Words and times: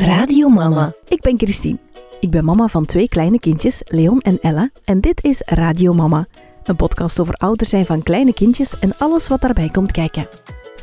Radio 0.00 0.48
Mama. 0.48 0.92
Ik 1.08 1.20
ben 1.20 1.38
Christine. 1.38 1.78
Ik 2.20 2.30
ben 2.30 2.44
mama 2.44 2.66
van 2.66 2.86
twee 2.86 3.08
kleine 3.08 3.38
kindjes, 3.38 3.82
Leon 3.84 4.20
en 4.20 4.38
Ella. 4.40 4.70
En 4.84 5.00
dit 5.00 5.24
is 5.24 5.42
Radio 5.46 5.92
Mama. 5.92 6.26
Een 6.64 6.76
podcast 6.76 7.20
over 7.20 7.34
ouder 7.34 7.66
zijn 7.66 7.86
van 7.86 8.02
kleine 8.02 8.32
kindjes 8.32 8.78
en 8.78 8.92
alles 8.98 9.28
wat 9.28 9.40
daarbij 9.40 9.68
komt 9.68 9.92
kijken. 9.92 10.26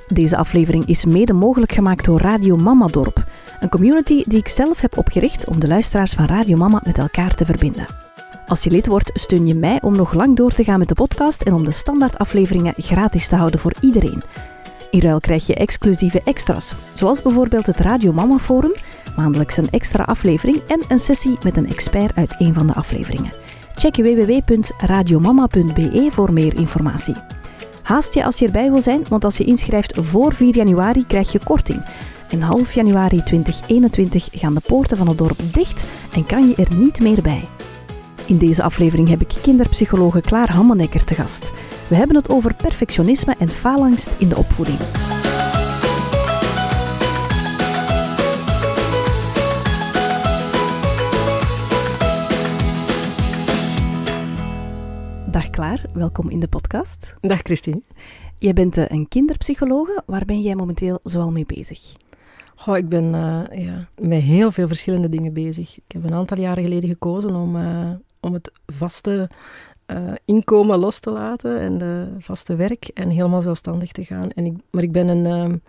Deze 0.08 0.38
aflevering 0.38 0.86
is 0.86 1.06
mede 1.06 1.34
mogelijk 1.34 1.72
gemaakt 1.72 2.06
door 2.06 2.22
Radio 2.22 2.56
Mama 2.56 2.88
Dorp. 2.88 3.24
Een 3.60 3.70
community 3.70 4.24
die 4.28 4.40
ik 4.40 4.48
zelf 4.48 4.82
heb 4.82 4.98
opgericht 4.98 5.48
om 5.48 5.60
de 5.60 5.68
luisteraars 5.68 6.14
van 6.14 6.26
Radio 6.26 6.58
Mama 6.58 6.82
met 6.86 6.98
elkaar 6.98 7.36
te 7.36 7.46
verbinden. 7.46 7.86
Als 8.48 8.64
je 8.64 8.70
lid 8.70 8.88
wordt, 8.88 9.12
steun 9.14 9.48
je 9.48 9.56
mij 9.56 9.82
om 9.82 9.96
nog 9.96 10.14
lang 10.14 10.36
door 10.36 10.52
te 10.52 10.64
gaan 10.64 10.80
met 10.80 10.88
de 10.88 10.96
podcast 10.96 11.42
en 11.42 11.54
om 11.54 11.66
de 11.66 11.72
standaardafleveringen 11.72 12.74
gratis 12.78 13.28
te 13.28 13.36
houden 13.36 13.60
voor 13.60 13.74
iedereen. 13.82 14.22
In 14.92 15.00
ruil 15.00 15.20
krijg 15.20 15.48
je 15.48 15.56
exclusieve 15.56 16.22
extra's, 16.24 16.74
zoals 16.94 17.22
bijvoorbeeld 17.22 17.66
het 17.66 17.80
Radio 17.80 18.14
Mama 18.14 18.38
Forum, 18.38 18.74
maandelijks 19.16 19.58
een 19.58 19.70
extra 19.70 20.04
aflevering 20.04 20.58
en 20.68 20.82
een 20.88 21.00
sessie 21.00 21.38
met 21.44 21.58
een 21.58 21.68
expert 21.68 22.16
uit 22.16 22.36
een 22.40 22.54
van 22.54 22.68
de 22.68 22.74
afleveringen. 22.74 23.34
Check 23.76 23.96
www.radiomama.be 23.96 26.08
voor 26.12 26.34
meer 26.34 26.58
informatie. 26.58 27.16
Haast 27.82 28.14
je 28.14 28.24
als 28.24 28.40
je 28.40 28.46
erbij 28.46 28.72
wil 28.72 28.82
zijn, 28.82 29.06
want 29.10 29.24
als 29.24 29.38
je 29.38 29.44
inschrijft 29.44 29.98
voor 30.00 30.34
4 30.34 30.56
januari 30.56 31.06
krijg 31.06 31.32
je 31.32 31.40
korting. 31.44 31.86
En 32.30 32.42
half 32.42 32.74
januari 32.74 33.24
2021 33.24 34.28
gaan 34.32 34.54
de 34.54 34.62
poorten 34.68 34.98
van 34.98 35.08
het 35.08 35.18
dorp 35.18 35.40
dicht 35.52 35.86
en 36.14 36.26
kan 36.26 36.48
je 36.48 36.56
er 36.56 36.76
niet 36.76 37.00
meer 37.00 37.22
bij. 37.22 37.44
In 38.28 38.38
deze 38.38 38.64
aflevering 38.64 39.08
heb 39.08 39.22
ik 39.22 39.38
kinderpsychologe 39.42 40.22
Klaar 40.22 40.52
Hammenekker 40.52 41.04
te 41.04 41.14
gast. 41.14 41.54
We 41.90 41.96
hebben 41.96 42.16
het 42.16 42.30
over 42.30 42.56
perfectionisme 42.56 43.36
en 43.40 43.50
faalangst 43.50 44.16
in 44.20 44.30
de 44.30 44.38
opvoeding. 44.38 44.78
Dag 55.32 55.50
Klaar, 55.50 55.86
welkom 55.94 56.30
in 56.30 56.40
de 56.40 56.48
podcast. 56.48 57.16
Dag 57.20 57.40
Christine. 57.40 57.82
Jij 58.38 58.54
bent 58.54 58.78
eh, 58.78 58.86
een 58.88 59.08
kinderpsychologe. 59.08 60.04
Waar 60.06 60.26
ben 60.26 60.42
jij 60.42 60.56
momenteel 60.56 61.00
zoal 61.04 61.32
mee 61.32 61.46
bezig? 61.46 61.96
Goh, 62.56 62.78
ik 62.78 62.90
ben 62.90 63.04
uh, 63.04 63.66
ja, 63.66 63.88
met 64.02 64.22
heel 64.22 64.52
veel 64.52 64.68
verschillende 64.68 65.10
dingen 65.10 65.34
bezig. 65.34 65.78
Ik 65.78 65.92
heb 65.94 66.04
een 66.04 66.14
aantal 66.14 66.40
jaren 66.40 66.64
geleden 66.64 66.90
gekozen 66.90 67.36
om, 67.36 67.56
uh, 67.56 67.90
om 68.20 68.34
het 68.34 68.52
vaste 68.66 69.30
uh, 69.92 70.14
inkomen 70.26 70.80
los 70.80 71.00
te 71.00 71.10
laten 71.10 71.60
en 71.60 71.78
de 71.78 72.08
vaste 72.18 72.56
werk 72.56 72.88
en 72.88 73.10
helemaal 73.10 73.42
zelfstandig 73.42 73.92
te 73.92 74.04
gaan. 74.04 74.32
En 74.32 74.46
ik, 74.46 74.54
maar 74.72 74.84
ik 74.84 74.92
ben 74.92 75.08
een, 75.08 75.26
um, 75.26 75.62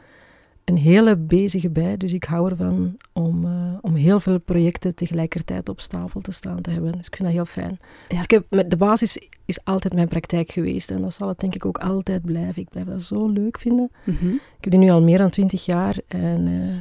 een 0.64 0.76
hele 0.76 1.16
bezige 1.16 1.70
bij, 1.70 1.96
dus 1.96 2.12
ik 2.12 2.24
hou 2.24 2.50
ervan 2.50 2.96
om, 3.12 3.44
uh, 3.44 3.74
om 3.80 3.94
heel 3.94 4.20
veel 4.20 4.38
projecten 4.38 4.94
tegelijkertijd 4.94 5.68
op 5.68 5.80
stapel 5.80 6.20
te 6.20 6.32
staan 6.32 6.60
te 6.60 6.70
hebben. 6.70 6.92
Dus 6.92 7.06
ik 7.06 7.16
vind 7.16 7.28
dat 7.28 7.36
heel 7.36 7.46
fijn. 7.46 7.78
Ja. 8.08 8.14
Dus 8.14 8.22
ik 8.24 8.30
heb, 8.30 8.46
met 8.50 8.70
de 8.70 8.76
basis 8.76 9.28
is 9.44 9.64
altijd 9.64 9.94
mijn 9.94 10.08
praktijk 10.08 10.50
geweest 10.50 10.90
en 10.90 11.02
dat 11.02 11.14
zal 11.14 11.28
het 11.28 11.38
denk 11.38 11.54
ik 11.54 11.66
ook 11.66 11.78
altijd 11.78 12.22
blijven. 12.22 12.62
Ik 12.62 12.68
blijf 12.68 12.86
dat 12.86 13.02
zo 13.02 13.28
leuk 13.28 13.58
vinden. 13.58 13.90
Mm 14.04 14.16
-hmm. 14.20 14.34
Ik 14.34 14.64
heb 14.64 14.70
die 14.70 14.80
nu 14.80 14.90
al 14.90 15.02
meer 15.02 15.18
dan 15.18 15.30
twintig 15.30 15.64
jaar 15.64 15.96
en 16.08 16.46
uh, 16.46 16.74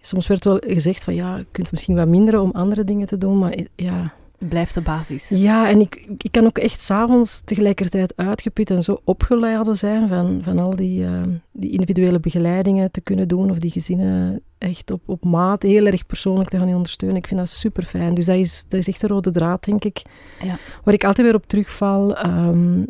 soms 0.00 0.26
werd 0.26 0.44
wel 0.44 0.58
gezegd 0.66 1.04
van 1.04 1.14
ja, 1.14 1.36
je 1.36 1.46
kunt 1.50 1.70
misschien 1.70 1.94
wat 1.94 2.08
minderen 2.08 2.40
om 2.40 2.50
andere 2.50 2.84
dingen 2.84 3.06
te 3.06 3.18
doen, 3.18 3.38
maar 3.38 3.54
ja 3.74 4.14
blijft 4.48 4.74
de 4.74 4.80
basis. 4.80 5.28
Ja, 5.28 5.68
en 5.68 5.80
ik, 5.80 6.06
ik 6.18 6.32
kan 6.32 6.44
ook 6.44 6.58
echt 6.58 6.80
s'avonds 6.80 7.40
tegelijkertijd 7.44 8.16
uitgeput 8.16 8.70
en 8.70 8.82
zo 8.82 9.00
opgeladen 9.04 9.76
zijn 9.76 10.08
van, 10.08 10.40
van 10.42 10.58
al 10.58 10.76
die, 10.76 11.02
uh, 11.04 11.22
die 11.52 11.70
individuele 11.70 12.20
begeleidingen 12.20 12.90
te 12.90 13.00
kunnen 13.00 13.28
doen 13.28 13.50
of 13.50 13.58
die 13.58 13.70
gezinnen 13.70 14.40
echt 14.58 14.90
op, 14.90 15.02
op 15.06 15.24
maat 15.24 15.62
heel 15.62 15.86
erg 15.86 16.06
persoonlijk 16.06 16.48
te 16.48 16.58
gaan 16.58 16.74
ondersteunen. 16.74 17.18
Ik 17.18 17.26
vind 17.26 17.40
dat 17.40 17.48
super 17.48 17.82
fijn. 17.82 18.14
Dus 18.14 18.26
dat 18.26 18.36
is, 18.36 18.64
dat 18.68 18.80
is 18.80 18.88
echt 18.88 19.02
een 19.02 19.08
rode 19.08 19.30
draad, 19.30 19.64
denk 19.64 19.84
ik. 19.84 20.02
Ja. 20.40 20.58
Waar 20.84 20.94
ik 20.94 21.04
altijd 21.04 21.26
weer 21.26 21.36
op 21.36 21.46
terugval. 21.46 22.26
Um, 22.26 22.86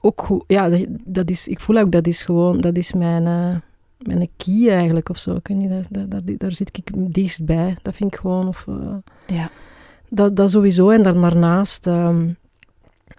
ook, 0.00 0.44
ja, 0.46 0.68
dat, 0.68 0.86
dat, 1.04 1.30
is, 1.30 1.48
ik 1.48 1.60
voel 1.60 1.76
ook 1.76 1.92
dat 1.92 2.06
is 2.06 2.22
gewoon, 2.22 2.60
dat 2.60 2.76
is 2.76 2.92
mijn... 2.92 3.26
Uh, 3.26 3.56
mijn 3.98 4.28
key 4.36 4.68
eigenlijk 4.68 5.08
of 5.08 5.18
zo. 5.18 5.34
Ik 5.34 5.48
weet 5.48 5.56
niet, 5.56 5.70
daar, 5.70 6.08
daar, 6.08 6.20
daar 6.38 6.52
zit 6.52 6.76
ik 6.76 6.90
dichtst 7.14 7.44
bij. 7.44 7.76
Dat 7.82 7.96
vind 7.96 8.12
ik 8.12 8.20
gewoon. 8.20 8.48
Of, 8.48 8.66
uh, 8.68 8.94
ja. 9.26 9.50
Dat, 10.14 10.36
dat 10.36 10.50
sowieso. 10.50 10.90
En 10.90 11.02
daarnaast 11.02 11.86
um, 11.86 12.36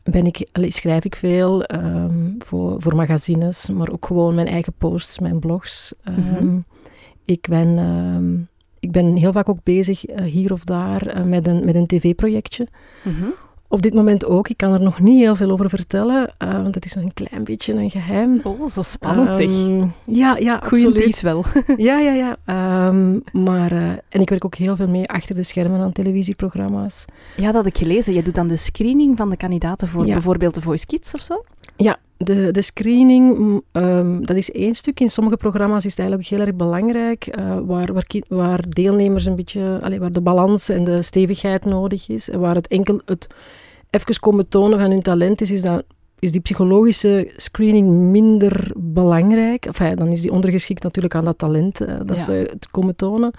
ben 0.03 0.25
ik, 0.25 0.47
schrijf 0.53 1.05
ik 1.05 1.15
veel 1.15 1.63
um, 1.75 2.35
voor, 2.39 2.81
voor 2.81 2.95
magazines, 2.95 3.69
maar 3.69 3.91
ook 3.91 4.05
gewoon 4.05 4.35
mijn 4.35 4.47
eigen 4.47 4.73
posts, 4.77 5.19
mijn 5.19 5.39
blogs. 5.39 5.93
Um, 6.07 6.15
mm 6.15 6.23
-hmm. 6.23 6.65
Ik 7.25 7.47
ben... 7.49 8.47
ik 8.79 8.91
ben 8.91 9.15
heel 9.15 9.31
vaak 9.31 9.49
ook 9.49 9.63
bezig, 9.63 10.09
uh, 10.09 10.21
hier 10.21 10.51
of 10.51 10.63
daar, 10.63 11.17
uh, 11.17 11.23
met 11.23 11.47
een, 11.47 11.65
met 11.65 11.75
een 11.75 11.87
tv-projectje. 11.87 12.67
Mm 13.03 13.13
-hmm. 13.13 13.33
Op 13.67 13.81
dit 13.81 13.93
moment 13.93 14.25
ook. 14.25 14.49
Ik 14.49 14.57
kan 14.57 14.73
er 14.73 14.81
nog 14.81 14.99
niet 14.99 15.19
heel 15.19 15.35
veel 15.35 15.51
over 15.51 15.69
vertellen, 15.69 16.33
uh, 16.43 16.61
want 16.61 16.75
het 16.75 16.85
is 16.85 16.93
nog 16.93 17.03
een 17.03 17.13
klein 17.13 17.43
beetje 17.43 17.73
een 17.73 17.89
geheim. 17.89 18.39
Oh, 18.43 18.67
zo 18.67 18.81
spannend 18.81 19.27
um, 19.27 19.35
zeg. 19.35 20.15
Ja, 20.15 20.37
ja, 20.37 20.61
Goeie 20.63 20.87
absoluut. 20.87 21.21
wel. 21.21 21.43
ja, 21.77 21.99
ja, 21.99 22.13
ja. 22.45 22.87
Um, 22.87 23.23
maar, 23.31 23.71
uh, 23.71 23.89
en 23.89 24.21
ik 24.21 24.29
werk 24.29 24.45
ook 24.45 24.55
heel 24.55 24.75
veel 24.75 24.87
mee 24.87 25.09
achter 25.09 25.35
de 25.35 25.43
schermen 25.43 25.79
aan 25.79 25.91
televisieprogramma's. 25.91 27.05
Ja, 27.35 27.45
dat 27.45 27.53
had 27.53 27.65
ik 27.65 27.77
gelezen. 27.77 28.13
Je 28.13 28.21
doet 28.21 28.35
dan 28.35 28.47
de 28.47 28.55
screening 28.55 29.17
van 29.17 29.29
de 29.29 29.37
kandidaten 29.37 29.87
voor 29.87 30.05
ja. 30.05 30.13
bijvoorbeeld 30.13 30.55
de 30.55 30.61
Voice 30.61 30.85
Kids 30.85 31.13
of 31.13 31.21
zo? 31.21 31.43
Ja, 31.75 31.97
de, 32.17 32.51
de 32.51 32.61
screening, 32.61 33.61
um, 33.71 34.25
dat 34.25 34.35
is 34.35 34.51
één 34.51 34.75
stuk. 34.75 34.99
In 34.99 35.09
sommige 35.09 35.37
programma's 35.37 35.85
is 35.85 35.91
het 35.91 35.99
eigenlijk 35.99 36.29
heel 36.29 36.39
erg 36.39 36.55
belangrijk, 36.55 37.37
uh, 37.39 37.59
waar, 37.65 37.93
waar, 37.93 38.05
waar, 38.27 38.69
deelnemers 38.69 39.25
een 39.25 39.35
beetje, 39.35 39.77
allez, 39.81 39.99
waar 39.99 40.11
de 40.11 40.21
balans 40.21 40.69
en 40.69 40.83
de 40.83 41.01
stevigheid 41.01 41.65
nodig 41.65 42.09
is. 42.09 42.29
En 42.29 42.39
waar 42.39 42.55
het 42.55 42.67
enkel 42.67 43.01
het 43.05 43.27
even 43.89 44.19
komen 44.19 44.47
tonen 44.47 44.79
van 44.79 44.89
hun 44.89 45.01
talent 45.01 45.41
is, 45.41 45.51
is, 45.51 45.61
dat, 45.61 45.83
is 46.19 46.31
die 46.31 46.41
psychologische 46.41 47.31
screening 47.37 47.89
minder 47.89 48.71
belangrijk. 48.77 49.65
Enfin, 49.65 49.95
dan 49.95 50.07
is 50.07 50.21
die 50.21 50.31
ondergeschikt 50.31 50.83
natuurlijk 50.83 51.15
aan 51.15 51.25
dat 51.25 51.37
talent 51.37 51.81
uh, 51.81 51.87
dat 52.03 52.17
ja. 52.17 52.23
ze 52.23 52.31
het 52.31 52.67
komen 52.71 52.95
tonen. 52.95 53.31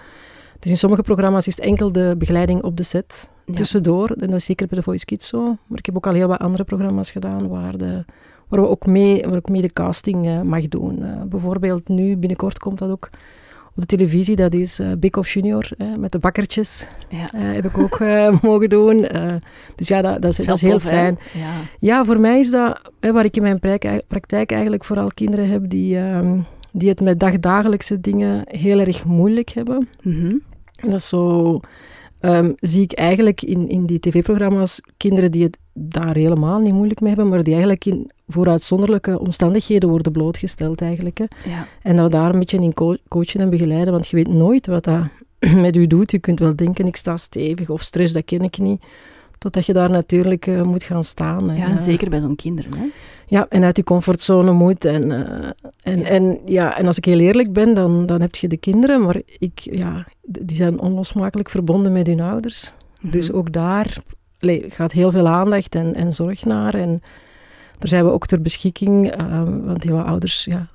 Dus 0.59 0.71
in 0.71 0.77
sommige 0.77 1.01
programma's 1.01 1.47
is 1.47 1.55
het 1.55 1.65
enkel 1.65 1.91
de 1.91 2.15
begeleiding 2.17 2.63
op 2.63 2.77
de 2.77 2.83
set 2.83 3.29
ja. 3.45 3.53
tussendoor. 3.53 4.09
En 4.09 4.27
dat 4.29 4.39
is 4.39 4.45
zeker 4.45 4.67
bij 4.67 4.77
de 4.77 4.83
Voice 4.83 5.05
Kids 5.05 5.27
zo. 5.27 5.43
Maar 5.43 5.77
ik 5.77 5.85
heb 5.85 5.95
ook 5.95 6.07
al 6.07 6.13
heel 6.13 6.27
wat 6.27 6.39
andere 6.39 6.63
programma's 6.63 7.11
gedaan 7.11 7.47
waar, 7.47 7.77
de, 7.77 8.05
waar 8.47 8.61
we 8.61 8.67
ook 8.67 8.85
mee, 8.85 9.21
waar 9.21 9.35
ook 9.35 9.49
mee 9.49 9.61
de 9.61 9.73
casting 9.73 10.25
uh, 10.25 10.41
mag 10.41 10.67
doen. 10.67 10.99
Uh, 10.99 11.21
bijvoorbeeld 11.21 11.87
nu, 11.87 12.17
binnenkort 12.17 12.59
komt 12.59 12.77
dat 12.77 12.89
ook 12.89 13.09
op 13.75 13.81
de 13.81 13.85
televisie. 13.85 14.35
Dat 14.35 14.53
is 14.53 14.79
uh, 14.79 14.91
Big 14.99 15.17
of 15.17 15.29
Junior, 15.29 15.69
met 15.97 16.11
de 16.11 16.19
bakkertjes. 16.19 16.87
Ja. 17.09 17.27
heb 17.37 17.65
ik 17.65 17.77
ook 17.77 17.99
mogen 18.41 18.69
doen. 18.69 19.05
dus 19.75 19.87
ja, 19.87 20.01
dat, 20.01 20.21
dat, 20.21 20.37
is, 20.37 20.45
dat 20.45 20.55
is 20.55 20.61
heel 20.61 20.71
tof, 20.71 20.83
fijn. 20.83 21.19
Ja. 21.33 21.51
ja. 21.79 22.05
voor 22.05 22.19
mij 22.19 22.39
is 22.39 22.51
dat, 22.51 22.91
waar 22.99 23.25
ik 23.25 23.35
in 23.35 23.41
mijn 23.41 23.59
praktijk 24.07 24.51
eigenlijk 24.51 24.83
vooral 24.83 25.07
kinderen 25.13 25.49
heb 25.49 25.69
die... 25.69 25.97
Um, 25.97 26.45
die 26.77 26.89
het 26.89 27.01
met 27.01 27.19
dagdagelijkse 27.19 27.99
dingen 27.99 28.41
heel 28.45 28.79
erg 28.79 29.05
moeilijk 29.05 29.49
hebben. 29.49 29.87
Mm 30.01 30.19
-hmm. 30.19 30.41
En 30.75 30.89
dat 30.89 30.99
is 30.99 31.07
zo... 31.07 31.59
Um, 32.21 32.53
zie 32.59 32.81
ik 32.81 32.93
eigenlijk 32.93 33.41
in, 33.41 33.69
in 33.69 33.85
die 33.85 33.99
tv-programma's 33.99 34.81
kinderen 34.97 35.31
die 35.31 35.43
het 35.43 35.57
daar 35.73 36.15
helemaal 36.15 36.59
niet 36.59 36.73
moeilijk 36.73 36.99
mee 36.99 37.13
hebben, 37.13 37.29
maar 37.29 37.43
die 37.43 37.53
eigenlijk 37.53 37.85
in, 37.85 38.11
voor 38.27 38.49
uitzonderlijke 38.49 39.19
omstandigheden 39.19 39.89
worden 39.89 40.11
blootgesteld 40.11 40.81
eigenlijk. 40.81 41.17
Hè. 41.17 41.25
Ja. 41.45 41.67
En 41.81 41.95
nou 41.95 42.09
daar 42.09 42.33
een 42.33 42.39
beetje 42.39 42.57
in 42.57 42.73
co 42.73 42.95
coachen 43.07 43.41
en 43.41 43.49
begeleiden, 43.49 43.93
want 43.93 44.07
je 44.07 44.15
weet 44.15 44.27
nooit 44.27 44.67
wat 44.67 44.83
dat 44.83 45.03
met 45.55 45.75
u 45.75 45.87
doet. 45.87 46.11
Je 46.11 46.19
kunt 46.19 46.39
wel 46.39 46.55
denken, 46.55 46.87
ik 46.87 46.95
sta 46.95 47.17
stevig, 47.17 47.69
of 47.69 47.81
stress, 47.81 48.13
dat 48.13 48.25
ken 48.25 48.41
ik 48.41 48.57
niet. 48.57 48.83
Totdat 49.37 49.65
je 49.65 49.73
daar 49.73 49.89
natuurlijk 49.89 50.47
uh, 50.47 50.61
moet 50.61 50.83
gaan 50.83 51.03
staan. 51.03 51.55
Ja, 51.55 51.67
en, 51.67 51.79
zeker 51.79 52.09
bij 52.09 52.19
zo'n 52.19 52.35
kinderen. 52.35 52.77
Hè? 52.77 52.85
Ja, 53.27 53.45
en 53.49 53.63
uit 53.63 53.75
die 53.75 53.83
comfortzone 53.83 54.51
moet. 54.51 54.85
En, 54.85 55.03
uh, 55.03 55.49
en, 55.81 55.99
ja. 55.99 56.05
En, 56.05 56.39
ja, 56.45 56.77
en 56.77 56.87
als 56.87 56.97
ik 56.97 57.05
heel 57.05 57.19
eerlijk 57.19 57.53
ben, 57.53 57.73
dan, 57.73 58.05
dan 58.05 58.21
heb 58.21 58.35
je 58.35 58.47
de 58.47 58.57
kinderen, 58.57 59.01
maar 59.01 59.21
ik, 59.37 59.59
ja, 59.59 60.07
die 60.21 60.55
zijn 60.55 60.79
onlosmakelijk 60.79 61.49
verbonden 61.49 61.91
met 61.91 62.07
hun 62.07 62.21
ouders. 62.21 62.71
Mm 62.71 62.77
-hmm. 62.99 63.11
Dus 63.11 63.31
ook 63.31 63.53
daar 63.53 63.97
gaat 64.67 64.91
heel 64.91 65.11
veel 65.11 65.27
aandacht 65.27 65.75
en, 65.75 65.95
en 65.95 66.11
zorg 66.11 66.45
naar. 66.45 66.73
En 66.73 67.01
daar 67.77 67.87
zijn 67.87 68.05
we 68.05 68.11
ook 68.11 68.25
ter 68.25 68.41
beschikking, 68.41 69.15
want 69.65 69.83
heel 69.83 70.01
ouders... 70.01 70.45
Ja, 70.45 70.67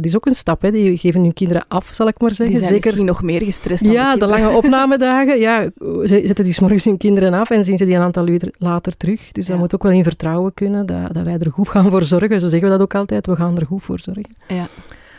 dat 0.00 0.10
is 0.10 0.16
ook 0.16 0.26
een 0.26 0.34
stap, 0.34 0.62
hè. 0.62 0.70
die 0.70 0.96
geven 0.96 1.20
hun 1.20 1.32
kinderen 1.32 1.64
af, 1.68 1.90
zal 1.92 2.08
ik 2.08 2.20
maar 2.20 2.30
zeggen. 2.30 2.56
Die 2.56 2.64
zijn 2.64 2.68
Zeker, 2.68 2.86
misschien 2.86 3.06
nog 3.06 3.22
meer 3.22 3.42
gestrest 3.42 3.82
dan 3.82 3.92
Ja, 3.92 4.12
de, 4.12 4.18
de 4.18 4.26
lange 4.26 4.56
opnamedagen. 4.62 5.38
Ja, 5.38 5.70
zetten 6.02 6.44
die 6.44 6.54
s'morgens 6.54 6.84
hun 6.84 6.96
kinderen 6.96 7.34
af 7.34 7.50
en 7.50 7.64
zien 7.64 7.76
ze 7.76 7.84
die 7.84 7.94
een 7.94 8.00
aantal 8.00 8.28
uur 8.28 8.52
later 8.58 8.96
terug. 8.96 9.32
Dus 9.32 9.46
ja. 9.46 9.50
dat 9.50 9.60
moet 9.60 9.74
ook 9.74 9.82
wel 9.82 9.92
in 9.92 10.04
vertrouwen 10.04 10.54
kunnen, 10.54 10.86
dat, 10.86 11.14
dat 11.14 11.24
wij 11.24 11.38
er 11.38 11.50
goed 11.50 11.68
gaan 11.68 11.90
voor 11.90 12.02
zorgen. 12.02 12.40
Zo 12.40 12.48
zeggen 12.48 12.68
we 12.68 12.74
dat 12.74 12.82
ook 12.82 12.94
altijd, 12.94 13.26
we 13.26 13.36
gaan 13.36 13.58
er 13.58 13.66
goed 13.66 13.82
voor 13.82 14.00
zorgen. 14.00 14.36
Ja. 14.48 14.66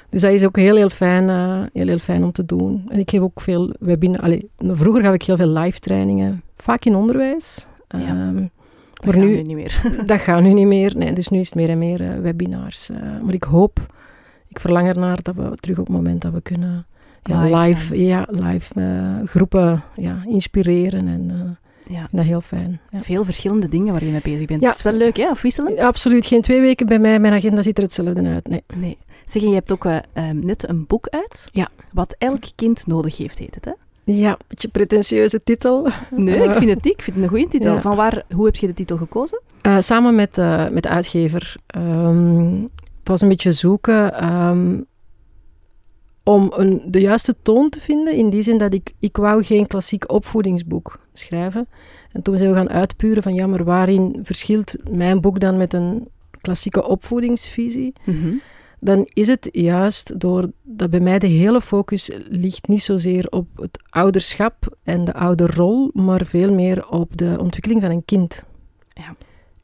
Dus 0.09 0.21
dat 0.21 0.31
is 0.31 0.45
ook 0.45 0.57
heel, 0.57 0.75
heel 0.75 0.89
fijn, 0.89 1.29
uh, 1.29 1.61
heel, 1.73 1.87
heel 1.87 1.99
fijn 1.99 2.23
om 2.23 2.31
te 2.31 2.45
doen. 2.45 2.85
En 2.89 2.99
ik 2.99 3.09
geef 3.09 3.21
ook 3.21 3.41
veel 3.41 3.73
webinars. 3.79 4.23
Allee, 4.23 4.49
vroeger 4.57 5.03
gaf 5.03 5.13
ik 5.13 5.23
heel 5.23 5.37
veel 5.37 5.47
live 5.47 5.79
trainingen, 5.79 6.43
vaak 6.55 6.85
in 6.85 6.95
onderwijs. 6.95 7.65
Ja. 7.87 8.27
Um, 8.27 8.49
dat 8.93 9.13
gaat 9.13 9.23
nu 9.23 9.41
niet 9.41 9.55
meer. 9.55 9.81
dat 10.05 10.19
gaat 10.19 10.41
nu 10.41 10.53
niet 10.53 10.67
meer. 10.67 10.93
Nee, 10.97 11.13
dus 11.13 11.27
nu 11.27 11.39
is 11.39 11.45
het 11.45 11.55
meer 11.55 11.69
en 11.69 11.77
meer 11.77 12.01
uh, 12.01 12.19
webinars. 12.21 12.89
Uh, 12.89 12.97
maar 13.23 13.33
ik 13.33 13.43
hoop, 13.43 13.79
ik 14.49 14.59
verlang 14.59 14.87
ernaar 14.87 15.21
dat 15.21 15.35
we 15.35 15.51
terug 15.55 15.77
op 15.77 15.85
het 15.85 15.95
moment 15.95 16.21
dat 16.21 16.33
we 16.33 16.41
kunnen 16.41 16.85
ja, 17.23 17.43
Live, 17.43 17.57
live, 17.57 18.05
ja. 18.05 18.25
live 18.29 18.73
eh, 18.73 19.27
groepen 19.27 19.83
ja, 19.95 20.23
inspireren. 20.27 21.07
En 21.07 21.31
eh, 21.31 21.95
Ja. 21.95 22.07
dat 22.11 22.25
heel 22.25 22.41
fijn. 22.41 22.79
Ja. 22.89 22.99
Veel 23.01 23.23
verschillende 23.23 23.67
dingen 23.69 23.91
waar 23.93 24.03
je 24.03 24.11
mee 24.11 24.21
bezig 24.23 24.45
bent. 24.45 24.61
Ja. 24.61 24.67
Het 24.67 24.77
is 24.77 24.83
wel 24.83 24.93
leuk, 24.93 25.17
hè? 25.17 25.25
Afwisselend? 25.27 25.79
Absoluut 25.79 26.25
geen 26.25 26.41
twee 26.41 26.61
weken 26.61 26.85
bij 26.87 26.99
mij. 26.99 27.19
Mijn 27.19 27.33
agenda 27.33 27.61
ziet 27.61 27.77
er 27.77 27.83
hetzelfde 27.83 28.27
uit. 28.27 28.47
Nee. 28.47 28.63
Nee. 28.75 28.97
Zeg, 29.25 29.41
je 29.41 29.53
hebt 29.53 29.71
ook 29.71 29.85
eh, 29.85 29.97
ehm, 30.13 30.45
net 30.45 30.69
een 30.69 30.85
boek 30.87 31.07
uit. 31.07 31.49
Ja. 31.51 31.69
Wat 31.93 32.15
elk 32.17 32.43
kind 32.55 32.87
nodig 32.87 33.17
heeft, 33.17 33.39
heet 33.39 33.55
het, 33.55 33.65
hè? 33.65 33.71
Ja, 34.03 34.29
een 34.31 34.37
beetje 34.47 34.67
pretentieuze 34.67 35.43
titel. 35.43 35.87
Nee, 36.15 36.43
ik 36.43 36.51
vind 36.51 36.69
het 36.69 36.83
niet. 36.85 36.93
Ik 36.93 37.01
vind 37.01 37.15
het 37.15 37.25
een 37.25 37.31
goede 37.31 37.47
titel. 37.47 37.73
Ja. 37.73 37.81
Van 37.81 37.95
waar, 37.95 38.23
hoe 38.33 38.45
heb 38.45 38.55
je 38.55 38.67
de 38.67 38.73
titel 38.73 38.97
gekozen? 38.97 39.41
Samen 39.79 40.15
met, 40.15 40.35
met 40.71 40.83
de 40.83 40.89
uitgever. 40.89 41.55
Ehm, 41.67 42.65
was 43.09 43.21
een 43.21 43.27
beetje 43.27 43.51
zoeken 43.51 44.13
ehm, 44.13 44.81
om 46.23 46.51
een, 46.55 46.81
de 46.87 47.01
juiste 47.01 47.35
toon 47.41 47.69
te 47.69 47.81
vinden. 47.81 48.13
In 48.13 48.29
die 48.29 48.41
zin 48.41 48.57
dat 48.57 48.73
ik, 48.73 48.93
ik 48.99 49.17
wou 49.17 49.43
geen 49.43 49.67
klassiek 49.67 50.11
opvoedingsboek 50.11 50.99
schrijven. 51.13 51.67
En 52.11 52.21
toen 52.21 52.37
zijn 52.37 52.49
we 52.49 52.55
gaan 52.55 52.69
uitpuren 52.69 53.23
van 53.23 53.33
ja, 53.33 53.47
maar 53.47 53.63
waarin 53.63 54.19
verschilt 54.23 54.75
mijn 54.89 55.21
boek 55.21 55.39
dan 55.39 55.57
met 55.57 55.73
een 55.73 56.07
klassieke 56.41 56.87
opvoedingsvisie? 56.87 57.93
dan 58.79 59.09
is 59.13 59.27
het 59.27 59.49
juist 59.51 60.19
door 60.19 60.51
dat 60.63 60.89
bij 60.89 60.99
mij 60.99 61.19
de 61.19 61.27
hele 61.27 61.61
focus 61.61 62.09
ligt 62.29 62.67
niet 62.67 62.83
zozeer 62.83 63.27
op 63.29 63.47
het 63.55 63.79
ouderschap 63.89 64.77
en 64.83 65.05
de 65.05 65.13
ouderrol, 65.13 65.89
maar 65.93 66.25
veel 66.25 66.53
meer 66.53 66.89
op 66.89 67.17
de 67.17 67.35
ontwikkeling 67.39 67.81
van 67.81 67.91
een 67.91 68.05
kind. 68.05 68.43
Ja. 68.93 69.15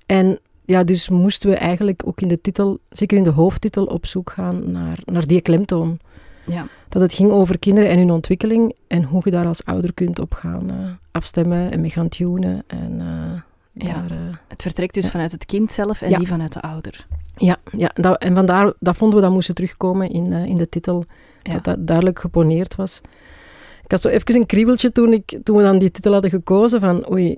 En 0.06 0.40
ja, 0.66 0.84
dus 0.84 1.10
moesten 1.10 1.50
we 1.50 1.56
eigenlijk 1.56 2.02
ook 2.06 2.22
in 2.22 2.28
de 2.28 2.42
titel, 2.42 2.80
zeker 2.90 3.18
in 3.18 3.24
de 3.24 3.30
hoofdtitel, 3.30 3.86
op 3.86 4.06
zoek 4.06 4.30
gaan 4.32 4.72
naar, 4.72 5.00
naar 5.06 5.28
die 5.28 5.42
klemtoon. 5.42 6.00
Ja. 6.46 6.68
Dat 6.90 7.02
het 7.02 7.14
ging 7.14 7.32
over 7.32 7.60
kinderen 7.60 7.90
en 7.90 7.98
hun 7.98 8.12
ontwikkeling 8.12 8.76
en 8.88 9.04
hoe 9.04 9.22
je 9.24 9.32
daar 9.32 9.46
als 9.46 9.66
ouder 9.66 9.94
kunt 9.94 10.20
op 10.20 10.34
gaan 10.34 10.70
eh, 10.70 10.78
afstemmen 11.12 11.72
en 11.72 11.82
mee 11.82 11.90
gaan 11.90 12.10
tunen. 12.10 12.64
En, 12.68 13.02
eh, 13.02 13.42
Ja. 13.88 13.94
daar, 13.94 14.12
eh, 14.12 14.18
Het 14.48 14.62
vertrekt 14.62 14.94
dus 14.94 15.04
Ja. 15.04 15.10
vanuit 15.10 15.32
het 15.32 15.46
kind 15.46 15.72
zelf 15.72 16.02
en 16.02 16.10
Ja. 16.10 16.18
niet 16.20 16.28
vanuit 16.28 16.54
de 16.54 16.62
ouder. 16.62 17.08
Ja, 17.38 17.58
ja 17.78 17.92
dat, 17.94 18.18
en 18.22 18.36
vandaar 18.36 18.74
dat 18.80 18.96
vonden 18.98 19.18
we 19.18 19.24
dat 19.26 19.34
moesten 19.34 19.56
terugkomen 19.56 20.10
in, 20.10 20.32
in 20.34 20.58
de 20.58 20.70
titel, 20.70 21.06
dat 21.42 21.64
dat 21.64 21.88
duidelijk 21.88 22.20
geponeerd 22.20 22.76
was. 22.76 23.02
Ik 23.84 23.92
had 23.92 24.02
zo 24.02 24.08
even 24.08 24.36
een 24.36 24.46
kriebeltje 24.46 24.92
toen, 24.92 25.14
ik, 25.14 25.40
toen 25.44 25.58
we 25.58 25.64
dan 25.64 25.78
die 25.80 25.92
titel 25.92 26.12
hadden 26.12 26.30
gekozen 26.32 26.80
van 26.80 27.12
oei, 27.12 27.38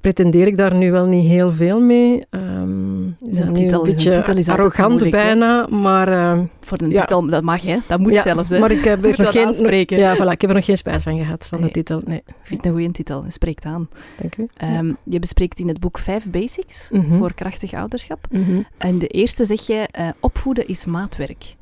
pretendeer 0.00 0.46
ik 0.46 0.56
daar 0.56 0.74
nu 0.74 0.90
wel 0.90 1.06
niet 1.06 1.26
heel 1.26 1.52
veel 1.52 1.80
mee. 1.80 2.24
Ehm 2.30 3.06
is 3.08 3.36
dat 3.36 3.54
titel 3.54 3.80
een 3.86 3.90
beetje 3.94 4.12
titel 4.16 4.36
is 4.36 4.48
arrogant 4.48 4.88
moeilijk, 4.90 5.10
bijna, 5.12 5.66
maar... 5.66 6.08
ehm, 6.12 6.44
Voor 6.60 6.80
een 6.80 6.90
Ja. 6.90 7.00
titel, 7.00 7.26
dat 7.26 7.42
mag, 7.42 7.62
hè? 7.62 7.76
Dat 7.86 7.98
moet 8.00 8.12
ja, 8.12 8.22
zelfs, 8.22 8.50
hè? 8.50 8.58
Maar 8.58 8.70
ik 8.70 8.84
heb, 8.84 9.04
er 9.04 9.14
nog 9.22 9.32
geen, 9.32 9.46
aanspreken. 9.46 9.98
ja, 9.98 10.14
voilà, 10.16 10.30
ik 10.30 10.40
heb 10.40 10.50
er 10.50 10.56
nog 10.56 10.64
geen 10.64 10.76
spijt 10.76 11.02
van 11.02 11.18
gehad, 11.18 11.46
van 11.46 11.58
Nee. 11.60 11.66
de 11.68 11.74
titel. 11.74 12.02
Nee, 12.06 12.18
Ik 12.26 12.34
vind 12.42 12.60
het 12.64 12.72
een 12.72 12.78
goede 12.78 12.92
titel. 12.92 13.24
Het 13.24 13.32
spreekt 13.32 13.64
aan. 13.64 13.88
dank 14.20 14.36
u. 14.36 14.48
Ehm, 14.56 14.92
je 15.04 15.18
bespreekt 15.18 15.58
in 15.58 15.68
het 15.68 15.80
boek 15.80 15.98
vijf 15.98 16.30
basics 16.30 16.90
Mhm. 16.92 17.14
voor 17.14 17.34
krachtig 17.34 17.72
ouderschap. 17.72 18.26
Mhm. 18.30 18.60
En 18.78 18.98
de 18.98 19.06
eerste 19.06 19.44
zeg 19.44 19.66
je, 19.66 19.88
eh, 19.90 20.08
opvoeden 20.20 20.66
is 20.68 20.86
maatwerk. 20.86 21.56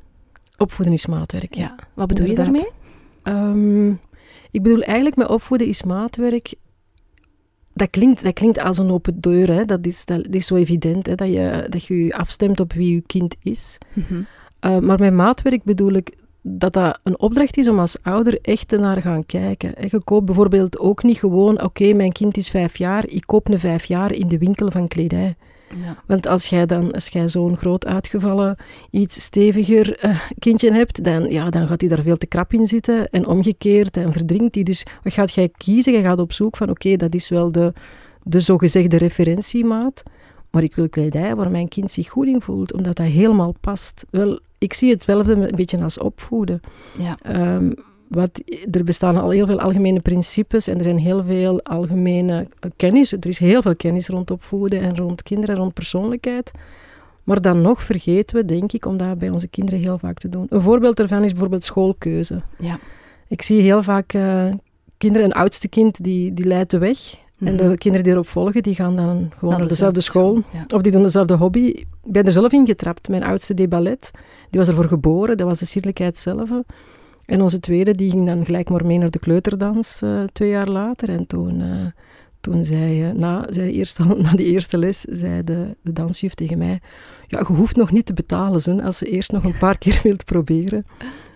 Opvoeden 0.57 0.95
is 0.95 1.07
maatwerk, 1.07 1.55
ja. 1.55 1.75
Wat 1.95 2.07
bedoel 2.07 2.27
Inderdaad. 2.27 2.55
je 2.57 2.73
daarmee? 3.23 3.97
Ik 4.51 4.63
bedoel 4.63 4.81
eigenlijk 4.83 5.17
met 5.17 5.29
opvoeden 5.29 5.67
is 5.67 5.83
maatwerk. 5.83 6.55
Dat 7.77 7.91
klinkt, 7.91 8.25
dat 8.25 8.33
klinkt 8.33 8.59
als 8.59 8.79
een 8.79 8.91
open 8.91 9.21
deur. 9.21 9.53
Hè. 9.53 9.65
Dat, 9.65 9.87
is, 9.87 10.05
dat, 10.05 10.25
dat 10.25 10.35
is 10.35 10.47
zo 10.47 10.55
evident 10.55 11.07
hè, 11.07 11.15
dat, 11.15 11.29
je, 11.29 11.67
dat 11.69 11.85
je 11.85 12.05
je 12.05 12.15
afstemt 12.15 12.61
op 12.61 12.73
wie 12.73 12.95
je 12.95 13.03
kind 13.07 13.37
is. 13.43 13.79
Mhm. 13.93 14.15
Uh, 14.15 14.79
maar 14.79 14.99
met 14.99 15.13
maatwerk 15.13 15.65
bedoel 15.65 15.93
ik 15.93 16.15
dat 16.43 16.73
dat 16.73 17.01
een 17.03 17.21
opdracht 17.21 17.57
is 17.57 17.69
om 17.69 17.79
als 17.79 17.97
ouder 18.03 18.39
echt 18.43 18.69
te 18.69 18.77
naar 18.77 19.03
gaan 19.03 19.27
kijken. 19.27 19.77
En 19.77 19.89
je 19.91 20.01
koopt 20.01 20.25
bijvoorbeeld 20.25 20.79
ook 20.79 21.03
niet 21.03 21.19
gewoon, 21.19 21.63
oké, 21.63 21.93
mijn 21.93 22.13
kind 22.13 22.37
is 22.37 22.49
vijf 22.49 22.77
jaar, 22.79 23.07
ik 23.09 23.27
koop 23.27 23.49
een 23.49 23.59
vijf 23.59 23.85
jaar 23.85 24.13
in 24.13 24.29
de 24.29 24.39
winkel 24.39 24.71
van 24.71 24.89
kledij. 24.89 25.37
Ja. 25.83 25.97
Want 26.07 26.27
als 26.27 26.47
jij 26.47 26.67
dan, 26.67 26.93
als 26.93 27.09
jij 27.09 27.29
zo'n 27.29 27.57
groot 27.57 27.87
uitgevallen, 27.87 28.57
iets 28.91 29.23
steviger 29.23 29.99
eh, 29.99 30.21
kindje 30.39 30.73
hebt, 30.73 31.05
dan, 31.05 31.31
ja, 31.31 31.51
dan 31.51 31.67
gaat 31.67 31.81
hij 31.81 31.91
daar 31.91 32.03
veel 32.03 32.17
te 32.17 32.27
krap 32.27 32.53
in 32.53 32.67
zitten. 32.67 33.09
En 33.09 33.27
omgekeerd, 33.27 33.95
dan 33.95 34.13
verdrinkt 34.13 34.55
hij. 34.55 34.65
Dus 34.65 34.83
wat 35.03 35.13
gaat 35.13 35.33
jij 35.33 35.49
kiezen? 35.57 35.93
Je 35.93 36.03
gaat 36.03 36.19
op 36.19 36.33
zoek 36.33 36.57
van, 36.57 36.71
oké, 36.71 36.97
dat 36.97 37.15
is 37.15 37.29
wel 37.29 37.53
de, 37.53 37.73
de 38.23 38.41
zogezegde 38.41 38.97
referentiemaat. 38.97 40.03
Maar 40.51 40.63
ik 40.63 40.75
wil 40.75 40.89
kledij 40.89 41.35
waar 41.35 41.51
mijn 41.51 41.69
kind 41.69 41.91
zich 41.91 42.09
goed 42.09 42.27
in 42.27 42.41
voelt, 42.41 42.73
omdat 42.73 42.97
dat 42.97 43.07
helemaal 43.07 43.55
past. 43.61 44.05
Wel, 44.11 44.41
ik 44.59 44.73
zie 44.73 44.91
hetzelfde 44.91 45.33
een 45.33 45.57
beetje 45.57 45.83
als 45.83 45.99
opvoeden. 45.99 46.61
Ja. 46.99 47.17
Ehm, 47.23 47.73
wat, 48.09 48.43
er 48.71 48.85
bestaan 48.85 49.17
al 49.17 49.31
heel 49.31 49.47
veel 49.47 49.61
algemene 49.61 50.01
principes 50.01 50.67
en 50.67 50.79
er 50.79 50.85
zijn 50.85 50.99
heel 50.99 51.25
veel 51.25 51.63
algemene 51.63 52.49
kennis. 52.77 53.13
Er 53.13 53.27
is 53.27 53.39
heel 53.39 53.63
veel 53.63 53.77
kennis 53.77 54.09
rond 54.09 54.31
opvoeden 54.31 54.81
en 54.81 54.97
rond 54.97 55.23
kinderen 55.23 55.55
en 55.55 55.61
rond 55.61 55.75
persoonlijkheid. 55.75 56.53
Maar 57.25 57.41
dan 57.41 57.61
nog 57.61 57.83
vergeten 57.83 58.37
we, 58.37 58.45
denk 58.45 58.73
ik, 58.73 58.87
om 58.87 58.97
dat 58.97 59.19
bij 59.19 59.31
onze 59.31 59.49
kinderen 59.49 59.81
heel 59.81 59.99
vaak 59.99 60.19
te 60.19 60.29
doen. 60.29 60.47
Een 60.49 60.61
voorbeeld 60.61 60.97
daarvan 60.97 61.25
is 61.25 61.31
bijvoorbeeld 61.31 61.65
schoolkeuze. 61.65 62.43
Ja. 62.59 62.79
Ik 63.29 63.43
zie 63.43 63.61
heel 63.61 63.83
vaak 63.83 64.13
uh, 64.13 64.53
kinderen, 64.99 65.27
een 65.27 65.35
oudste 65.35 65.69
kind, 65.69 66.05
die, 66.05 66.35
die 66.35 66.45
leidt 66.45 66.71
de 66.71 66.79
weg. 66.79 66.99
Mm 67.39 67.49
-hmm. 67.49 67.59
En 67.59 67.71
de 67.71 67.79
kinderen 67.79 68.05
die 68.05 68.13
erop 68.15 68.27
volgen, 68.27 68.63
die 68.63 68.75
gaan 68.75 68.97
dan 68.97 69.31
gewoon 69.35 69.51
naar, 69.51 69.59
naar 69.59 69.69
dezelfde 69.69 70.01
school. 70.01 70.37
school. 70.37 70.61
Ja. 70.61 70.77
Of 70.77 70.83
die 70.83 70.93
doen 70.93 71.03
dezelfde 71.03 71.35
hobby. 71.35 71.65
Ik 71.67 71.87
ben 72.03 72.25
er 72.25 72.33
zelf 72.33 72.53
in 72.53 72.67
getrapt. 72.67 73.09
Mijn 73.09 73.25
oudste 73.25 73.55
deed 73.55 73.69
ballet. 73.69 74.11
Die 74.51 74.61
was 74.61 74.69
ervoor 74.69 74.89
geboren. 74.89 75.37
Dat 75.37 75.47
was 75.47 75.59
de 75.59 75.67
sierlijkheid 75.67 76.19
zelf. 76.19 76.51
En 77.27 77.43
onze 77.43 77.61
tweede, 77.61 77.95
die 77.95 78.11
ging 78.11 78.27
dan 78.27 78.45
gelijk 78.45 78.71
maar 78.71 78.87
mee 78.87 78.99
naar 78.99 79.11
de 79.11 79.19
kleuterdans 79.19 80.03
uh, 80.03 80.23
twee 80.33 80.49
jaar 80.49 80.69
later. 80.69 81.09
En 81.09 81.27
toen, 81.27 81.61
uh, 81.61 81.87
toen 82.41 82.65
zei, 82.65 83.09
uh, 83.09 83.13
na, 83.13 83.47
zei 83.51 83.73
eerst, 83.73 83.99
na 84.23 84.33
die 84.33 84.47
eerste 84.47 84.79
les, 84.79 85.01
zei 85.01 85.45
de, 85.45 85.77
de 85.83 85.93
dansjuf 85.93 86.35
tegen 86.35 86.59
mij... 86.59 86.81
Ja, 87.27 87.39
je 87.39 87.45
hoeft 87.45 87.77
nog 87.77 87.93
niet 87.93 88.07
te 88.07 88.13
betalen, 88.13 88.63
ze, 88.63 88.83
als 88.83 88.99
ze 88.99 89.05
eerst 89.05 89.33
nog 89.33 89.45
een 89.45 89.59
paar 89.59 89.79
keer 89.79 90.01
wilt 90.09 90.25
proberen. 90.25 90.87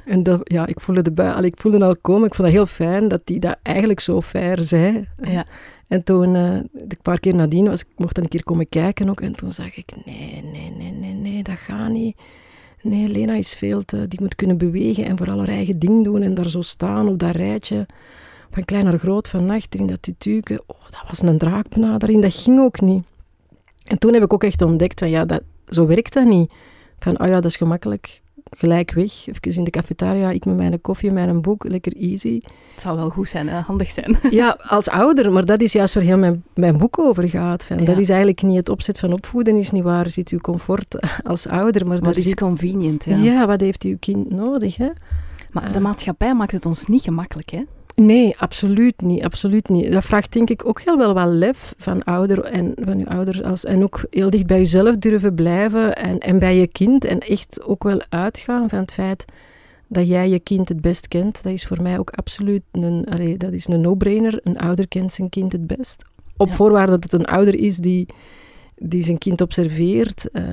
En 0.04 0.22
dat, 0.22 0.40
ja, 0.42 0.66
ik 0.66 0.80
voelde, 0.80 1.02
de 1.02 1.12
bui, 1.12 1.44
ik 1.44 1.60
voelde 1.60 1.84
al 1.84 1.96
komen. 1.96 2.26
Ik 2.26 2.34
vond 2.34 2.48
het 2.48 2.56
heel 2.56 2.66
fijn 2.66 3.08
dat 3.08 3.20
die 3.24 3.40
dat 3.40 3.56
eigenlijk 3.62 4.00
zo 4.00 4.20
fair 4.20 4.62
zei. 4.62 5.08
Ja. 5.22 5.46
En 5.88 6.04
toen, 6.04 6.34
uh, 6.34 6.54
een 6.54 6.98
paar 7.02 7.20
keer 7.20 7.34
nadien, 7.34 7.68
was, 7.68 7.80
ik 7.80 7.88
mocht 7.96 8.14
dan 8.14 8.24
een 8.24 8.30
keer 8.30 8.44
komen 8.44 8.68
kijken 8.68 9.08
ook. 9.08 9.20
En 9.20 9.32
toen 9.32 9.52
zag 9.52 9.76
ik, 9.76 9.92
nee, 10.04 10.44
nee, 10.52 10.70
nee, 10.70 10.92
nee, 10.92 11.12
nee, 11.12 11.42
dat 11.42 11.58
gaat 11.58 11.90
niet. 11.90 12.16
Nee, 12.82 13.08
Lena 13.08 13.34
is 13.34 13.54
veel 13.54 13.84
te... 13.84 14.08
Die 14.08 14.20
moet 14.20 14.34
kunnen 14.34 14.58
bewegen 14.58 15.04
en 15.04 15.16
vooral 15.16 15.38
haar 15.38 15.48
eigen 15.48 15.78
ding 15.78 16.04
doen. 16.04 16.22
En 16.22 16.34
daar 16.34 16.48
zo 16.48 16.60
staan 16.60 17.08
op 17.08 17.18
dat 17.18 17.36
rijtje. 17.36 17.86
Van 18.50 18.64
klein 18.64 18.84
naar 18.84 18.98
groot, 18.98 19.28
van 19.28 19.50
achter 19.50 19.80
in 19.80 19.86
dat 19.86 20.02
tutuke. 20.02 20.62
Oh, 20.66 20.84
dat 20.90 21.02
was 21.08 21.22
een 21.22 21.38
draakbenadering. 21.38 22.22
Dat 22.22 22.34
ging 22.34 22.60
ook 22.60 22.80
niet. 22.80 23.04
En 23.84 23.98
toen 23.98 24.12
heb 24.12 24.22
ik 24.22 24.32
ook 24.32 24.44
echt 24.44 24.62
ontdekt 24.62 24.98
van, 24.98 25.10
ja, 25.10 25.24
dat, 25.24 25.42
zo 25.68 25.86
werkt 25.86 26.12
dat 26.12 26.24
niet. 26.24 26.52
Van, 26.98 27.20
oh 27.20 27.26
ja, 27.26 27.34
dat 27.34 27.44
is 27.44 27.56
gemakkelijk. 27.56 28.20
Gelijk 28.50 28.92
weg. 28.92 29.26
Even 29.26 29.56
in 29.56 29.64
de 29.64 29.70
cafetaria, 29.70 30.30
ik 30.30 30.44
met 30.44 30.56
mijn 30.56 30.80
koffie, 30.80 31.10
mijn 31.10 31.42
boek. 31.42 31.68
Lekker 31.68 31.96
easy. 31.96 32.40
Het 32.72 32.80
zou 32.80 32.96
wel 32.96 33.10
goed 33.10 33.28
zijn, 33.28 33.48
hè? 33.48 33.60
handig 33.60 33.90
zijn. 33.90 34.18
Ja, 34.30 34.58
als 34.68 34.88
ouder. 34.88 35.32
Maar 35.32 35.44
dat 35.44 35.60
is 35.60 35.72
juist 35.72 35.94
waar 35.94 36.02
heel 36.02 36.18
mijn, 36.18 36.44
mijn 36.54 36.78
boek 36.78 36.98
over 36.98 37.28
gaat. 37.28 37.66
Ja. 37.68 37.76
Dat 37.76 37.98
is 37.98 38.08
eigenlijk 38.08 38.42
niet 38.42 38.56
het 38.56 38.68
opzet 38.68 38.98
van 38.98 39.12
opvoeden. 39.12 39.56
is 39.56 39.70
niet 39.70 39.82
waar 39.82 40.10
zit 40.10 40.28
uw 40.28 40.38
comfort 40.38 40.98
als 41.22 41.46
ouder. 41.46 41.86
Maar, 41.86 42.00
dat 42.00 42.16
is 42.16 42.24
zit... 42.24 42.40
convenient, 42.40 43.04
ja. 43.04 43.16
Ja, 43.16 43.46
wat 43.46 43.60
heeft 43.60 43.82
uw 43.82 43.96
kind 43.98 44.30
nodig, 44.30 44.76
hè? 44.76 44.88
Maar 45.50 45.72
de 45.72 45.80
maatschappij 45.80 46.34
maakt 46.34 46.52
het 46.52 46.66
ons 46.66 46.86
niet 46.86 47.02
gemakkelijk, 47.02 47.50
hè? 47.50 47.62
Nee, 47.94 48.34
absoluut 48.38 49.00
niet, 49.00 49.22
absoluut 49.22 49.68
niet. 49.68 49.92
Dat 49.92 50.04
vraagt 50.04 50.32
denk 50.32 50.50
ik 50.50 50.66
ook 50.66 50.80
heel 50.80 50.98
wel 50.98 51.14
wat 51.14 51.28
lef 51.28 51.74
van 51.76 52.02
ouder 52.02 52.44
en 52.44 52.72
van 52.84 52.98
uw 52.98 53.06
ouders 53.06 53.42
als, 53.42 53.64
en 53.64 53.82
ook 53.82 54.04
heel 54.10 54.30
dicht 54.30 54.46
bij 54.46 54.58
jezelf 54.58 54.96
durven 54.96 55.34
blijven 55.34 55.96
en, 55.96 56.18
en 56.18 56.38
bij 56.38 56.56
je 56.56 56.66
kind 56.66 57.04
en 57.04 57.18
echt 57.18 57.62
ook 57.62 57.82
wel 57.82 58.02
uitgaan 58.08 58.68
van 58.68 58.78
het 58.78 58.92
feit 58.92 59.24
dat 59.88 60.08
jij 60.08 60.28
je 60.28 60.38
kind 60.38 60.68
het 60.68 60.80
best 60.80 61.08
kent. 61.08 61.42
Dat 61.42 61.52
is 61.52 61.66
voor 61.66 61.82
mij 61.82 61.98
ook 61.98 62.10
absoluut 62.10 62.62
een, 62.72 63.06
allee, 63.08 63.36
dat 63.36 63.52
is 63.52 63.66
een 63.66 63.80
no-brainer. 63.80 64.40
Een 64.42 64.58
ouder 64.58 64.88
kent 64.88 65.12
zijn 65.12 65.28
kind 65.28 65.52
het 65.52 65.66
best. 65.66 66.04
Op 66.36 66.48
ja. 66.48 66.54
voorwaarde 66.54 66.92
dat 66.92 67.02
het 67.02 67.12
een 67.12 67.26
ouder 67.26 67.54
is 67.54 67.76
die, 67.76 68.06
die 68.82 69.02
zijn 69.02 69.18
kind 69.18 69.40
observeert, 69.40 70.28
uh, 70.32 70.44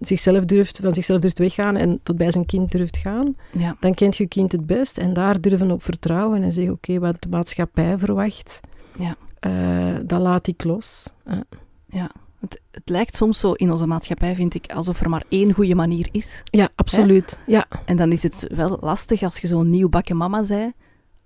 zichzelf 0.00 0.44
durft, 0.44 0.78
van 0.82 0.94
zichzelf 0.94 1.20
durft 1.20 1.38
weggaan 1.38 1.76
en 1.76 2.00
tot 2.02 2.16
bij 2.16 2.30
zijn 2.30 2.46
kind 2.46 2.72
durft 2.72 2.96
gaan, 2.96 3.36
ja. 3.52 3.76
dan 3.80 3.94
kent 3.94 4.16
je 4.16 4.26
kind 4.26 4.52
het 4.52 4.66
best 4.66 4.98
en 4.98 5.12
daar 5.12 5.40
durven 5.40 5.70
op 5.70 5.82
vertrouwen 5.82 6.42
en 6.42 6.52
zeggen, 6.52 6.72
oké, 6.72 6.90
okay, 6.92 7.12
wat 7.12 7.22
de 7.22 7.28
maatschappij 7.28 7.98
verwacht, 7.98 8.60
ja. 8.98 9.16
uh, 9.46 9.98
dat 10.06 10.20
laat 10.20 10.46
ik 10.46 10.64
los. 10.64 11.12
Uh. 11.26 11.40
Ja, 11.86 12.10
het, 12.40 12.60
het, 12.70 12.88
lijkt 12.88 13.16
soms 13.16 13.40
zo 13.40 13.52
in 13.52 13.70
onze 13.70 13.86
maatschappij, 13.86 14.34
vind 14.34 14.54
ik, 14.54 14.72
alsof 14.72 15.00
er 15.00 15.08
maar 15.08 15.24
één 15.28 15.52
goede 15.52 15.74
manier 15.74 16.08
is. 16.12 16.42
Ja, 16.44 16.68
absoluut. 16.74 17.38
Hè? 17.46 17.52
Ja. 17.52 17.66
En 17.84 17.96
dan 17.96 18.12
is 18.12 18.22
het 18.22 18.46
wel 18.54 18.78
lastig 18.80 19.22
als 19.22 19.38
je 19.38 19.46
zo'n 19.46 19.70
nieuw 19.70 19.88
bakken 19.88 20.16
mama 20.16 20.42
zei, 20.42 20.72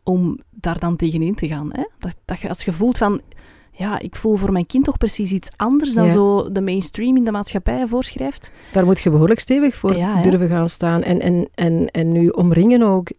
om 0.03 0.39
daar 0.51 0.79
dan 0.79 0.97
tegenin 0.97 1.35
te 1.35 1.47
gaan. 1.47 1.69
Hè? 1.73 1.85
Dat, 1.99 2.17
dat 2.25 2.41
je, 2.41 2.49
als 2.49 2.65
je 2.65 2.73
voelt 2.73 2.99
van, 2.99 3.21
ja, 3.77 3.99
ik 3.99 4.17
voel 4.17 4.37
voor 4.37 4.53
mijn 4.53 4.67
kind 4.67 4.85
toch 4.85 4.99
precies 4.99 5.33
iets 5.33 5.49
anders 5.57 5.93
dan 5.93 6.05
ja. 6.05 6.11
zo 6.11 6.53
de 6.53 6.61
mainstream 6.61 7.17
in 7.17 7.25
de 7.25 7.31
maatschappij 7.31 7.87
voorschrijft. 7.87 8.53
Daar 8.73 8.85
moet 8.85 9.01
je 9.01 9.11
behoorlijk 9.11 9.41
stevig 9.41 9.77
voor 9.77 9.97
ja, 9.97 10.23
durven 10.23 10.49
gaan 10.49 10.69
staan. 10.69 11.03
En, 11.03 11.21
en, 11.21 11.49
en, 11.55 11.91
en 11.91 12.13
nu 12.13 12.29
omringen 12.29 12.83
ook 12.83 13.11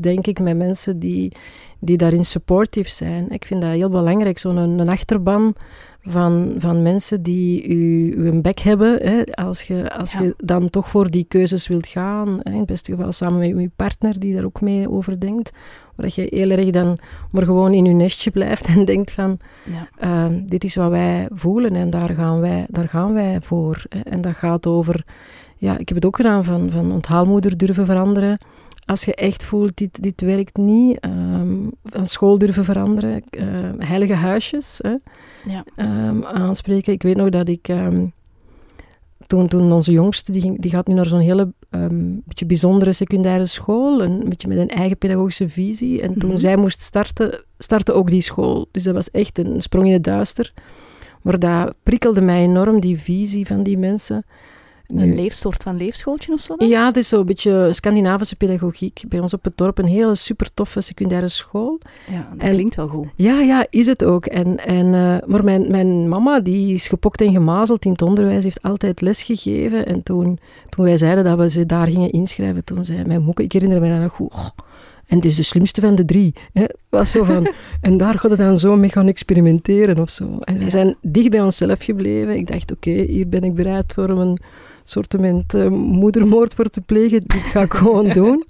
denk 0.00 0.26
ik, 0.26 0.40
met 0.40 0.56
mensen 0.56 0.98
die, 0.98 1.32
die 1.80 1.96
daarin 1.96 2.24
supportief 2.24 2.88
zijn. 2.88 3.30
Ik 3.30 3.44
vind 3.44 3.60
dat 3.60 3.70
heel 3.70 3.88
belangrijk, 3.88 4.38
zo'n 4.38 4.56
een, 4.56 4.88
achterban 4.88 5.54
van, 6.02 6.54
van 6.58 6.82
mensen 6.82 7.22
die 7.22 7.68
u, 7.68 8.12
u 8.16 8.28
een 8.28 8.42
bek 8.42 8.58
hebben. 8.58 8.98
Hè, 9.02 9.24
als 9.24 9.62
je, 9.62 9.98
als 9.98 10.12
je 10.12 10.34
dan 10.36 10.70
toch 10.70 10.88
voor 10.88 11.10
die 11.10 11.24
keuzes 11.24 11.68
wilt 11.68 11.86
gaan, 11.86 12.40
hè, 12.42 12.50
in 12.50 12.58
het 12.58 12.66
beste 12.66 12.92
geval 12.92 13.12
samen 13.12 13.38
met 13.38 13.62
je 13.62 13.70
partner 13.76 14.20
die 14.20 14.34
daar 14.34 14.44
ook 14.44 14.60
mee 14.60 14.90
over 14.90 15.20
denkt, 15.20 15.52
dat 15.96 16.14
je 16.14 16.26
heel 16.30 16.50
erg 16.50 16.70
dan 16.70 16.98
maar 17.30 17.44
gewoon 17.44 17.72
in 17.72 17.84
je 17.84 17.92
nestje 17.92 18.30
blijft 18.30 18.66
en 18.66 18.84
denkt 18.84 19.12
van, 19.12 19.38
ja. 19.64 19.88
Ehm, 19.98 20.46
dit 20.46 20.64
is 20.64 20.74
wat 20.74 20.90
wij 20.90 21.28
voelen 21.30 21.74
en 21.74 21.90
daar 21.90 22.08
gaan 22.08 22.40
wij, 22.40 22.66
daar 22.68 22.88
gaan 22.88 23.12
wij 23.12 23.38
voor. 23.40 23.82
En 24.02 24.20
dat 24.20 24.36
gaat 24.36 24.66
over, 24.66 25.04
ja, 25.56 25.78
ik 25.78 25.88
heb 25.88 25.96
het 25.96 26.06
ook 26.06 26.16
gedaan 26.16 26.44
van, 26.44 26.70
van 26.70 26.92
onthaalmoeder 26.92 27.56
durven 27.56 27.86
veranderen. 27.86 28.38
Als 28.90 29.04
je 29.04 29.14
echt 29.14 29.44
voelt, 29.44 29.76
dit, 29.76 30.02
dit 30.02 30.20
werkt 30.20 30.56
niet, 30.56 31.04
um, 31.04 31.70
van 31.84 32.06
school 32.06 32.38
durven 32.38 32.64
veranderen, 32.64 33.22
uh, 33.30 33.44
heilige 33.78 34.14
huisjes 34.14 34.78
hè, 34.82 34.94
ja. 35.52 35.64
Ehm, 35.76 36.24
aanspreken. 36.24 36.92
Ik 36.92 37.02
weet 37.02 37.16
nog 37.16 37.28
dat 37.28 37.48
ik 37.48 37.68
toen, 39.26 39.48
toen 39.48 39.72
onze 39.72 39.92
jongste, 39.92 40.32
die, 40.32 40.40
ging, 40.40 40.60
die 40.60 40.70
gaat 40.70 40.86
nu 40.86 40.94
naar 40.94 41.06
zo'n 41.06 41.18
hele 41.18 41.52
beetje 42.24 42.46
bijzondere 42.46 42.92
secundaire 42.92 43.46
school, 43.46 44.02
een 44.02 44.28
beetje 44.28 44.48
met 44.48 44.58
een 44.58 44.68
eigen 44.68 44.98
pedagogische 44.98 45.48
visie. 45.48 46.02
En 46.02 46.18
toen 46.18 46.30
mhm. 46.30 46.38
zij 46.38 46.56
moest 46.56 46.82
starten, 46.82 47.44
startte 47.58 47.92
ook 47.92 48.10
die 48.10 48.20
school. 48.20 48.68
Dus 48.70 48.82
dat 48.82 48.94
was 48.94 49.10
echt 49.10 49.38
een 49.38 49.62
sprong 49.62 49.86
in 49.86 49.92
het 49.92 50.04
duister. 50.04 50.52
Maar 51.22 51.38
dat 51.38 51.74
prikkelde 51.82 52.20
mij 52.20 52.42
enorm, 52.42 52.80
die 52.80 52.98
visie 52.98 53.46
van 53.46 53.62
die 53.62 53.78
mensen. 53.78 54.24
Een 54.94 55.14
leefsoort 55.14 55.62
van 55.62 55.76
leefschooltje 55.76 56.32
of 56.32 56.40
zo? 56.40 56.56
Dan? 56.56 56.68
Ja, 56.68 56.86
het 56.86 56.96
is 56.96 57.08
zo'n 57.08 57.26
beetje 57.26 57.68
Scandinavische 57.72 58.36
pedagogiek. 58.36 59.02
Bij 59.08 59.20
ons 59.20 59.34
op 59.34 59.44
het 59.44 59.56
dorp 59.56 59.78
een 59.78 59.86
hele 59.86 60.14
super 60.14 60.54
toffe 60.54 60.80
secundaire 60.80 61.28
school. 61.28 61.80
Ja, 62.10 62.28
dat 62.36 62.50
klinkt 62.50 62.74
wel 62.74 62.88
goed. 62.88 63.08
Ja, 63.14 63.40
ja, 63.40 63.66
is 63.70 63.86
het 63.86 64.04
ook. 64.04 64.26
En, 64.26 64.66
en, 64.66 64.86
uh, 64.86 65.16
maar 65.26 65.44
mijn, 65.44 65.70
mijn 65.70 66.08
mama, 66.08 66.40
die 66.40 66.74
is 66.74 66.88
gepokt 66.88 67.20
en 67.20 67.32
gemazeld 67.32 67.84
in 67.84 67.92
het 67.92 68.02
onderwijs, 68.02 68.44
heeft 68.44 68.62
altijd 68.62 69.00
les 69.00 69.22
gegeven. 69.22 69.86
En 69.86 70.02
toen, 70.02 70.38
toen 70.68 70.84
wij 70.84 70.96
zeiden 70.96 71.24
dat 71.24 71.38
we 71.38 71.50
ze 71.50 71.66
daar 71.66 71.86
gingen 71.86 72.10
inschrijven, 72.10 72.64
toen 72.64 72.84
zei 72.84 73.04
mijn 73.04 73.22
moeke, 73.22 73.42
ik 73.42 73.52
herinner 73.52 73.80
me 73.80 73.88
dat 73.88 74.00
nog 74.00 74.12
goed, 74.12 74.32
oh, 74.32 74.48
en 75.10 75.16
het 75.16 75.24
is 75.24 75.36
de 75.36 75.42
slimste 75.42 75.80
van 75.80 75.94
de 75.94 76.04
drie. 76.04 76.34
Hè? 76.52 76.64
Was 76.88 77.10
zo 77.10 77.24
van, 77.24 77.52
en 77.80 77.96
daar 77.96 78.18
gaat 78.18 78.30
het 78.30 78.40
dan 78.40 78.58
zo 78.58 78.76
mee 78.76 78.90
gaan 78.90 79.06
experimenteren 79.06 79.98
of 79.98 80.10
zo. 80.10 80.38
En 80.38 80.58
wij 80.58 80.70
zijn 80.70 80.96
dicht 81.02 81.30
bij 81.30 81.40
onszelf 81.40 81.82
gebleven. 81.82 82.36
Ik 82.36 82.46
dacht, 82.46 82.72
oké, 82.72 82.90
hier 82.90 83.28
ben 83.28 83.42
ik 83.42 83.54
bereid 83.54 83.92
voor 83.92 84.08
een 84.08 84.38
soortement 84.90 85.54
uh, 85.54 85.68
moedermoord 85.68 86.54
voor 86.54 86.70
te 86.70 86.80
plegen. 86.80 87.22
Dit 87.26 87.40
ga 87.42 87.60
ik 87.60 87.72
gewoon 87.72 88.08
doen. 88.22 88.46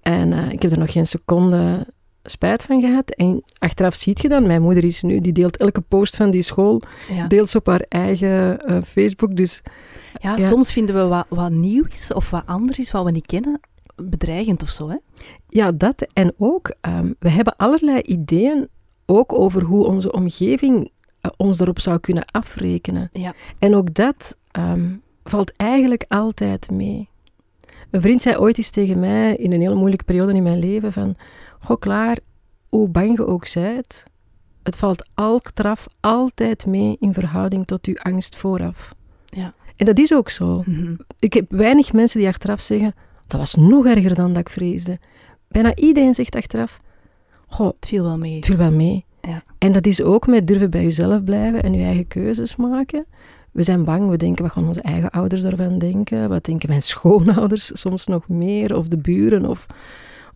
En 0.00 0.32
uh, 0.32 0.52
ik 0.52 0.62
heb 0.62 0.72
er 0.72 0.78
nog 0.78 0.92
geen 0.92 1.06
seconde 1.06 1.86
spijt 2.22 2.62
van 2.62 2.80
gehad. 2.80 3.10
En 3.10 3.42
achteraf 3.58 3.94
ziet 3.94 4.20
je 4.20 4.28
dan, 4.28 4.46
mijn 4.46 4.62
moeder 4.62 4.84
is 4.84 5.02
nu, 5.02 5.20
die 5.20 5.32
deelt 5.32 5.56
elke 5.56 5.80
post 5.80 6.16
van 6.16 6.30
die 6.30 6.42
school, 6.42 6.82
deelt 7.28 7.50
ze 7.50 7.58
op 7.58 7.66
haar 7.66 7.84
eigen 7.88 8.58
uh, 8.70 8.78
Facebook. 8.84 9.36
Dus, 9.36 9.62
ja, 10.20 10.36
ja, 10.36 10.48
soms 10.48 10.72
vinden 10.72 10.94
we 10.94 11.06
wat, 11.06 11.26
wat 11.28 11.50
nieuw 11.50 11.84
is 11.92 12.12
of 12.12 12.30
wat 12.30 12.46
anders 12.46 12.78
is, 12.78 12.90
wat 12.90 13.04
we 13.04 13.10
niet 13.10 13.26
kennen, 13.26 13.60
bedreigend 13.96 14.62
of 14.62 14.68
zo, 14.68 14.88
hè? 14.88 14.96
Ja, 15.48 15.72
dat. 15.72 16.06
En 16.12 16.32
ook, 16.38 16.74
um, 16.88 17.14
we 17.18 17.28
hebben 17.28 17.56
allerlei 17.56 18.00
ideeën 18.00 18.68
ook 19.06 19.38
over 19.38 19.62
hoe 19.62 19.86
onze 19.86 20.12
omgeving 20.12 20.90
ons 21.36 21.56
daarop 21.56 21.80
zou 21.80 21.98
kunnen 21.98 22.24
afrekenen. 22.30 23.10
Ja. 23.12 23.34
En 23.58 23.74
ook 23.74 23.94
dat 23.94 24.36
um, 24.58 25.02
valt 25.30 25.52
eigenlijk 25.56 26.04
altijd 26.08 26.70
mee. 26.70 27.08
Een 27.90 28.00
vriend 28.00 28.22
zei 28.22 28.36
ooit 28.36 28.58
eens 28.58 28.70
tegen 28.70 29.00
mij 29.00 29.36
in 29.36 29.52
een 29.52 29.60
hele 29.60 29.74
moeilijke 29.74 30.04
periode 30.04 30.32
in 30.32 30.42
mijn 30.42 30.58
leven 30.58 30.92
van, 30.92 31.16
goh 31.60 31.78
klaar, 31.78 32.18
hoe 32.68 32.88
bang 32.88 33.16
je 33.16 33.26
ook 33.26 33.46
zijt, 33.46 34.04
het 34.62 34.76
valt 34.76 35.08
altraf 35.14 35.86
altijd 36.00 36.66
mee 36.66 36.96
in 37.00 37.12
verhouding 37.12 37.66
tot 37.66 37.86
uw 37.86 37.96
angst 37.96 38.36
vooraf. 38.36 38.94
Ja. 39.24 39.54
En 39.76 39.86
dat 39.86 39.98
is 39.98 40.14
ook 40.14 40.30
zo. 40.30 40.62
Mhm. 40.66 40.94
Ik 41.18 41.32
heb 41.32 41.50
weinig 41.50 41.92
mensen 41.92 42.18
die 42.18 42.28
achteraf 42.28 42.60
zeggen, 42.60 42.94
dat 43.26 43.40
was 43.40 43.54
nog 43.54 43.86
erger 43.86 44.14
dan 44.14 44.32
dat 44.32 44.40
ik 44.42 44.48
vreesde. 44.48 44.98
Bijna 45.48 45.74
iedereen 45.74 46.14
zegt 46.14 46.34
achteraf, 46.34 46.80
goh, 47.46 47.66
het 47.66 47.86
viel 47.86 48.02
wel 48.02 48.18
mee. 48.18 48.36
Het 48.36 48.46
viel 48.46 48.56
wel 48.56 48.72
mee. 48.72 49.04
Ja. 49.20 49.42
En 49.58 49.72
dat 49.72 49.86
is 49.86 50.02
ook 50.02 50.26
met 50.26 50.46
durven 50.46 50.70
bij 50.70 50.82
jezelf 50.82 51.24
blijven 51.24 51.62
en 51.62 51.74
je 51.74 51.84
eigen 51.84 52.06
keuzes 52.06 52.56
maken. 52.56 53.06
We 53.52 53.62
zijn 53.62 53.84
bang, 53.84 54.08
we 54.10 54.16
denken, 54.16 54.42
wat 54.42 54.52
gaan 54.52 54.66
onze 54.66 54.80
eigen 54.80 55.10
ouders 55.10 55.42
ervan 55.44 55.78
denken? 55.78 56.28
Wat 56.28 56.44
denken 56.44 56.68
mijn 56.68 56.82
schoonouders 56.92 57.70
soms 57.72 58.06
nog 58.06 58.28
meer? 58.28 58.76
Of 58.76 58.88
de 58.88 58.96
buren 58.96 59.46
of, 59.46 59.66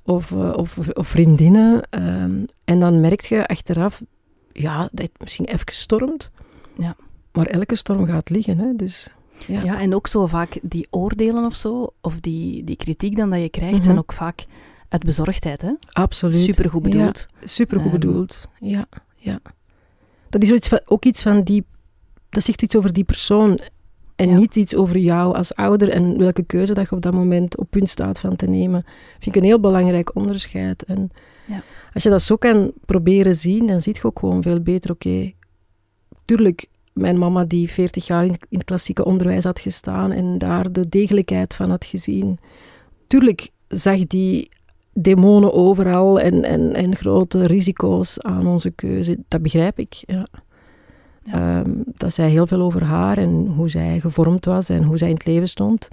of, 0.03 0.33
eh, 0.33 0.53
of, 0.57 0.79
of, 0.79 1.09
vriendinnen? 1.09 1.83
Ehm, 1.91 2.45
en 2.65 2.81
dan 2.81 3.01
merk 3.01 3.21
je 3.21 3.47
achteraf, 3.47 4.03
ja, 4.53 4.79
dat 4.79 5.03
het 5.03 5.11
misschien 5.19 5.45
even 5.45 5.73
stormt. 5.73 6.31
Ja. 6.79 6.97
Maar 7.33 7.47
elke 7.47 7.75
storm 7.75 8.07
gaat 8.07 8.31
liggen, 8.31 8.59
hè? 8.59 8.75
dus... 8.77 9.09
Ja. 9.47 9.63
ja, 9.63 9.81
en 9.81 9.95
ook 9.95 10.07
zo 10.07 10.27
vaak 10.27 10.59
die 10.63 10.87
oordelen 10.91 11.45
of 11.45 11.55
zo, 11.55 11.93
of 12.01 12.21
die, 12.21 12.65
die 12.65 12.77
kritiek 12.77 13.17
dan 13.17 13.31
dat 13.31 13.41
je 13.41 13.49
krijgt, 13.49 13.85
zijn 13.85 13.97
mhm. 13.97 13.99
ook 13.99 14.13
vaak 14.13 14.45
uit 14.89 15.05
bezorgdheid, 15.05 15.63
hè? 15.63 15.73
Absoluut. 15.93 16.35
Supergoed 16.35 16.83
bedoeld. 16.83 17.27
Ja, 17.41 17.47
supergoed 17.49 17.93
um, 17.93 17.99
bedoeld, 18.01 18.49
ja. 18.61 18.87
ja. 19.17 19.41
Dat 20.29 20.43
is 20.43 20.51
iets 20.51 20.69
van, 20.69 20.81
ook 20.85 21.05
iets 21.05 21.23
van 21.23 21.43
die 21.43 21.65
dat 22.35 22.45
zegt 22.45 22.63
iets 22.63 22.77
over 22.77 22.93
die 22.93 23.05
persoon 23.05 23.61
en 24.17 24.35
niet 24.35 24.57
iets 24.57 24.75
over 24.75 24.99
jou 24.99 25.37
als 25.37 25.55
ouder 25.55 25.89
en 25.89 26.19
welke 26.19 26.43
keuze 26.43 26.75
dat 26.75 26.89
je 26.89 26.95
op 26.95 27.03
dat 27.03 27.15
moment 27.15 27.57
op 27.57 27.71
punt 27.71 27.89
staat 27.89 28.19
van 28.19 28.37
te 28.37 28.47
nemen. 28.47 28.85
Vind 29.19 29.37
ik 29.37 29.43
een 29.43 29.49
heel 29.49 29.61
belangrijk 29.61 30.15
onderscheid. 30.15 30.83
En 30.83 31.11
ja. 31.47 31.63
als 31.93 32.03
je 32.03 32.11
dat 32.11 32.23
zo 32.23 32.37
kan 32.37 32.73
proberen 32.85 33.35
zien, 33.35 33.67
dan 33.67 33.81
zie 33.81 33.95
je 33.95 34.05
ook 34.05 34.19
gewoon 34.19 34.43
veel 34.43 34.61
beter, 34.61 34.91
oké, 34.91 35.33
tuurlijk, 36.25 36.67
mijn 36.93 37.19
mama 37.19 37.45
die 37.45 37.71
40 37.71 38.07
jaar 38.07 38.25
in, 38.25 38.37
het 38.51 38.65
klassieke 38.65 39.05
onderwijs 39.05 39.45
had 39.45 39.61
gestaan 39.61 40.13
en 40.13 40.39
daar 40.39 40.73
de 40.73 40.89
degelijkheid 40.89 41.55
van 41.55 41.71
had 41.71 41.85
gezien. 41.85 42.39
Tuurlijk 43.07 43.51
zag 43.69 44.07
die 44.07 44.49
demonen 44.93 45.53
overal 45.53 46.21
en, 46.21 46.45
en, 46.45 46.75
en 46.75 46.97
grote 46.97 47.47
risico's 47.47 48.21
aan 48.21 48.47
onze 48.47 48.71
keuze. 48.71 49.19
Dat 49.29 49.43
begrijp 49.43 49.79
ik, 49.79 50.03
ja. 50.07 50.29
Ehm, 51.25 51.71
dat 51.97 52.13
zei 52.13 52.31
heel 52.31 52.47
veel 52.47 52.61
over 52.61 52.85
haar 52.85 53.19
en 53.19 53.47
hoe 53.47 53.69
zij 53.69 54.01
gevormd 54.01 54.45
was 54.45 54.69
en 54.69 54.83
hoe 54.83 54.99
zij 54.99 55.09
in 55.09 55.15
het 55.15 55.27
leven 55.27 55.49
stond. 55.49 55.89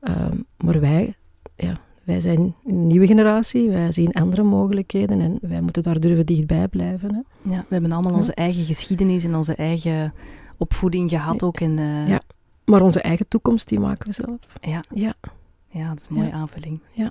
Ehm, 0.00 0.36
maar 0.56 0.80
wij, 0.80 1.14
ja, 1.56 1.76
wij 2.04 2.20
zijn 2.20 2.54
een 2.66 2.86
nieuwe 2.86 3.06
generatie, 3.06 3.70
wij 3.70 3.92
zien 3.92 4.12
andere 4.12 4.42
mogelijkheden 4.42 5.20
en 5.20 5.38
wij 5.40 5.60
moeten 5.60 5.82
daar 5.82 6.00
durven 6.00 6.26
dichtbij 6.26 6.68
blijven. 6.68 7.14
Hè. 7.14 7.50
Ja, 7.50 7.58
we 7.58 7.66
hebben 7.74 7.92
allemaal 7.92 8.14
onze 8.14 8.34
eigen 8.34 8.64
geschiedenis 8.64 9.24
en 9.24 9.34
onze 9.34 9.54
eigen 9.54 10.12
opvoeding 10.56 11.10
gehad 11.10 11.42
ook. 11.42 11.60
In, 11.60 11.78
Ja, 12.08 12.20
maar 12.64 12.82
onze 12.82 13.00
eigen 13.00 13.28
toekomst, 13.28 13.68
die 13.68 13.80
maken 13.80 14.06
we 14.06 14.12
zelf. 14.12 14.38
Ja, 14.60 14.80
ja. 14.94 15.14
ja 15.68 15.88
dat 15.88 16.00
is 16.00 16.06
een 16.08 16.14
mooie 16.14 16.32
aanvulling. 16.32 16.80
Ja. 16.92 17.10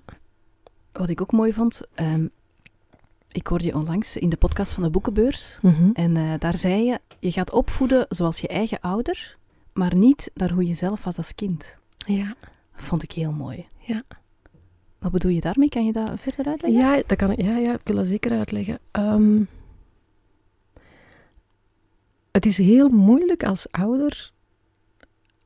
Wat 0.91 1.10
ik 1.10 1.22
ook 1.22 1.31
mooi 1.31 1.53
vond, 1.53 1.81
um, 1.95 2.29
ik 3.36 3.48
hoorde 3.48 3.65
je 3.65 3.75
onlangs 3.75 4.18
in 4.18 4.30
de 4.30 4.38
podcast 4.38 4.74
van 4.74 4.84
de 4.84 4.89
Boekenbeurs. 4.89 5.60
Mhm. 5.62 5.89
En 5.94 6.15
uh, 6.15 6.34
daar 6.39 6.58
zei 6.58 6.84
je, 6.84 7.00
je 7.20 7.32
gaat 7.32 7.51
opvoeden 7.51 8.06
zoals 8.10 8.39
je 8.39 8.48
eigen 8.48 8.80
ouder, 8.80 9.38
maar 9.74 9.96
niet 9.96 10.32
naar 10.34 10.51
hoe 10.51 10.68
je 10.68 10.74
zelf 10.74 11.04
was 11.04 11.18
als 11.18 11.36
kind. 11.36 11.77
Ja. 11.98 12.36
Dat 12.75 12.84
vond 12.86 13.04
ik 13.04 13.12
heel 13.12 13.32
mooi. 13.32 13.68
Ja. 13.77 14.04
Wat 15.00 15.12
bedoel 15.12 15.32
je 15.32 15.42
daarmee? 15.42 15.70
Kan 15.70 15.86
je 15.86 15.92
dat 15.92 16.20
verder 16.20 16.46
uitleggen? 16.46 16.82
Ja, 16.82 17.01
dat 17.08 17.18
kan 17.18 17.32
ik, 17.32 17.42
ja, 17.42 17.58
ja, 17.58 17.74
ik 17.74 17.82
wil 17.84 17.96
dat 17.96 18.08
zeker 18.08 18.32
uitleggen. 18.32 18.80
Um, 18.92 19.48
het 22.32 22.46
is 22.46 22.58
heel 22.58 22.89
moeilijk 22.89 23.44
als 23.44 23.72
ouder 23.72 24.32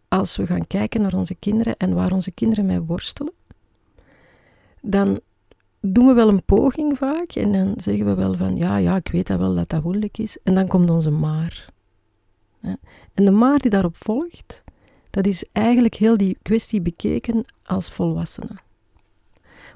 als 0.08 0.36
we 0.36 0.46
gaan 0.46 0.67
kijken 0.67 1.01
naar 1.01 1.13
onze 1.13 1.36
kinderen 1.36 1.77
en 1.77 1.93
waar 1.93 2.12
onze 2.12 2.31
kinderen 2.31 2.65
mee 2.65 2.79
worstelen. 2.79 3.34
Dan 4.81 5.19
doen 5.81 6.07
we 6.07 6.13
wel 6.13 6.27
een 6.27 6.43
poging 6.43 6.98
vaak 6.98 7.31
en 7.31 7.51
dan 7.51 7.74
zeggen 7.75 8.05
we 8.05 8.13
wel 8.13 8.36
van 8.36 8.55
ja, 8.55 8.77
ja, 8.77 8.95
ik 8.95 9.07
weet 9.12 9.27
dat 9.27 9.39
wel 9.39 9.55
dat 9.55 9.69
dat 9.69 9.83
moeilijk 9.83 10.17
is. 10.17 10.38
En 10.43 10.53
dan 10.53 10.67
komt 10.67 10.89
onze 10.89 11.09
maar. 11.09 11.67
En 13.13 13.25
de 13.25 13.31
maar 13.31 13.59
die 13.59 13.69
daarop 13.69 13.95
volgt, 13.98 14.63
dat 15.09 15.25
is 15.25 15.45
eigenlijk 15.51 15.95
heel 15.95 16.17
die 16.17 16.38
kwestie 16.41 16.81
bekeken 16.81 17.45
als 17.63 17.91
volwassene. 17.91 18.57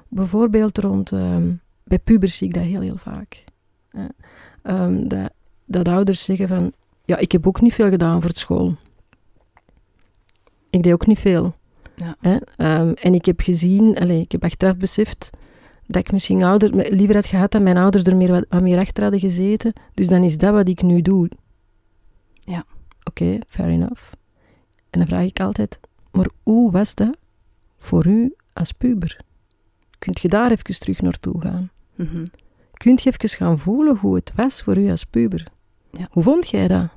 Bijvoorbeeld 0.08 0.78
rond, 0.78 1.10
um, 1.10 1.60
bij 1.84 1.98
pubers 1.98 2.36
zie 2.36 2.48
ik 2.48 2.54
dat 2.54 2.62
heel, 2.62 2.80
heel 2.80 2.96
vaak. 2.96 3.44
Um, 4.62 5.08
dat, 5.08 5.32
dat 5.64 5.88
ouders 5.88 6.24
zeggen 6.24 6.48
van, 6.48 6.72
ja, 7.04 7.16
ik 7.16 7.32
heb 7.32 7.46
ook 7.46 7.60
niet 7.60 7.74
veel 7.74 7.88
gedaan 7.88 8.22
voor 8.22 8.30
school. 8.34 8.76
Ik 10.70 10.82
deed 10.82 10.92
ook 10.92 11.06
niet 11.06 11.18
veel. 11.18 11.54
Ja. 11.94 12.16
Um, 12.80 12.94
en 12.94 13.14
ik 13.14 13.24
heb 13.24 13.40
gezien, 13.40 13.98
allez, 13.98 14.20
ik 14.20 14.32
heb 14.32 14.44
achteraf 14.44 14.76
beseft 14.76 15.30
dat 15.86 16.06
ik 16.06 16.12
misschien 16.12 16.42
ouder, 16.42 16.94
liever 16.94 17.14
had 17.14 17.26
gehad 17.26 17.50
dat 17.50 17.62
mijn 17.62 17.76
ouders 17.76 18.04
er 18.04 18.16
meer, 18.16 18.30
wat, 18.30 18.62
meer 18.62 18.78
achter 18.78 19.02
hadden 19.02 19.20
gezeten. 19.20 19.72
Dus 19.94 20.08
dan 20.08 20.22
is 20.22 20.38
dat 20.38 20.52
wat 20.52 20.68
ik 20.68 20.82
nu 20.82 21.02
doe. 21.02 21.28
Ja. 22.40 22.64
Oké, 23.04 23.38
fair 23.48 23.68
enough. 23.68 24.12
En 24.90 24.98
dan 24.98 25.06
vraag 25.06 25.24
ik 25.24 25.40
altijd, 25.40 25.80
maar 26.10 26.28
hoe 26.42 26.70
was 26.70 26.94
dat 26.94 27.16
voor 27.78 28.06
u 28.06 28.34
als 28.52 28.72
puber? 28.72 29.24
kunt 30.04 30.20
je 30.20 30.28
daar 30.28 30.50
even 30.50 30.78
terug 30.78 31.00
naartoe 31.00 31.40
gaan? 31.40 31.70
Mhm. 31.94 32.26
Kunt 32.72 33.02
je 33.02 33.10
even 33.10 33.28
gaan 33.28 33.58
voelen 33.58 33.96
hoe 33.96 34.14
het 34.14 34.32
was 34.36 34.62
voor 34.62 34.78
u 34.78 34.90
als 34.90 35.04
puber? 35.04 35.46
Ja. 35.90 36.08
Hoe 36.10 36.22
vond 36.22 36.48
jij 36.48 36.68
dat? 36.68 36.88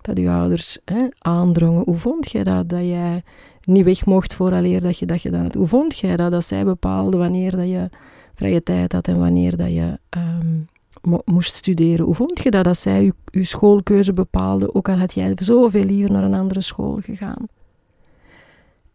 Dat 0.00 0.18
je 0.18 0.30
ouders 0.30 0.78
hè, 0.84 1.06
aandrongen. 1.18 1.84
Hoe 1.84 1.96
vond 1.96 2.30
jij 2.30 2.44
dat? 2.44 2.68
Dat 2.68 2.80
jij 2.80 3.22
niet 3.64 3.84
weg 3.84 4.06
mocht 4.06 4.34
vooraleer 4.34 4.80
dat 4.80 4.98
je 4.98 5.06
dat 5.06 5.20
gedaan 5.20 5.42
had. 5.42 5.54
Hoe 5.54 5.66
vond 5.66 5.98
jij 5.98 6.16
dat? 6.16 6.30
Dat 6.30 6.44
zij 6.44 6.64
bepaalden 6.64 7.20
wanneer 7.20 7.56
dat 7.56 7.68
je 7.68 7.90
vrije 8.34 8.62
tijd 8.62 8.92
had 8.92 9.08
en 9.08 9.18
wanneer 9.18 9.56
dat 9.56 9.68
je 9.68 9.98
ehm, 10.08 10.56
mo- 11.02 11.22
moest 11.24 11.54
studeren. 11.54 12.04
Hoe 12.04 12.14
vond 12.14 12.42
je 12.42 12.50
dat? 12.50 12.64
Dat 12.64 12.78
zij 12.78 13.12
je, 13.30 13.44
schoolkeuze 13.44 14.12
bepaalden, 14.12 14.74
ook 14.74 14.88
al 14.88 14.96
had 14.96 15.14
jij 15.14 15.32
zoveel 15.34 15.84
liever 15.84 16.12
naar 16.12 16.24
een 16.24 16.34
andere 16.34 16.60
school 16.60 16.98
gegaan. 17.02 17.46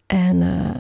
En 0.06 0.42
eh, 0.42 0.76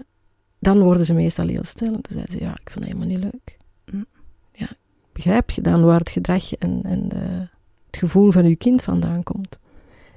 dan 0.59 0.79
worden 0.79 1.05
ze 1.05 1.13
meestal 1.13 1.47
heel 1.47 1.63
stil. 1.63 1.87
En 1.93 2.01
toen 2.01 2.13
zeiden 2.15 2.31
ze, 2.33 2.39
ja, 2.43 2.51
ik 2.51 2.69
vond 2.71 2.85
dat 2.85 2.93
helemaal 2.93 3.07
niet 3.07 3.19
leuk. 3.23 3.57
Hm. 3.85 4.03
Ja, 4.51 4.69
begrijp 5.11 5.49
je 5.49 5.61
dan 5.61 5.83
waar 5.83 5.99
het 5.99 6.11
gedrag 6.11 6.53
en, 6.53 6.79
en 6.83 7.07
de- 7.09 7.47
het 7.85 7.97
gevoel 7.97 8.31
van 8.31 8.49
je 8.49 8.55
kind 8.55 8.81
vandaan 8.81 9.23
komt? 9.23 9.59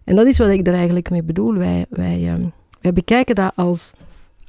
En 0.04 0.16
dat 0.16 0.26
is 0.26 0.38
wat 0.38 0.48
ik 0.48 0.66
er 0.66 0.74
eigenlijk 0.74 1.10
mee 1.10 1.22
bedoel. 1.22 1.54
Wij, 1.54 1.86
wij, 1.88 2.28
ehm, 2.28 2.44
wij 2.80 2.92
bekijken 2.92 3.34
dat 3.34 3.52
als 3.56 3.92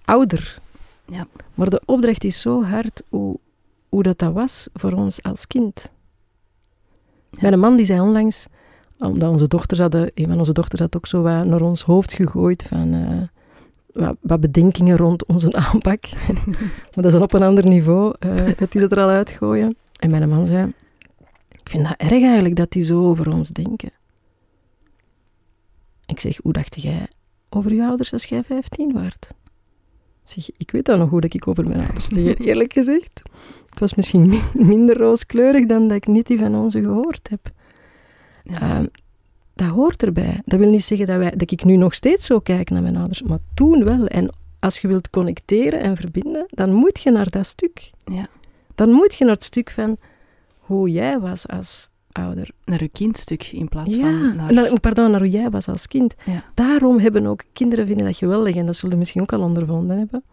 ouder. 0.06 0.62
Ja. 1.06 1.28
Maar 1.54 1.70
de 1.70 1.82
opdracht 1.86 2.24
is 2.24 2.42
zo 2.42 2.64
hard 2.64 3.04
hoe, 3.10 3.38
hoe 3.94 4.04
dat, 4.04 4.20
dat 4.20 4.34
was 4.34 4.68
voor 4.74 4.92
ons 4.92 5.24
als 5.24 5.48
kind. 5.48 5.92
Ja. 7.30 7.40
Mijn 7.42 7.60
man 7.60 7.76
die 7.76 7.86
zei 7.86 8.00
onlangs, 8.00 8.46
omdat 8.98 9.30
onze 9.30 9.48
dochters 9.48 9.80
hadden, 9.80 10.12
een 10.14 10.28
van 10.28 10.40
onze 10.40 10.54
dochters 10.54 10.82
had 10.82 10.96
ook 10.96 11.06
zo 11.06 11.22
wat 11.22 11.46
naar 11.46 11.62
ons 11.62 11.82
hoofd 11.82 12.14
gegooid 12.14 12.64
van 12.64 12.94
eh, 12.94 13.22
wat, 13.92 14.16
wat 14.22 14.40
bedenkingen 14.40 14.98
rond 14.98 15.26
onze 15.26 15.54
aanpak. 15.54 16.10
maar 16.56 16.90
dat 16.92 17.06
is 17.06 17.12
dan 17.12 17.22
op 17.22 17.34
een 17.34 17.44
ander 17.44 17.68
niveau, 17.68 18.16
eh, 18.20 18.46
dat 18.58 18.72
die 18.72 18.82
dat 18.82 18.92
er 18.92 19.00
al 19.00 19.10
uitgooien. 19.10 19.76
En 20.00 20.10
mijn 20.10 20.30
man 20.30 20.46
zei, 20.46 20.74
ik 21.50 21.70
vind 21.70 21.84
dat 21.84 21.98
erg 21.98 22.24
eigenlijk 22.24 22.56
dat 22.56 22.72
die 22.72 22.84
zo 22.84 23.08
over 23.08 23.34
ons 23.34 23.50
denken. 23.50 23.92
Ik 26.06 26.20
zeg, 26.20 26.38
hoe 26.42 26.54
dacht 26.54 26.82
jij 26.82 27.08
over 27.50 27.74
je 27.74 27.84
ouders 27.84 28.14
als 28.14 28.24
jij 28.24 28.44
15 28.44 28.94
waart? 28.94 29.28
Ik 30.26 30.30
zeg, 30.30 30.50
ik 30.58 30.72
weet 30.72 30.86
dan 30.86 31.00
nog 31.00 31.10
hoe 31.10 31.22
dat 31.22 31.34
ik 31.34 31.48
over 31.48 31.68
mijn 31.68 31.80
ouders 31.80 32.08
denk. 32.18 32.40
Eerlijk 32.40 32.74
gezegd, 32.74 33.22
het 33.74 33.82
was 33.82 33.94
misschien 33.94 34.28
mi- 34.28 34.44
minder 34.76 34.98
rooskleurig 34.98 35.66
dan 35.66 35.88
dat 35.88 35.98
ik 35.98 36.08
niet 36.08 36.28
die 36.28 36.40
van 36.40 36.56
onze 36.56 36.82
gehoord 36.82 37.30
heb. 37.30 37.52
Ja. 38.44 38.60
Ehm, 38.62 38.86
dat 39.56 39.68
hoort 39.68 40.04
erbij. 40.04 40.42
Dat 40.46 40.60
wil 40.60 40.70
niet 40.70 40.84
zeggen 40.84 41.08
dat, 41.08 41.18
wij, 41.18 41.32
dat 41.36 41.52
ik 41.52 41.64
nu 41.64 41.76
nog 41.76 41.94
steeds 41.94 42.26
zo 42.26 42.40
kijk 42.40 42.70
naar 42.70 42.82
mijn 42.82 42.96
ouders, 42.96 43.22
maar 43.22 43.40
toen 43.54 43.84
wel. 43.84 44.08
En 44.08 44.34
als 44.60 44.80
je 44.80 44.88
wilt 44.88 45.10
connecteren 45.10 45.80
en 45.80 45.98
verbinden, 45.98 46.46
dan 46.50 46.74
moet 46.74 47.02
je 47.02 47.12
naar 47.12 47.30
dat 47.30 47.46
stuk. 47.46 47.92
Ja. 48.06 48.28
Dan 48.76 48.90
moet 48.90 49.16
je 49.16 49.24
naar 49.26 49.34
het 49.34 49.44
stuk 49.44 49.72
van 49.72 49.98
hoe 50.60 50.90
jij 50.90 51.20
was 51.20 51.48
als 51.48 51.90
ouder. 52.12 52.50
Naar 52.66 52.82
uw 52.82 52.90
kindstuk 52.92 53.44
in 53.44 53.68
plaats 53.70 53.96
Ja, 53.96 54.02
van 54.02 54.36
naar... 54.36 54.54
naar, 54.54 54.80
pardon, 54.80 55.12
naar 55.12 55.20
hoe 55.20 55.30
jij 55.30 55.50
was 55.50 55.68
als 55.68 55.88
kind. 55.88 56.14
Ja. 56.26 56.44
Daarom 56.54 57.00
hebben 57.00 57.26
ook 57.26 57.44
kinderen 57.54 57.88
vinden 57.88 58.06
dat 58.06 58.18
geweldig, 58.18 58.56
en 58.56 58.66
dat 58.66 58.76
zullen 58.76 58.98
misschien 58.98 59.22
ook 59.22 59.34
al 59.34 59.42
ondervonden 59.42 59.98
hebben. 59.98 60.24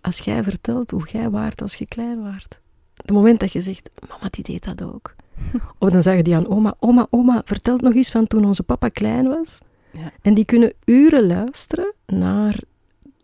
Als 0.00 0.18
jij 0.18 0.42
vertelt 0.42 0.90
hoe 0.90 1.08
jij 1.12 1.30
waart 1.30 1.62
als 1.62 1.74
je 1.74 1.86
klein 1.86 2.22
waart. 2.22 2.60
Het 2.94 3.10
moment 3.10 3.40
dat 3.40 3.52
je 3.52 3.60
zegt, 3.60 3.90
mama 4.08 4.28
die 4.30 4.44
deed 4.44 4.64
dat 4.64 4.82
ook. 4.82 5.14
Of 5.78 5.90
dan 5.90 6.02
zeggen 6.02 6.24
die 6.24 6.34
aan 6.34 6.48
oma, 6.48 6.74
oma, 6.78 7.06
oma, 7.10 7.42
vertel 7.44 7.76
nog 7.76 7.94
eens 7.94 8.10
van 8.10 8.26
toen 8.26 8.44
onze 8.44 8.62
papa 8.62 8.88
klein 8.88 9.28
was. 9.28 9.58
Ja. 9.92 10.12
En 10.22 10.34
die 10.34 10.44
kunnen 10.44 10.72
uren 10.84 11.26
luisteren 11.26 11.94
naar 12.06 12.60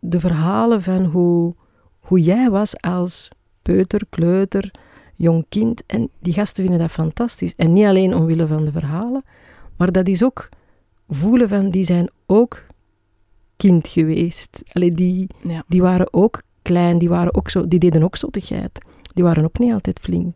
de 0.01 0.21
verhalen 0.21 0.83
van 0.83 1.05
hoe, 1.05 1.55
hoe 2.01 2.21
jij 2.21 2.51
was 2.51 2.81
als 2.81 3.29
peuter, 3.63 4.03
kleuter, 4.11 4.71
jong 5.15 5.45
kind. 5.49 5.83
En 5.87 6.09
die 6.19 6.33
gasten 6.33 6.63
vinden 6.65 6.83
dat 6.83 6.91
fantastisch. 6.91 7.55
En 7.55 7.73
niet 7.73 7.85
alleen 7.85 8.15
omwille 8.15 8.47
van 8.47 8.65
de 8.65 8.73
verhalen, 8.73 9.25
maar 9.77 9.93
dat 9.93 10.09
is 10.09 10.25
ook 10.25 10.49
voelen 11.09 11.49
van, 11.49 11.71
die 11.71 11.85
zijn 11.85 12.11
ook 12.27 12.65
kind 13.57 13.89
geweest. 13.89 14.63
Allee, 14.73 14.91
die, 14.91 15.27
Ja. 15.43 15.65
die 15.69 15.83
waren 15.83 16.13
ook 16.13 16.43
klein, 16.67 16.99
die, 16.99 17.09
waren 17.09 17.35
ook 17.35 17.51
zo, 17.51 17.69
die 17.69 17.79
deden 17.79 18.03
ook 18.03 18.17
zottigheid. 18.17 18.79
Die 19.15 19.25
waren 19.25 19.45
ook 19.45 19.59
niet 19.59 19.73
altijd 19.73 19.99
flink. 20.01 20.35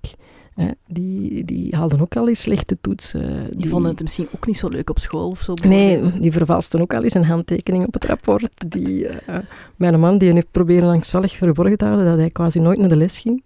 Hè. 0.54 0.70
Die, 0.86 1.44
die 1.44 1.76
haalden 1.76 2.00
ook 2.00 2.16
al 2.16 2.28
eens 2.28 2.40
slechte 2.40 2.78
toetsen. 2.80 3.46
Die 3.50 3.68
vonden 3.68 3.90
het 3.90 4.02
misschien 4.02 4.28
ook 4.34 4.46
niet 4.46 4.56
zo 4.56 4.68
leuk 4.68 4.90
op 4.90 4.98
school 4.98 5.28
of 5.28 5.40
zo. 5.40 5.54
Nee, 5.64 6.02
die 6.20 6.32
vervalsten 6.32 6.80
ook 6.80 6.94
al 6.94 7.02
eens 7.02 7.14
een 7.14 7.24
handtekening 7.24 7.86
op 7.86 7.94
het 7.94 8.04
rapport. 8.04 8.48
Die, 8.68 9.08
eh, 9.08 9.38
mijn 9.76 10.00
man 10.00 10.18
die 10.18 10.32
heeft 10.32 10.50
proberen 10.50 10.88
langzalig 10.88 11.36
verborgen 11.36 11.78
te 11.78 11.84
houden 11.84 12.06
dat 12.06 12.16
hij 12.18 12.30
quasi 12.30 12.60
nooit 12.60 12.78
naar 12.78 12.88
de 12.88 12.96
les 12.96 13.18
ging. 13.18 13.42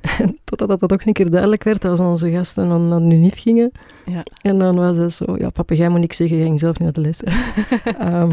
Totdat 0.44 0.80
dat 0.80 0.92
ook 0.92 1.02
een 1.02 1.12
keer 1.12 1.30
duidelijk 1.30 1.64
werd 1.64 1.84
als 1.84 2.00
onze 2.00 2.30
gasten 2.30 2.68
dan 2.68 3.08
de 3.08 3.14
niet 3.14 3.38
gingen. 3.38 3.72
Ja. 4.06 4.22
En 4.42 4.58
dan 4.58 4.76
was 4.76 4.96
het 4.96 5.12
zo, 5.12 5.36
ja 5.38 5.50
papa, 5.50 5.74
jij 5.74 5.88
moet 5.88 6.00
niks 6.00 6.16
zeggen, 6.16 6.36
jij 6.36 6.46
ging 6.46 6.60
zelf 6.60 6.78
niet 6.78 6.82
naar 6.82 6.92
de 6.92 7.00
les. 7.00 7.22
Ehm, 7.98 8.32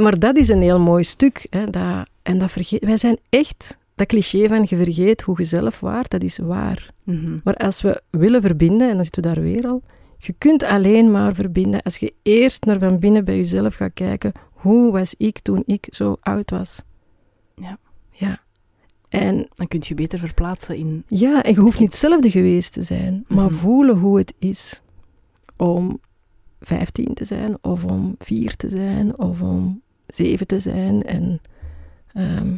maar 0.00 0.18
dat 0.18 0.36
is 0.36 0.48
een 0.48 0.62
heel 0.62 0.80
mooi 0.80 1.04
stuk. 1.04 1.46
Hè, 1.50 1.70
dat, 1.70 2.08
en 2.26 2.38
dat 2.38 2.50
vergeet, 2.50 2.84
wij 2.84 2.96
zijn 2.96 3.18
echt, 3.28 3.78
dat 3.94 4.06
cliché 4.06 4.48
van 4.48 4.66
je 4.68 4.76
vergeet 4.76 5.22
hoe 5.22 5.38
je 5.38 5.44
zelf 5.44 5.80
waart, 5.80 6.10
dat 6.10 6.22
is 6.22 6.38
waar. 6.38 6.90
Mhm. 7.04 7.38
Maar 7.44 7.54
als 7.54 7.82
we 7.82 8.02
willen 8.10 8.42
verbinden, 8.42 8.88
en 8.88 8.94
dan 8.94 9.04
zitten 9.04 9.22
we 9.22 9.28
daar 9.34 9.42
weer 9.44 9.66
al, 9.66 9.82
je 10.18 10.32
kunt 10.38 10.62
alleen 10.62 11.10
maar 11.10 11.34
verbinden 11.34 11.82
als 11.82 11.96
je 11.96 12.14
eerst 12.22 12.64
naar 12.64 12.78
van 12.78 12.98
binnen 12.98 13.24
bij 13.24 13.36
jezelf 13.36 13.74
gaat 13.74 13.90
kijken, 13.94 14.32
hoe 14.52 14.92
was 14.92 15.14
ik 15.16 15.38
toen 15.38 15.62
ik 15.66 15.86
zo 15.90 16.16
oud 16.20 16.50
was? 16.50 16.82
Ja. 17.54 17.78
Ja. 18.10 18.40
En 19.08 19.46
Dan 19.54 19.68
kun 19.68 19.80
je 19.84 19.94
beter 19.94 20.18
verplaatsen 20.18 20.76
in... 20.76 21.04
ja, 21.08 21.42
en 21.42 21.52
je 21.54 21.60
hoeft 21.60 21.78
niet 21.78 21.88
hetzelfde 21.88 22.30
geweest 22.30 22.72
te 22.72 22.82
zijn, 22.82 23.24
maar 23.28 23.44
Mhm. 23.50 23.54
voelen 23.54 23.96
hoe 23.98 24.18
het 24.18 24.34
is 24.38 24.80
om 25.56 26.00
15 26.60 27.14
te 27.14 27.24
zijn, 27.24 27.56
of 27.60 27.84
om 27.84 28.14
4 28.18 28.56
te 28.56 28.68
zijn, 28.68 29.18
of 29.18 29.42
om 29.42 29.82
7 30.06 30.46
te 30.46 30.60
zijn. 30.60 31.02
En 31.02 31.40
ehm, 32.16 32.56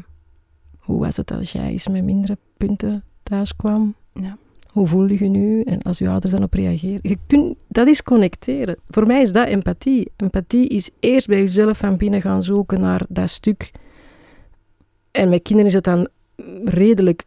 hoe 0.78 1.00
was 1.00 1.16
het 1.16 1.30
als 1.30 1.52
jij 1.52 1.70
eens 1.70 1.88
met 1.88 2.04
mindere 2.04 2.38
punten 2.56 3.04
thuis 3.22 3.56
kwam? 3.56 3.94
Ja. 4.12 4.36
Hoe 4.68 4.86
voel 4.86 5.08
je 5.08 5.28
nu? 5.28 5.62
En 5.62 5.82
als 5.82 5.98
je 5.98 6.08
ouders 6.08 6.32
dan 6.32 6.42
op 6.42 6.54
reageren. 6.54 6.98
Je 7.02 7.18
kunt, 7.26 7.54
dat 7.68 7.86
is 7.86 8.02
connecteren. 8.02 8.76
Voor 8.88 9.06
mij 9.06 9.22
is 9.22 9.32
dat 9.32 9.46
empathie. 9.46 10.10
Empathie 10.16 10.68
is 10.68 10.90
eerst 11.00 11.26
bij 11.26 11.38
jezelf 11.38 11.78
van 11.78 11.96
binnen 11.96 12.20
gaan 12.20 12.42
zoeken 12.42 12.80
naar 12.80 13.02
dat 13.08 13.30
stuk. 13.30 13.70
En 15.10 15.28
met 15.28 15.42
kinderen 15.42 15.70
is 15.70 15.74
het 15.74 15.84
dan 15.84 16.08
redelijk 16.64 17.24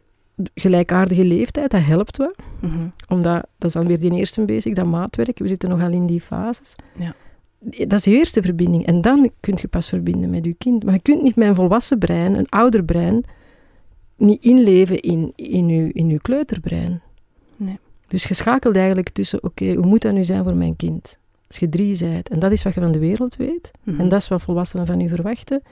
gelijkaardige 0.54 1.24
leeftijd. 1.24 1.70
Dat 1.70 1.84
helpt 1.84 2.16
wel. 2.16 2.34
Mhm. 2.60 2.88
Omdat, 3.08 3.46
dat 3.58 3.68
is 3.68 3.72
dan 3.72 3.86
weer 3.86 4.00
die 4.00 4.12
eerste 4.12 4.44
basic, 4.44 4.74
dat 4.74 4.86
maatwerk. 4.86 5.38
We 5.38 5.48
zitten 5.48 5.68
nogal 5.68 5.90
in 5.90 6.06
die 6.06 6.20
fases. 6.20 6.74
Ja. 6.98 7.14
Dat 7.64 7.92
is 7.92 8.02
de 8.02 8.10
eerste 8.10 8.42
verbinding. 8.42 8.86
En 8.86 9.00
dan 9.00 9.30
kun 9.40 9.58
je 9.60 9.68
pas 9.68 9.88
verbinden 9.88 10.30
met 10.30 10.44
je 10.44 10.54
kind. 10.54 10.84
Maar 10.84 10.94
je 10.94 11.00
kunt 11.00 11.22
niet 11.22 11.36
met 11.36 11.48
een 11.48 11.54
volwassen 11.54 11.98
brein, 11.98 12.34
een 12.34 12.48
ouder 12.48 12.84
brein, 12.84 13.24
niet 14.16 14.44
inleven 14.44 15.00
in, 15.00 15.32
in, 15.36 15.68
je, 15.68 15.92
in 15.92 16.08
je 16.08 16.20
kleuterbrein. 16.20 17.00
Nee. 17.56 17.78
Dus 18.08 18.24
je 18.24 18.34
schakelt 18.34 18.76
eigenlijk 18.76 19.08
tussen, 19.08 19.42
oké, 19.44 19.72
hoe 19.74 19.86
moet 19.86 20.02
dat 20.02 20.12
nu 20.12 20.24
zijn 20.24 20.44
voor 20.44 20.56
mijn 20.56 20.76
kind? 20.76 21.18
Als 21.48 21.58
je 21.58 21.68
drie 21.68 21.98
bent, 21.98 22.28
en 22.28 22.38
dat 22.38 22.52
is 22.52 22.62
wat 22.62 22.74
je 22.74 22.80
van 22.80 22.92
de 22.92 22.98
wereld 22.98 23.36
weet, 23.36 23.70
Mhm. 23.84 24.00
en 24.00 24.08
dat 24.08 24.20
is 24.20 24.28
wat 24.28 24.42
volwassenen 24.42 24.86
van 24.86 25.00
u 25.00 25.08
verwachten, 25.08 25.62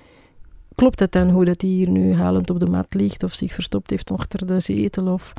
klopt 0.74 1.00
het 1.00 1.12
dan 1.12 1.30
hoe 1.30 1.44
dat 1.44 1.58
die 1.58 1.74
hier 1.74 1.90
nu 1.90 2.14
halend 2.14 2.50
op 2.50 2.60
de 2.60 2.66
mat 2.66 2.94
ligt, 2.94 3.22
of 3.22 3.34
zich 3.34 3.54
verstopt 3.54 3.90
heeft 3.90 4.10
achter 4.10 4.46
de 4.46 4.60
zetel, 4.60 5.06
of... 5.12 5.32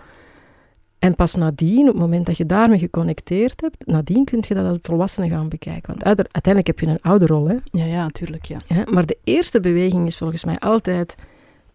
En 1.02 1.16
pas 1.16 1.36
nadien, 1.36 1.82
op 1.82 1.94
het 1.94 2.02
moment 2.02 2.26
dat 2.26 2.38
je 2.38 2.46
daarmee 2.46 2.80
geconnecteerd 2.80 3.62
hebt, 3.62 3.86
nadien 3.86 4.26
kun 4.26 4.44
je 4.48 4.54
dat 4.54 4.66
als 4.66 4.78
volwassene 4.82 5.30
gaan 5.30 5.50
bekijken. 5.50 5.88
Want 5.88 6.04
uiteindelijk 6.04 6.68
heb 6.68 6.80
je 6.80 6.88
een 6.88 7.02
ouderrol, 7.02 7.48
hè. 7.48 7.56
Ja, 7.72 7.86
ja, 7.86 8.04
natuurlijk, 8.04 8.46
ja. 8.46 8.58
Ja, 8.68 8.84
maar 8.92 9.06
de 9.06 9.18
eerste 9.24 9.60
beweging 9.60 10.08
is 10.08 10.18
volgens 10.18 10.44
mij 10.44 10.60
altijd 10.60 11.16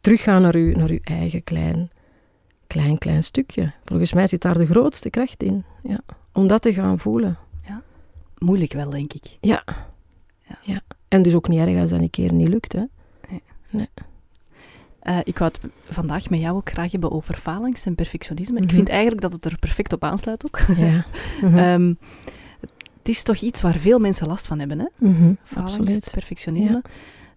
teruggaan 0.00 0.42
naar 0.42 0.54
uw, 0.54 0.76
naar 0.76 0.90
uw 0.90 0.98
eigen 1.02 1.44
klein, 1.44 1.90
klein, 2.66 2.98
klein 2.98 3.22
stukje. 3.22 3.72
Volgens 3.84 4.12
mij 4.12 4.26
zit 4.26 4.42
daar 4.42 4.58
de 4.58 4.66
grootste 4.66 5.10
kracht 5.10 5.42
in. 5.42 5.64
Ja. 5.82 6.00
Om 6.32 6.46
dat 6.46 6.62
te 6.62 6.72
gaan 6.72 6.98
voelen. 6.98 7.38
Moeilijk 8.38 8.72
wel, 8.72 8.90
denk 8.90 9.12
ik. 9.12 9.36
Ja. 9.40 9.62
Ja. 10.48 10.58
ja. 10.62 10.80
En 11.08 11.22
dus 11.22 11.34
ook 11.34 11.48
niet 11.48 11.60
erg 11.60 11.80
als 11.80 11.90
dat 11.90 12.00
een 12.00 12.10
keer 12.10 12.32
niet 12.32 12.48
lukt. 12.48 12.72
Hè. 12.72 12.84
Eh, 15.06 15.18
ik 15.24 15.38
wou 15.38 15.50
het 15.60 15.72
vandaag 15.94 16.30
met 16.30 16.40
jou 16.40 16.56
ook 16.56 16.70
graag 16.70 16.90
hebben 16.90 17.10
over 17.12 17.34
faalangst 17.34 17.86
en 17.86 17.94
perfectionisme. 17.94 18.56
Ik 18.58 18.64
Mhm. 18.64 18.74
vind 18.74 18.88
eigenlijk 18.88 19.20
dat 19.20 19.32
het 19.32 19.44
er 19.44 19.58
perfect 19.58 19.92
op 19.92 20.04
aansluit 20.04 20.44
ook. 20.46 20.60
Ja. 20.76 21.04
Mhm. 21.42 21.58
Ehm, 21.58 21.94
het 22.98 23.08
is 23.14 23.22
toch 23.22 23.36
iets 23.40 23.62
waar 23.62 23.78
veel 23.78 23.98
mensen 23.98 24.26
last 24.26 24.46
van 24.46 24.58
hebben, 24.58 24.78
hè? 24.78 24.86
Faalangst, 25.00 25.56
Absoluut. 25.56 26.08
perfectionisme. 26.12 26.82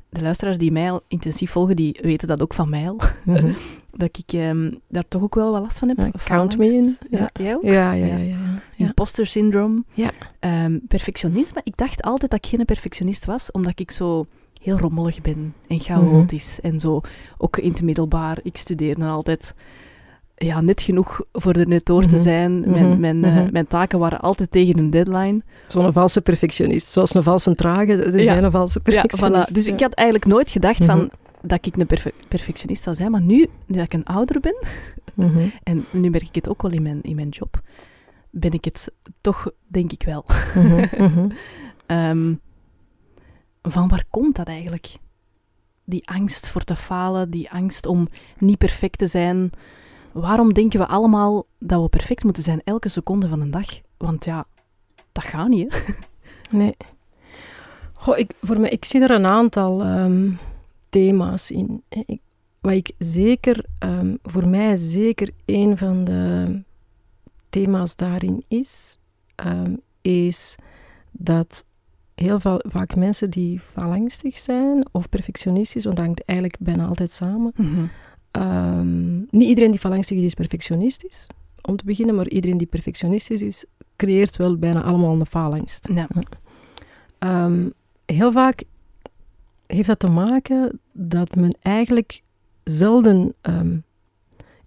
De 0.10 0.22
luisteraars 0.22 0.58
die 0.58 0.72
mij 0.72 0.92
al 0.92 1.02
intensief 1.08 1.52
volgen, 1.52 1.76
die 1.76 2.00
weten 2.02 2.28
dat 2.28 2.42
ook 2.42 2.54
van 2.54 2.70
mij 2.70 2.90
al. 2.90 3.00
Mhm. 3.26 3.52
Dat 3.92 4.18
ik 4.18 4.34
ehm, 4.34 4.72
daar 4.88 5.08
toch 5.08 5.22
ook 5.22 5.36
wel 5.36 5.52
wat 5.52 5.62
last 5.62 5.80
van 5.80 5.88
heb. 5.88 5.98
Ja, 5.98 6.12
count 6.24 6.58
me 6.58 6.68
in. 6.68 6.98
Ja. 7.10 7.30
Jij 7.34 7.56
ook? 7.56 7.64
Ja, 7.64 7.92
ja, 7.92 8.06
ja. 8.06 8.18
ja. 8.18 8.38
Imposter 8.76 9.26
syndrome. 9.26 9.84
Ja. 9.94 10.10
Ehm, 10.40 10.80
perfectionisme. 10.88 11.62
Ik 11.64 11.78
dacht 11.78 12.02
altijd 12.02 12.32
dat 12.32 12.46
ik 12.46 12.50
geen 12.50 12.66
perfectionist 12.66 13.26
was, 13.26 13.52
omdat 13.52 13.80
ik 13.80 13.92
zo 13.92 14.26
heel 14.60 14.78
rommelig 14.78 15.22
ben 15.22 15.54
en 15.68 15.80
chaotisch. 15.80 16.58
Mhm. 16.62 16.74
En 16.74 16.80
zo, 16.80 17.02
ook 17.38 17.58
in 17.58 17.72
het 17.72 17.82
middelbaar. 17.82 18.38
Ik 18.44 18.58
studeerde 18.58 19.06
altijd 19.06 19.54
ja, 20.36 20.62
net 20.62 20.82
genoeg 20.82 21.22
voor 21.32 21.54
er 21.54 21.68
net 21.68 21.86
door 21.86 22.06
te 22.06 22.16
Mhm. 22.16 22.24
zijn. 22.24 22.60
Mhm, 22.60 22.70
Mijn, 22.72 23.00
mijn, 23.00 23.24
eh, 23.24 23.52
mijn 23.52 23.68
taken 23.68 24.00
waren 24.00 24.20
altijd 24.20 24.52
tegen 24.52 24.78
een 24.78 24.90
deadline. 24.90 25.42
Zo'n 25.68 25.94
valse 25.94 26.22
perfectionist. 26.22 26.88
Zoals 26.88 27.14
een 27.14 27.24
valse 27.24 27.56
trage, 27.56 28.22
Ja. 28.22 28.38
een 28.38 28.52
valse 28.52 28.80
Ja, 28.84 28.92
perfectionist. 28.92 29.50
voilà. 29.50 29.54
Dus 29.54 29.66
ja. 29.66 29.74
ik 29.74 29.80
had 29.80 29.94
eigenlijk 29.94 30.28
nooit 30.32 30.52
gedacht 30.52 30.86
van 30.86 31.10
dat 31.42 31.66
ik 31.66 31.76
een 31.76 31.86
perfe- 31.86 32.14
perfectionist 32.28 32.84
zou 32.84 32.96
zijn. 32.96 33.12
Maar 33.12 33.22
nu, 33.22 33.48
nu 33.66 33.76
dat 33.76 33.86
ik 33.86 33.94
een 33.94 34.06
ouder 34.06 34.40
ben, 34.40 34.56
en 35.64 35.86
nu 35.92 36.10
merk 36.10 36.24
ik 36.28 36.36
het 36.36 36.50
ook 36.50 36.62
wel 36.62 36.72
in 36.72 36.82
mijn, 36.82 37.02
in 37.02 37.16
mijn 37.16 37.30
job, 37.30 37.62
ben 38.30 38.52
ik 38.52 38.66
het 38.66 38.92
toch, 39.22 39.52
denk 39.68 39.92
ik 39.92 40.04
wel. 40.04 40.26
Ehm, 41.86 42.34
van 43.62 43.88
waar 43.88 44.06
komt 44.10 44.36
dat 44.36 44.48
eigenlijk? 44.48 44.96
Die 45.84 46.10
angst 46.10 46.50
voor 46.50 46.64
te 46.64 46.76
falen, 46.76 47.30
die 47.30 47.52
angst 47.52 47.86
om 47.86 48.08
niet 48.38 48.58
perfect 48.58 48.98
te 48.98 49.08
zijn. 49.08 49.52
Waarom 50.12 50.54
denken 50.54 50.80
we 50.80 50.88
allemaal 50.88 51.46
dat 51.60 51.82
we 51.82 51.90
perfect 51.90 52.24
moeten 52.24 52.44
zijn 52.44 52.62
elke 52.64 52.90
seconde 52.90 53.28
van 53.28 53.42
een 53.42 53.52
dag? 53.52 53.68
Want 53.98 54.26
ja, 54.26 54.46
dat 55.12 55.24
gaat 55.24 55.48
niet, 55.48 55.74
hè? 55.86 55.94
Nee. 56.58 56.76
Goh, 57.94 58.18
ik, 58.18 58.32
voor 58.42 58.60
mij, 58.60 58.70
ik 58.70 58.86
zie 58.86 59.02
er 59.02 59.12
een 59.12 59.26
aantal 59.26 59.82
ehm, 59.84 60.32
thema's 60.90 61.52
in. 61.52 61.84
hè. 61.90 62.02
Ik, 62.06 62.22
wat 62.62 62.74
ik 62.74 62.92
zeker, 62.98 63.66
ehm, 63.80 64.16
voor 64.24 64.48
mij 64.48 64.78
zeker 64.78 65.30
een 65.46 65.78
van 65.78 66.04
de 66.04 66.62
thema's 67.50 67.96
daarin 67.96 68.44
is, 68.48 68.98
ehm, 69.36 69.76
is 70.02 70.56
dat 71.12 71.66
heel 72.20 72.40
va- 72.40 72.62
vaak 72.68 72.96
mensen 72.96 73.30
die 73.30 73.60
falangstig 73.60 74.38
zijn 74.38 74.86
of 74.92 75.10
perfectionistisch, 75.10 75.84
want 75.84 75.96
dat 75.96 76.06
hangt 76.06 76.24
eigenlijk 76.26 76.58
bijna 76.60 76.86
altijd 76.88 77.12
samen. 77.12 77.54
Ehm, 78.32 79.18
niet 79.18 79.48
iedereen 79.50 79.70
die 79.70 79.80
falangstig 79.80 80.18
is, 80.18 80.24
is 80.24 80.34
perfectionistisch, 80.34 81.28
om 81.62 81.76
te 81.78 81.86
beginnen, 81.86 82.16
maar 82.16 82.28
iedereen 82.28 82.58
die 82.58 82.68
perfectionistisch 82.68 83.42
is, 83.42 83.66
creëert 83.96 84.38
wel 84.38 84.58
bijna 84.58 84.82
allemaal 84.84 85.20
een 85.20 85.26
faalangst. 85.26 85.90
Ja. 85.94 86.08
Ehm, 87.20 87.70
heel 88.06 88.32
vaak 88.32 88.64
heeft 89.68 89.88
dat 89.88 90.00
te 90.00 90.10
maken 90.10 90.80
dat 90.92 91.36
men 91.36 91.56
eigenlijk 91.62 92.22
zelden 92.64 93.34
ehm, 93.42 93.78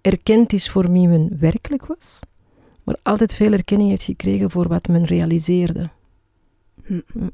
erkend 0.01 0.53
is 0.53 0.71
voor 0.71 0.93
wie 0.93 1.09
men 1.09 1.37
werkelijk 1.41 1.87
was, 1.87 2.21
maar 2.85 2.97
altijd 3.03 3.35
veel 3.35 3.53
erkenning 3.53 3.89
heeft 3.91 4.03
gekregen 4.05 4.51
voor 4.51 4.69
wat 4.69 4.89
men 4.89 5.05
realiseerde. 5.05 5.91
Hm. 7.13 7.29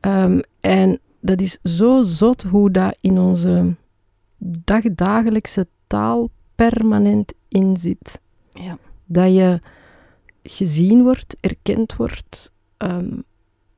Ehm, 0.00 0.40
en 0.60 0.98
dat 1.20 1.40
is 1.40 1.58
zo 1.62 2.02
zot 2.02 2.42
hoe 2.42 2.70
dat 2.70 2.96
in 3.00 3.18
onze 3.18 3.74
dagdagelijkse 4.64 5.66
taal 5.86 6.30
permanent 6.54 7.32
inzit. 7.48 8.20
Ja. 8.50 8.78
Dat 9.04 9.34
je 9.34 9.60
gezien 10.42 11.02
wordt, 11.02 11.36
erkend 11.40 11.96
wordt, 11.96 12.52
ehm, 12.76 13.20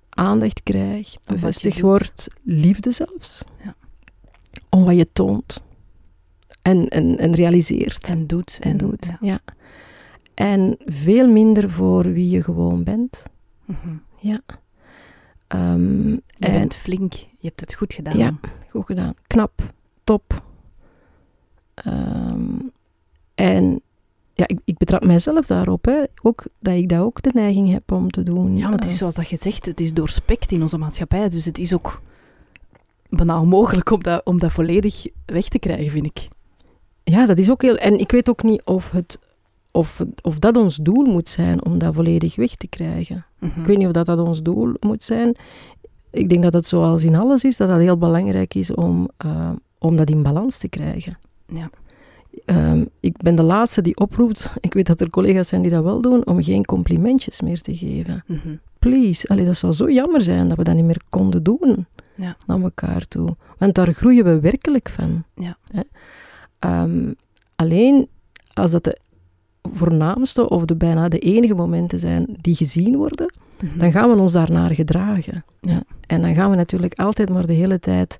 aandacht 0.09 0.63
krijgt, 0.63 1.19
bevestigd 1.27 1.81
wordt, 1.81 2.29
liefde 2.43 2.93
zelfs. 2.93 3.43
Ja. 3.65 3.75
Om 4.71 4.85
wat 4.85 4.97
je 4.97 5.13
toont 5.13 5.61
en, 6.63 6.89
en, 6.89 7.19
en 7.19 7.35
realiseert 7.35 8.09
En 8.09 8.27
doet. 8.27 8.59
en 8.63 8.77
doet. 8.77 9.07
ja. 9.07 9.17
Ja. 9.21 9.41
En 10.35 10.77
veel 10.85 11.33
minder 11.33 11.71
voor 11.71 12.13
wie 12.13 12.31
je 12.31 12.43
gewoon 12.43 12.85
bent. 12.85 13.23
Mhm. 14.21 14.37
Ehm, 15.49 16.09
Je 16.11 16.21
en 16.39 16.53
bent 16.53 16.75
flink, 16.75 17.13
je 17.13 17.27
hebt 17.47 17.61
het 17.61 17.75
goed 17.75 17.95
gedaan. 17.95 18.19
Ja. 18.19 18.33
goed 18.71 18.87
gedaan. 18.87 19.15
Knap, 19.27 19.73
top. 20.05 20.43
Ehm, 21.75 22.51
en 23.35 23.81
ja, 24.35 24.47
ik, 24.47 24.59
ik 24.65 24.77
betrap 24.77 25.05
mijzelf 25.05 25.47
daarop. 25.47 25.85
Hè. 25.85 26.03
Ook, 26.23 26.45
dat 26.59 26.75
ik 26.75 26.89
dat 26.89 27.01
ook 27.01 27.23
de 27.23 27.31
neiging 27.35 27.71
heb 27.73 27.93
om 27.93 28.11
te 28.11 28.23
doen. 28.23 28.57
Ja, 28.57 28.69
maar 28.69 28.77
het 28.79 28.85
is 28.85 28.91
Eh, 28.93 28.97
zoals 28.97 29.15
dat 29.15 29.29
je 29.29 29.37
zegt, 29.37 29.67
het 29.67 29.81
is 29.81 29.93
doorspekt 29.93 30.53
in 30.53 30.63
onze 30.63 30.79
maatschappij. 30.79 31.29
Dus 31.29 31.45
het 31.45 31.59
is 31.59 31.75
ook 31.75 32.01
bijna 33.09 33.41
onmogelijk 33.41 33.91
om 33.91 34.03
dat, 34.03 34.25
om 34.25 34.39
dat 34.39 34.53
volledig 34.53 35.07
weg 35.27 35.49
te 35.49 35.59
krijgen, 35.59 35.91
vind 35.91 36.07
ik. 36.07 36.29
ja, 37.05 37.27
dat 37.27 37.39
is 37.39 37.51
ook 37.51 37.63
heel... 37.63 37.77
En 37.77 37.99
ik 37.99 38.11
weet 38.11 38.29
ook 38.29 38.43
niet 38.43 38.63
of, 38.65 38.91
het, 38.91 39.19
of, 39.79 40.05
of 40.23 40.39
dat 40.39 40.57
ons 40.57 40.77
doel 40.77 41.05
moet 41.05 41.29
zijn 41.29 41.65
om 41.65 41.79
dat 41.79 41.95
volledig 41.95 42.37
weg 42.37 42.55
te 42.55 42.67
krijgen. 42.67 43.25
Mhm. 43.39 43.61
Ik 43.61 43.67
weet 43.67 43.79
niet 43.79 43.87
of 43.87 43.93
dat, 43.93 44.07
dat 44.07 44.19
ons 44.19 44.43
doel 44.43 44.75
moet 44.81 45.03
zijn. 45.03 45.37
Ik 46.11 46.29
denk 46.29 46.43
dat 46.43 46.53
het 46.53 46.67
zoals 46.67 47.05
in 47.05 47.15
alles 47.15 47.45
is, 47.45 47.57
dat 47.57 47.69
dat 47.69 47.79
heel 47.79 47.97
belangrijk 47.97 48.55
is 48.55 48.75
om, 48.75 49.09
eh, 49.17 49.51
om 49.79 49.97
dat 49.97 50.11
in 50.11 50.23
balans 50.23 50.59
te 50.59 50.69
krijgen. 50.69 51.19
Ja. 51.47 51.71
Ehm, 52.45 52.85
ik 53.01 53.17
ben 53.17 53.35
de 53.35 53.43
laatste 53.43 53.83
die 53.83 53.97
oproept, 53.97 54.51
ik 54.61 54.75
weet 54.75 54.87
dat 54.87 55.01
er 55.01 55.11
collega's 55.11 55.49
zijn 55.49 55.63
die 55.63 55.71
dat 55.71 55.83
wel 55.83 56.01
doen, 56.01 56.27
om 56.27 56.43
geen 56.43 56.65
complimentjes 56.65 57.41
meer 57.41 57.61
te 57.61 57.77
geven. 57.77 58.25
Mhm. 58.27 58.57
Please, 58.79 59.29
allee, 59.29 59.45
dat 59.45 59.57
zou 59.57 59.73
zo 59.73 59.91
jammer 59.91 60.21
zijn 60.21 60.49
dat 60.49 60.57
we 60.59 60.65
dat 60.65 60.75
niet 60.75 60.85
meer 60.85 61.03
konden 61.09 61.43
doen 61.43 61.87
Ja. 62.15 62.37
naar 62.47 62.61
elkaar 62.61 63.09
toe. 63.09 63.37
Want 63.59 63.75
daar 63.75 63.93
groeien 63.93 64.25
we 64.25 64.41
werkelijk 64.41 64.89
van. 64.89 65.25
Ja. 65.35 65.57
Hè? 65.71 65.81
Ehm, 66.59 67.13
alleen 67.57 68.09
als 68.53 68.71
dat 68.71 68.85
de 68.85 68.99
voornaamste 69.73 70.49
of 70.49 70.65
de 70.65 70.77
bijna 70.77 71.09
de 71.09 71.19
enige 71.19 71.55
momenten 71.55 71.99
zijn 71.99 72.27
die 72.41 72.55
gezien 72.55 72.97
worden, 72.97 73.33
Mhm. 73.63 73.79
dan 73.79 73.93
gaan 73.93 74.11
we 74.11 74.17
ons 74.17 74.33
daarnaar 74.33 74.75
gedragen. 74.75 75.45
Ja. 75.61 75.83
En 76.07 76.23
dan 76.23 76.35
gaan 76.35 76.51
we 76.51 76.57
natuurlijk 76.57 76.99
altijd 76.99 77.29
maar 77.31 77.47
de 77.47 77.53
hele 77.53 77.81
tijd 77.81 78.17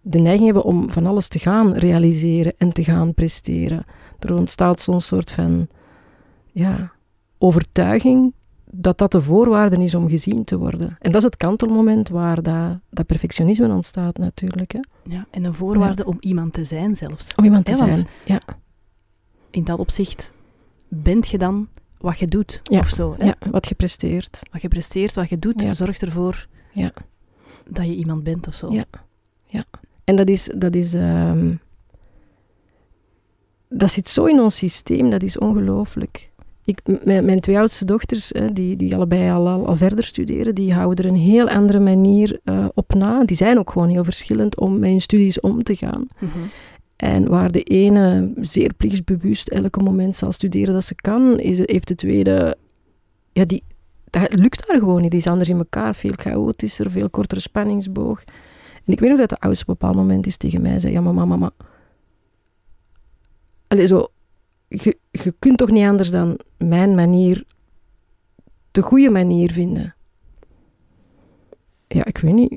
de 0.00 0.18
neiging 0.18 0.44
hebben 0.44 0.64
om 0.64 0.90
van 0.90 1.06
alles 1.06 1.28
te 1.28 1.38
gaan 1.38 1.72
realiseren 1.72 2.52
en 2.58 2.72
te 2.72 2.84
gaan 2.84 3.14
presteren. 3.14 3.84
Er 4.18 4.34
ontstaat 4.34 4.80
zo'n 4.80 5.00
soort 5.00 5.32
van 5.32 5.68
ja, 6.52 6.92
overtuiging 7.38 8.32
dat 8.70 8.98
dat 8.98 9.12
de 9.12 9.20
voorwaarde 9.20 9.82
is 9.84 9.94
om 9.94 10.08
gezien 10.08 10.44
te 10.44 10.58
worden. 10.58 10.96
En 11.00 11.12
dat 11.12 11.20
is 11.20 11.26
het 11.26 11.36
kantelmoment 11.36 12.08
waar 12.08 12.42
dat, 12.42 12.78
dat 12.90 13.06
perfectionisme 13.06 13.68
ontstaat 13.68 14.18
natuurlijk. 14.18 14.72
Hè? 14.72 14.80
Ja, 15.02 15.26
en 15.30 15.44
een 15.44 15.54
voorwaarde 15.54 16.04
om 16.06 16.16
iemand 16.20 16.52
te 16.52 16.64
zijn 16.64 16.94
zelfs. 16.94 17.34
Om 17.34 17.44
iemand 17.44 17.64
te 17.64 17.74
zijn. 17.74 18.06
Ja, 18.24 18.40
In 19.50 19.64
dat 19.64 19.78
opzicht 19.78 20.32
bent 21.02 21.28
je 21.28 21.38
dan 21.38 21.68
wat 21.98 22.18
je 22.18 22.26
doet, 22.26 22.60
Ja. 22.62 22.78
of 22.78 22.88
zo. 22.88 23.14
Hè? 23.18 23.24
ja, 23.24 23.34
wat 23.50 23.66
gepresteerd. 23.66 24.40
Wat 24.52 24.62
je 24.62 24.68
presteert, 24.68 25.14
wat 25.14 25.28
je 25.28 25.38
doet, 25.38 25.62
Ja. 25.62 25.72
zorgt 25.72 26.02
ervoor 26.02 26.46
Ja. 26.72 26.92
dat 27.70 27.86
je 27.86 27.94
iemand 27.94 28.22
bent 28.24 28.46
of 28.46 28.54
zo. 28.54 28.70
Ja. 28.72 28.84
En 30.04 30.16
dat 30.16 30.28
is... 30.28 30.50
Dat 30.56 30.74
is 30.74 30.94
ehm, 30.94 31.54
dat 33.68 33.90
zit 33.90 34.08
zo 34.08 34.24
in 34.24 34.40
ons 34.40 34.56
systeem, 34.56 35.10
dat 35.10 35.22
is 35.22 35.38
ongelooflijk. 35.38 36.30
Ik, 36.64 36.80
mijn, 37.04 37.24
mijn 37.24 37.40
twee 37.40 37.58
oudste 37.58 37.84
dochters, 37.84 38.28
hè, 38.28 38.52
die, 38.52 38.76
die 38.76 38.94
allebei 38.94 39.30
al, 39.30 39.48
al, 39.48 39.66
al 39.66 39.76
verder 39.76 40.04
studeren, 40.04 40.54
die 40.54 40.72
houden 40.74 41.04
er 41.04 41.10
een 41.10 41.16
heel 41.16 41.48
andere 41.48 41.80
manier 41.80 42.40
eh, 42.44 42.66
op 42.74 42.94
na. 42.94 43.24
Die 43.24 43.36
zijn 43.36 43.58
ook 43.58 43.70
gewoon 43.70 43.88
heel 43.88 44.04
verschillend 44.04 44.58
om 44.60 44.78
met 44.78 44.90
hun 44.90 45.00
studies 45.00 45.40
om 45.40 45.62
te 45.62 45.76
gaan. 45.76 46.06
Mhm. 46.20 46.38
En 46.96 47.28
waar 47.28 47.52
de 47.52 47.62
ene 47.62 48.32
zeer 48.40 48.74
plichtsbewust 48.74 49.48
elke 49.48 49.80
moment 49.80 50.16
zal 50.16 50.32
studeren 50.32 50.74
dat 50.74 50.84
ze 50.84 50.94
kan, 50.94 51.38
is, 51.38 51.58
heeft 51.58 51.88
de 51.88 51.94
tweede... 51.94 52.56
Ja, 53.32 53.44
die, 53.44 53.62
dat 54.10 54.38
lukt 54.38 54.66
daar 54.66 54.78
gewoon 54.78 55.00
niet. 55.00 55.10
Die 55.10 55.20
is 55.20 55.26
anders 55.26 55.48
in 55.48 55.58
elkaar, 55.58 55.94
veel 55.94 56.12
chaotischer, 56.16 56.90
veel 56.90 57.10
kortere 57.10 57.40
spanningsboog. 57.40 58.24
En 58.84 58.92
ik 58.92 59.00
weet 59.00 59.10
nog 59.10 59.18
dat 59.18 59.28
de 59.28 59.40
oudste 59.40 59.64
op 59.64 59.68
een 59.68 59.76
bepaald 59.78 59.96
moment 59.96 60.26
is 60.26 60.36
tegen 60.36 60.62
mij 60.62 60.78
zei, 60.78 60.92
ja, 60.92 61.00
maar 61.00 61.14
mama, 61.14 61.36
maar... 61.36 61.52
Allee, 63.66 63.86
zo... 63.86 64.06
Je, 64.68 64.98
je 65.10 65.34
kunt 65.38 65.58
toch 65.58 65.70
niet 65.70 65.86
anders 65.86 66.10
dan 66.10 66.38
mijn 66.56 66.94
manier 66.94 67.44
de 68.70 68.82
goede 68.82 69.10
manier 69.10 69.52
vinden? 69.52 69.94
Ja, 71.86 72.04
ik 72.04 72.18
weet 72.18 72.34
niet. 72.34 72.52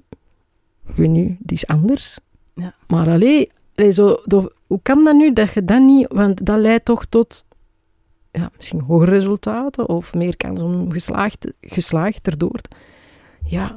Ik 0.87 0.95
weet 0.95 1.09
niet, 1.09 1.37
die 1.39 1.57
is 1.57 1.67
anders. 1.67 2.19
Ja. 2.53 2.75
Maar 2.87 3.09
allee, 3.09 3.51
allee 3.77 3.91
zo, 3.91 4.17
do- 4.25 4.49
hoe 4.67 4.79
kan 4.81 5.03
dat 5.03 5.15
nu 5.15 5.33
dat 5.33 5.53
je 5.53 5.65
dat 5.65 5.81
niet... 5.81 6.07
Want 6.13 6.45
dat 6.45 6.57
leidt 6.57 6.85
toch 6.85 7.05
tot 7.05 7.45
ja, 8.31 8.49
misschien 8.55 8.81
hogere 8.81 9.11
resultaten 9.11 9.89
of 9.89 10.13
meer 10.13 10.37
kans 10.37 10.61
om 10.61 10.91
geslaagd, 10.91 11.47
geslaagd 11.61 12.27
erdoor. 12.27 12.59
Ja, 13.43 13.75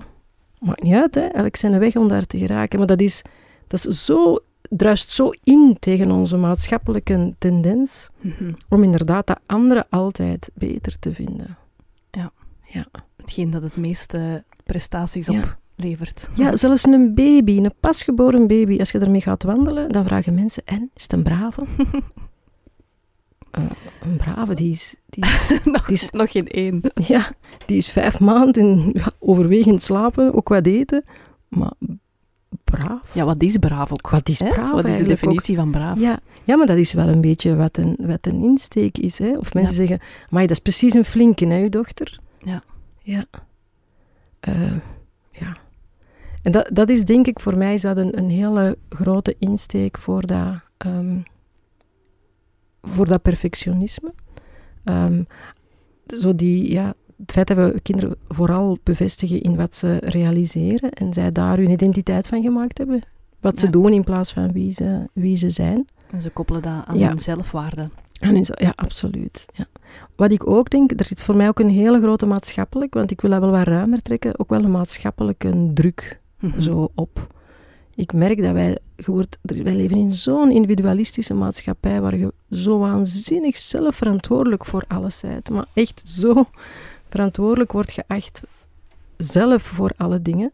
maakt 0.58 0.82
niet 0.82 0.94
uit, 0.94 1.14
hè. 1.14 1.20
Elk 1.26 1.56
zijn 1.56 1.78
weg 1.78 1.96
om 1.96 2.08
daar 2.08 2.26
te 2.26 2.38
geraken. 2.38 2.78
Maar 2.78 2.86
dat 2.88 3.00
is, 3.00 3.22
dat 3.66 3.86
is 3.86 4.04
zo, 4.04 4.38
druist 4.62 5.10
zo 5.10 5.30
in 5.44 5.76
tegen 5.80 6.10
onze 6.10 6.36
maatschappelijke 6.36 7.34
tendens 7.38 8.08
Mhm. 8.20 8.52
om 8.68 8.82
inderdaad 8.82 9.26
dat 9.26 9.40
andere 9.46 9.86
altijd 9.90 10.50
beter 10.54 10.98
te 10.98 11.14
vinden. 11.14 11.56
Hetgeen 13.16 13.50
dat 13.50 13.62
het 13.62 13.76
meeste 13.76 14.44
prestaties 14.64 15.26
Ja. 15.26 15.58
Oplevert. 15.84 16.28
Ja, 16.34 16.56
zelfs 16.56 16.84
een 16.86 17.14
baby, 17.14 17.56
een 17.56 17.72
pasgeboren 17.80 18.46
baby, 18.46 18.78
als 18.78 18.90
je 18.90 18.98
ermee 18.98 19.20
gaat 19.20 19.42
wandelen, 19.42 19.88
dan 19.88 20.04
vragen 20.04 20.34
mensen, 20.34 20.62
en, 20.64 20.90
is 20.94 21.02
het 21.02 21.12
een 21.12 21.22
brave? 21.22 21.62
Eh, 23.50 23.62
een 24.02 24.16
brave, 24.16 24.54
die 24.54 24.70
is, 24.70 24.94
die 25.08 25.24
is, 25.24 25.50
nog, 25.64 25.84
die 25.86 25.94
is- 25.94 26.10
nog 26.10 26.30
geen 26.30 26.46
één. 26.48 26.80
ja, 27.14 27.30
die 27.66 27.76
is 27.76 27.88
vijf 27.88 28.20
maanden 28.20 28.62
in 28.62 28.90
ja, 28.92 29.10
overwegend 29.18 29.82
slapen, 29.82 30.34
ook 30.34 30.48
wat 30.48 30.66
eten, 30.66 31.04
maar 31.48 31.72
braaf. 32.64 33.14
Ja, 33.14 33.24
wat 33.24 33.42
is 33.42 33.56
braaf 33.56 33.92
ook? 33.92 34.10
Wat 34.10 34.28
is 34.28 34.38
hè? 34.40 34.48
braaf 34.48 34.72
Wat 34.72 34.84
is 34.84 34.94
de 34.96 35.00
ook? 35.02 35.06
definitie 35.08 35.56
van 35.56 35.70
braaf? 35.70 35.98
Ja, 36.00 36.18
Ja, 36.44 36.56
maar 36.56 36.66
dat 36.66 36.76
is 36.76 36.92
wel 36.92 37.08
een 37.08 37.20
beetje 37.20 37.56
wat 37.56 37.76
een, 37.76 37.96
wat 38.00 38.26
een 38.26 38.42
insteek 38.42 38.98
is. 38.98 39.18
Hè? 39.18 39.36
Of 39.38 39.54
mensen 39.54 39.74
zeggen, 39.74 39.98
maar 40.28 40.40
dat 40.42 40.50
is 40.50 40.58
precies 40.58 40.94
een 40.94 41.04
flinke, 41.04 41.46
hè, 41.46 41.62
uw 41.62 41.68
dochter? 41.68 42.18
Ja. 42.38 42.62
Ja. 43.02 43.24
Uh, 44.48 44.54
ja. 44.66 44.80
En 46.42 46.52
dat, 46.52 46.70
dat 46.72 46.88
is 46.88 47.04
denk 47.04 47.26
ik, 47.26 47.40
voor 47.40 47.56
mij 47.56 47.74
is 47.74 47.82
dat 47.82 47.96
een, 47.96 48.18
een 48.18 48.30
hele 48.30 48.78
grote 48.88 49.36
insteek 49.38 49.98
voor 49.98 50.26
dat, 50.26 50.60
um, 50.86 51.22
voor 52.82 53.06
dat 53.06 53.22
perfectionisme. 53.22 54.12
Um, 54.84 55.26
zo 56.06 56.34
die, 56.34 56.72
ja, 56.72 56.94
het 57.16 57.32
feit 57.32 57.46
dat 57.46 57.56
we 57.56 57.80
kinderen 57.80 58.16
vooral 58.28 58.78
bevestigen 58.82 59.40
in 59.40 59.56
wat 59.56 59.76
ze 59.76 59.96
realiseren 59.96 60.90
en 60.90 61.12
zij 61.12 61.32
daar 61.32 61.56
hun 61.56 61.70
identiteit 61.70 62.26
van 62.26 62.42
gemaakt 62.42 62.78
hebben. 62.78 63.02
Wat 63.40 63.58
ze 63.58 63.70
doen 63.70 63.92
in 63.92 64.04
plaats 64.04 64.32
van 64.32 64.52
wie 64.52 64.72
ze, 64.72 65.08
wie 65.12 65.36
ze 65.36 65.50
zijn. 65.50 65.88
En 66.10 66.22
ze 66.22 66.30
koppelen 66.30 66.62
dat 66.62 66.82
aan 66.86 66.98
hun 66.98 67.18
zelfwaarde. 67.18 67.88
Aan 68.20 68.34
hun, 68.34 68.46
ja, 68.54 68.72
absoluut. 68.76 69.46
Ja. 69.52 69.66
Wat 70.16 70.32
ik 70.32 70.46
ook 70.46 70.70
denk, 70.70 71.00
er 71.00 71.06
zit 71.06 71.22
voor 71.22 71.36
mij 71.36 71.48
ook 71.48 71.58
een 71.58 71.70
hele 71.70 72.00
grote 72.00 72.26
maatschappelijk, 72.26 72.94
want 72.94 73.10
ik 73.10 73.20
wil 73.20 73.30
dat 73.30 73.40
wel 73.40 73.50
wat 73.50 73.66
ruimer 73.66 74.02
trekken, 74.02 74.38
ook 74.38 74.50
wel 74.50 74.64
een 74.64 74.70
maatschappelijke 74.70 75.70
druk 75.74 76.20
mhm. 76.40 76.60
zo 76.60 76.90
op. 76.94 77.38
Ik 77.94 78.12
merk 78.12 78.42
dat 78.42 78.52
wij, 78.52 78.78
wij 79.42 79.74
leven 79.74 79.96
in 79.96 80.10
zo'n 80.10 80.50
individualistische 80.50 81.34
maatschappij 81.34 82.00
waar 82.00 82.16
je 82.16 82.32
zo 82.50 82.78
waanzinnig 82.78 83.56
zelf 83.56 83.96
verantwoordelijk 83.96 84.64
voor 84.64 84.84
alles 84.88 85.20
bent. 85.20 85.50
Maar 85.50 85.66
echt 85.72 86.02
zo 86.08 86.44
verantwoordelijk 87.08 87.72
wordt 87.72 87.92
geacht 87.92 88.42
zelf 89.16 89.62
voor 89.62 89.92
alle 89.96 90.22
dingen. 90.22 90.52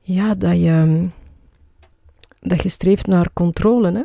Ja, 0.00 0.34
dat 0.34 0.56
je, 0.56 1.08
dat 2.40 2.62
je 2.62 2.68
streeft 2.68 3.06
naar 3.06 3.32
controle. 3.32 3.92
Hè? 3.92 4.02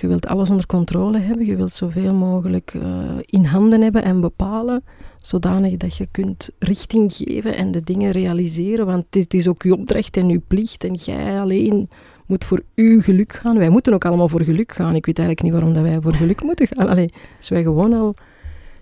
Je 0.00 0.06
wilt 0.06 0.26
alles 0.26 0.50
onder 0.50 0.66
controle 0.66 1.18
hebben. 1.18 1.46
Je 1.46 1.56
wilt 1.56 1.72
zoveel 1.72 2.14
mogelijk 2.14 2.74
uh, 2.74 3.10
in 3.20 3.44
handen 3.44 3.82
hebben 3.82 4.04
en 4.04 4.20
bepalen. 4.20 4.84
Zodanig 5.16 5.76
dat 5.76 5.96
je 5.96 6.06
kunt 6.10 6.50
richting 6.58 7.12
geven 7.12 7.56
en 7.56 7.70
de 7.70 7.82
dingen 7.82 8.10
realiseren. 8.10 8.86
Want 8.86 9.04
dit 9.10 9.34
is 9.34 9.48
ook 9.48 9.62
je 9.62 9.72
opdracht 9.72 10.16
en 10.16 10.28
je 10.28 10.38
plicht. 10.38 10.84
En 10.84 10.94
jij 10.94 11.40
alleen 11.40 11.88
moet 12.26 12.44
voor 12.44 12.62
uw 12.74 13.02
geluk 13.02 13.32
gaan. 13.32 13.58
Wij 13.58 13.68
moeten 13.68 13.92
ook 13.92 14.04
allemaal 14.04 14.28
voor 14.28 14.42
geluk 14.42 14.72
gaan. 14.72 14.94
Ik 14.94 15.06
weet 15.06 15.18
eigenlijk 15.18 15.42
niet 15.42 15.52
waarom 15.52 15.74
dat 15.74 15.82
wij 15.82 16.00
voor 16.00 16.14
geluk 16.14 16.42
moeten 16.48 16.66
gaan. 16.66 16.88
Allee, 16.88 17.12
als 17.36 17.48
wij 17.48 17.62
gewoon 17.62 17.92
al 17.92 18.14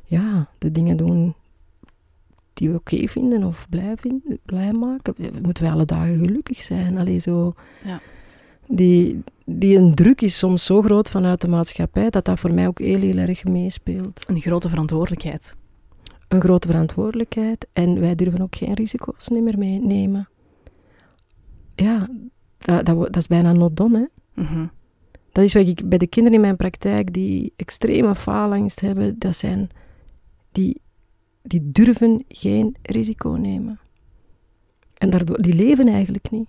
ja, 0.05 0.49
de 0.59 0.71
dingen 0.71 0.97
doen 0.97 1.35
die 2.55 2.71
we 2.71 2.77
oké 2.77 3.07
vinden 3.09 3.45
of 3.45 3.67
blij, 3.69 3.95
vinden, 3.97 4.39
blij 4.45 4.73
maken, 4.73 5.15
moeten 5.43 5.63
wij 5.63 5.73
alle 5.73 5.85
dagen 5.85 6.19
gelukkig 6.19 6.63
zijn. 6.63 6.99
Allee, 6.99 7.19
zo... 7.19 7.55
Ja 7.85 8.01
die, 8.77 9.23
die 9.55 9.77
een 9.77 9.95
druk 9.95 10.21
is 10.21 10.39
soms 10.39 10.65
zo 10.65 10.83
groot 10.83 11.11
vanuit 11.11 11.41
de 11.41 11.49
maatschappij 11.49 12.11
dat 12.11 12.25
dat 12.25 12.41
voor 12.41 12.55
mij 12.55 12.67
ook 12.67 12.79
heel, 12.79 13.01
heel 13.01 13.17
erg 13.17 13.45
meespeelt. 13.45 14.25
Een 14.29 14.41
grote 14.41 14.69
verantwoordelijkheid. 14.69 15.57
Een 16.29 16.41
grote 16.41 16.69
verantwoordelijkheid 16.69 17.67
en 17.73 18.01
wij 18.01 18.15
durven 18.15 18.43
ook 18.43 18.57
geen 18.57 18.75
risico's 18.75 19.29
meer 19.29 19.59
meenemen. 19.59 20.29
Ja, 21.75 22.09
dat, 22.59 22.87
dat, 22.87 22.97
dat, 22.97 23.17
is 23.17 23.27
bijna 23.27 23.53
not 23.53 23.77
done, 23.77 23.99
hè. 23.99 24.43
Mhm. 24.43 24.67
Dat 25.33 25.45
is 25.45 25.53
wat 25.53 25.67
ik 25.67 25.89
bij 25.89 25.99
de 25.99 26.07
kinderen 26.07 26.39
in 26.39 26.45
mijn 26.45 26.57
praktijk 26.57 27.13
die 27.13 27.53
extreme 27.57 28.15
faalangst 28.15 28.81
hebben, 28.81 29.19
dat 29.19 29.37
zijn 29.37 29.69
die, 30.53 30.81
die 31.43 31.71
durven 31.73 32.25
geen 32.29 32.77
risico 32.83 33.31
nemen. 33.31 33.79
En 34.95 35.11
daardoor, 35.11 35.43
die 35.43 35.55
leven 35.55 35.89
eigenlijk 35.89 36.31
niet. 36.31 36.49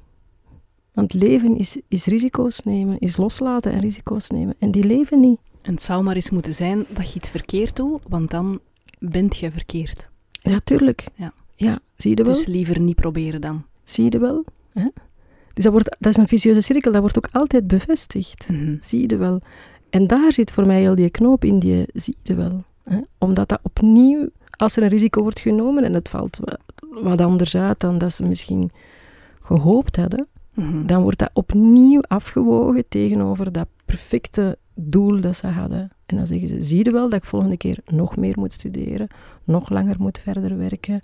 Want 0.93 1.13
leven 1.13 1.57
is, 1.57 1.77
is 1.87 2.05
risico's 2.05 2.61
nemen, 2.61 2.99
is 2.99 3.17
loslaten 3.17 3.71
en 3.71 3.79
risico's 3.79 4.29
nemen. 4.29 4.55
En 4.59 4.71
die 4.71 4.83
leven 4.83 5.19
niet. 5.19 5.39
En 5.61 5.73
het 5.73 5.81
zou 5.81 6.03
maar 6.03 6.15
eens 6.15 6.29
moeten 6.29 6.53
zijn 6.53 6.85
dat 6.89 7.09
je 7.09 7.15
iets 7.15 7.29
verkeerd 7.29 7.75
doet, 7.75 8.01
want 8.07 8.29
dan 8.29 8.59
bent 8.99 9.37
je 9.37 9.51
verkeerd. 9.51 10.09
Ja, 10.31 10.59
tuurlijk. 10.63 11.05
Ja, 11.15 11.33
ja 11.55 11.79
zie 11.95 12.17
je 12.17 12.23
wel. 12.23 12.33
Dus 12.33 12.45
liever 12.45 12.79
niet 12.79 12.95
proberen 12.95 13.41
dan. 13.41 13.65
Zie 13.83 14.11
je 14.11 14.19
wel. 14.19 14.45
Hè? 14.73 14.87
Dus 15.53 15.63
dat, 15.63 15.73
wordt, 15.73 15.95
dat 15.99 16.11
is 16.11 16.17
een 16.17 16.27
vicieuze 16.27 16.61
cirkel, 16.61 16.91
dat 16.91 17.01
wordt 17.01 17.17
ook 17.17 17.29
altijd 17.31 17.67
bevestigd. 17.67 18.49
Mhm. 18.49 18.75
Zie 18.79 19.09
je 19.09 19.17
wel. 19.17 19.41
En 19.89 20.07
daar 20.07 20.31
zit 20.31 20.51
voor 20.51 20.67
mij 20.67 20.79
heel 20.79 20.95
die 20.95 21.09
knoop 21.09 21.43
in, 21.43 21.59
die 21.59 21.85
zie 21.93 22.15
je 22.23 22.33
wel. 22.33 22.63
Hè? 22.83 22.99
Omdat 23.17 23.49
dat 23.49 23.59
opnieuw, 23.63 24.29
als 24.49 24.75
er 24.75 24.83
een 24.83 24.89
risico 24.89 25.21
wordt 25.21 25.39
genomen 25.39 25.83
en 25.83 25.93
het 25.93 26.09
valt 26.09 26.39
wat 26.91 27.21
anders 27.21 27.55
uit 27.55 27.79
dan 27.79 27.97
dat 27.97 28.13
ze 28.13 28.23
misschien 28.23 28.71
gehoopt 29.41 29.95
hadden, 29.95 30.27
Mhm. 30.53 30.85
Dan 30.85 31.01
wordt 31.01 31.19
dat 31.19 31.29
opnieuw 31.33 32.01
afgewogen 32.01 32.87
tegenover 32.87 33.51
dat 33.51 33.67
perfecte 33.85 34.57
doel 34.75 35.21
dat 35.21 35.35
ze 35.35 35.47
hadden. 35.47 35.91
En 36.05 36.15
dan 36.15 36.27
zeggen 36.27 36.47
ze, 36.47 36.61
zie 36.61 36.83
je 36.83 36.91
wel 36.91 37.09
dat 37.09 37.19
ik 37.19 37.25
volgende 37.25 37.57
keer 37.57 37.77
nog 37.85 38.17
meer 38.17 38.39
moet 38.39 38.53
studeren, 38.53 39.07
nog 39.43 39.69
langer 39.69 39.95
moet 39.99 40.19
verder 40.19 40.57
werken. 40.57 41.01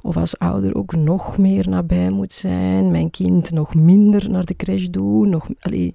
Of 0.00 0.16
als 0.16 0.38
ouder 0.38 0.74
ook 0.74 0.94
nog 0.94 1.38
meer 1.38 1.68
nabij 1.68 2.10
moet 2.10 2.32
zijn, 2.32 2.90
mijn 2.90 3.10
kind 3.10 3.50
nog 3.50 3.74
minder 3.74 4.30
naar 4.30 4.44
de 4.44 4.56
crash 4.56 4.86
doen. 4.86 5.28
Nog, 5.28 5.48
allee, 5.60 5.94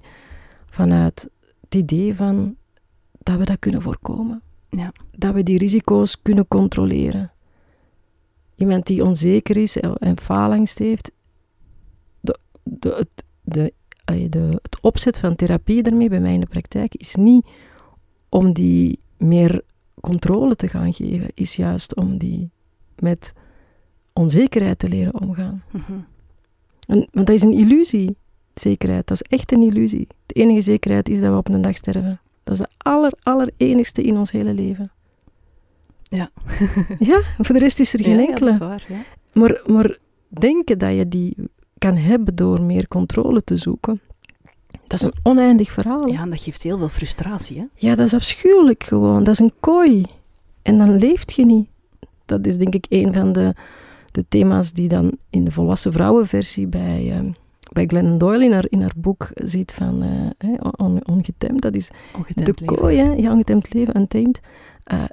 vanuit 0.65 1.29
het 1.61 1.75
idee 1.75 2.15
van 2.15 2.55
dat 3.11 3.37
we 3.37 3.45
dat 3.45 3.59
kunnen 3.59 3.81
voorkomen. 3.81 4.41
Ja. 4.69 4.91
Dat 5.11 5.33
we 5.33 5.43
die 5.43 5.57
risico's 5.57 6.21
kunnen 6.21 6.47
controleren. 6.47 7.31
Iemand 8.55 8.87
die 8.87 9.03
onzeker 9.05 9.57
is 9.57 9.77
en 9.77 10.19
faalangst 10.19 10.79
heeft, 10.79 11.11
de, 12.63 12.89
het, 12.97 13.23
de, 13.41 13.73
de, 14.29 14.59
het 14.61 14.77
opzet 14.81 15.19
van 15.19 15.35
therapie 15.35 15.83
daarmee 15.83 16.09
bij 16.09 16.19
mij 16.19 16.33
in 16.33 16.39
de 16.39 16.45
praktijk 16.45 16.95
is 16.95 17.15
niet 17.15 17.45
om 18.29 18.53
die 18.53 18.99
meer 19.17 19.61
controle 20.01 20.55
te 20.55 20.67
gaan 20.67 20.93
geven, 20.93 21.27
is 21.33 21.55
juist 21.55 21.95
om 21.95 22.17
die 22.17 22.49
met 22.99 23.33
onzekerheid 24.13 24.79
te 24.79 24.87
leren 24.87 25.21
omgaan. 25.21 25.63
Mhm. 25.71 25.99
en, 26.87 27.07
want 27.11 27.27
dat 27.27 27.35
is 27.35 27.41
een 27.41 27.53
illusie, 27.53 28.17
zekerheid. 28.53 29.07
Dat 29.07 29.21
is 29.21 29.37
echt 29.37 29.51
een 29.51 29.61
illusie. 29.61 30.07
De 30.25 30.33
enige 30.33 30.61
zekerheid 30.61 31.09
is 31.09 31.19
dat 31.19 31.31
we 31.31 31.37
op 31.37 31.49
een 31.49 31.61
dag 31.61 31.75
sterven. 31.75 32.19
Dat 32.43 32.53
is 32.53 32.59
de 32.59 32.69
aller, 32.77 33.13
aller 33.23 33.51
enigste 33.57 34.03
in 34.03 34.17
ons 34.17 34.31
hele 34.31 34.53
leven. 34.53 34.91
Ja. 36.03 36.29
ja, 36.99 37.21
voor 37.37 37.55
de 37.55 37.59
rest 37.59 37.79
is 37.79 37.93
er 37.93 38.03
geen 38.09 38.19
enkele. 38.19 38.51
Ja, 38.51 38.57
dat 38.57 38.79
is 38.79 38.87
waar, 38.87 38.97
ja. 38.97 39.03
Maar, 39.33 39.61
maar 39.65 39.97
denken 40.27 40.77
dat 40.77 40.95
je 40.95 41.07
die 41.07 41.35
kan 41.79 41.97
hebben 41.97 42.35
door 42.35 42.61
meer 42.61 42.87
controle 42.87 43.43
te 43.43 43.57
zoeken. 43.57 44.01
Dat 44.87 45.01
is 45.01 45.01
een 45.01 45.13
oneindig 45.23 45.71
verhaal. 45.71 46.07
Ja, 46.07 46.21
en 46.21 46.29
dat 46.29 46.41
geeft 46.41 46.63
heel 46.63 46.77
veel 46.77 46.89
frustratie, 46.89 47.57
hè? 47.57 47.65
Ja, 47.75 47.95
dat 47.95 48.05
is 48.05 48.13
afschuwelijk 48.13 48.83
gewoon. 48.83 49.23
Dat 49.23 49.33
is 49.33 49.39
een 49.39 49.53
kooi. 49.59 50.05
En 50.61 50.77
dan 50.77 50.97
leeft 50.97 51.33
je 51.33 51.45
niet. 51.45 51.67
Dat 52.25 52.45
is 52.45 52.57
denk 52.57 52.73
ik 52.73 52.85
een 52.89 53.13
van 53.13 53.31
de, 53.33 53.55
de 54.11 54.25
thema's 54.27 54.73
die 54.73 54.87
dan 54.87 55.17
in 55.29 55.43
de 55.43 55.51
volwassen 55.51 55.91
vrouwenversie 55.91 56.67
bij, 56.67 57.21
uh, 57.21 57.31
bij 57.71 57.85
Glennon 57.85 58.17
Doyle 58.17 58.45
in 58.45 58.51
haar, 58.51 58.65
in 58.69 58.81
haar 58.81 58.93
boek 58.95 59.29
ziet 59.33 59.71
van 59.71 60.03
uh, 60.03 60.57
on, 60.77 61.07
ongetemd. 61.07 61.61
Dat 61.61 61.75
is 61.75 61.89
ongetemd 62.17 62.57
de 62.57 62.65
kooi, 62.65 62.97
hè? 62.97 63.11
Ja, 63.13 63.31
ongetemd 63.31 63.73
leven, 63.73 63.97
untamed. 63.97 64.39
Uh, 64.91 65.03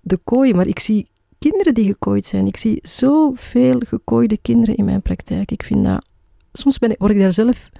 de 0.00 0.16
kooi, 0.24 0.54
maar 0.54 0.66
ik 0.66 0.78
zie 0.78 1.08
kinderen 1.38 1.74
die 1.74 1.84
gekooid 1.84 2.26
zijn. 2.26 2.46
Ik 2.46 2.56
zie 2.56 2.78
zoveel 2.82 3.80
gekooide 3.86 4.38
kinderen 4.42 4.76
in 4.76 4.84
mijn 4.84 5.02
praktijk. 5.02 5.50
Ik 5.50 5.62
vind 5.62 5.84
dat 5.84 6.04
soms 6.52 6.78
ben 6.78 6.90
ik, 6.90 6.98
word 6.98 7.12
ik 7.12 7.18
daar 7.18 7.32
zelf 7.32 7.70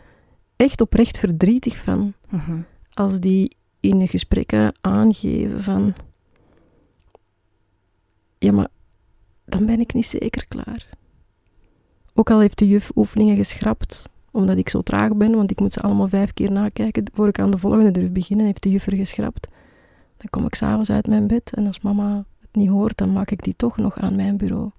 echt 0.57 0.81
oprecht 0.81 1.19
verdrietig 1.19 1.77
van. 1.79 2.13
Mhm. 2.29 2.61
Als 2.95 3.21
die 3.21 3.57
in 3.81 3.99
de 3.99 4.07
gesprekken 4.07 4.75
aangeven 4.81 5.63
van... 5.63 5.95
Ja, 8.39 8.53
maar 8.53 8.69
dan 9.45 9.67
ben 9.67 9.81
ik 9.81 9.95
niet 9.95 10.07
zeker 10.07 10.47
klaar. 10.47 10.89
Ook 12.15 12.31
al 12.31 12.41
heeft 12.41 12.59
de 12.59 12.69
juf 12.69 12.91
oefeningen 12.95 13.37
geschrapt, 13.37 14.09
omdat 14.31 14.57
ik 14.57 14.69
zo 14.69 14.83
traag 14.83 15.15
ben, 15.15 15.35
want 15.35 15.51
ik 15.51 15.61
moet 15.61 15.73
ze 15.73 15.81
allemaal 15.81 16.09
vijf 16.09 16.33
keer 16.33 16.53
nakijken 16.53 17.05
voor 17.13 17.29
ik 17.29 17.39
aan 17.39 17.51
de 17.51 17.59
volgende 17.59 17.91
durf 17.91 18.13
beginnen, 18.13 18.47
heeft 18.47 18.63
de 18.63 18.71
juffer 18.71 18.97
geschrapt. 18.97 19.49
Dan 20.17 20.31
kom 20.31 20.45
ik 20.45 20.55
s'avonds 20.55 20.91
uit 20.91 21.07
mijn 21.07 21.27
bed 21.27 21.53
en 21.55 21.67
als 21.67 21.81
mama 21.81 22.25
het 22.41 22.49
niet 22.53 22.69
hoort, 22.69 22.99
dan 22.99 23.13
maak 23.13 23.31
ik 23.31 23.43
die 23.43 23.57
toch 23.57 23.77
nog 23.77 23.99
aan 23.99 24.17
mijn 24.17 24.37
bureau. 24.37 24.71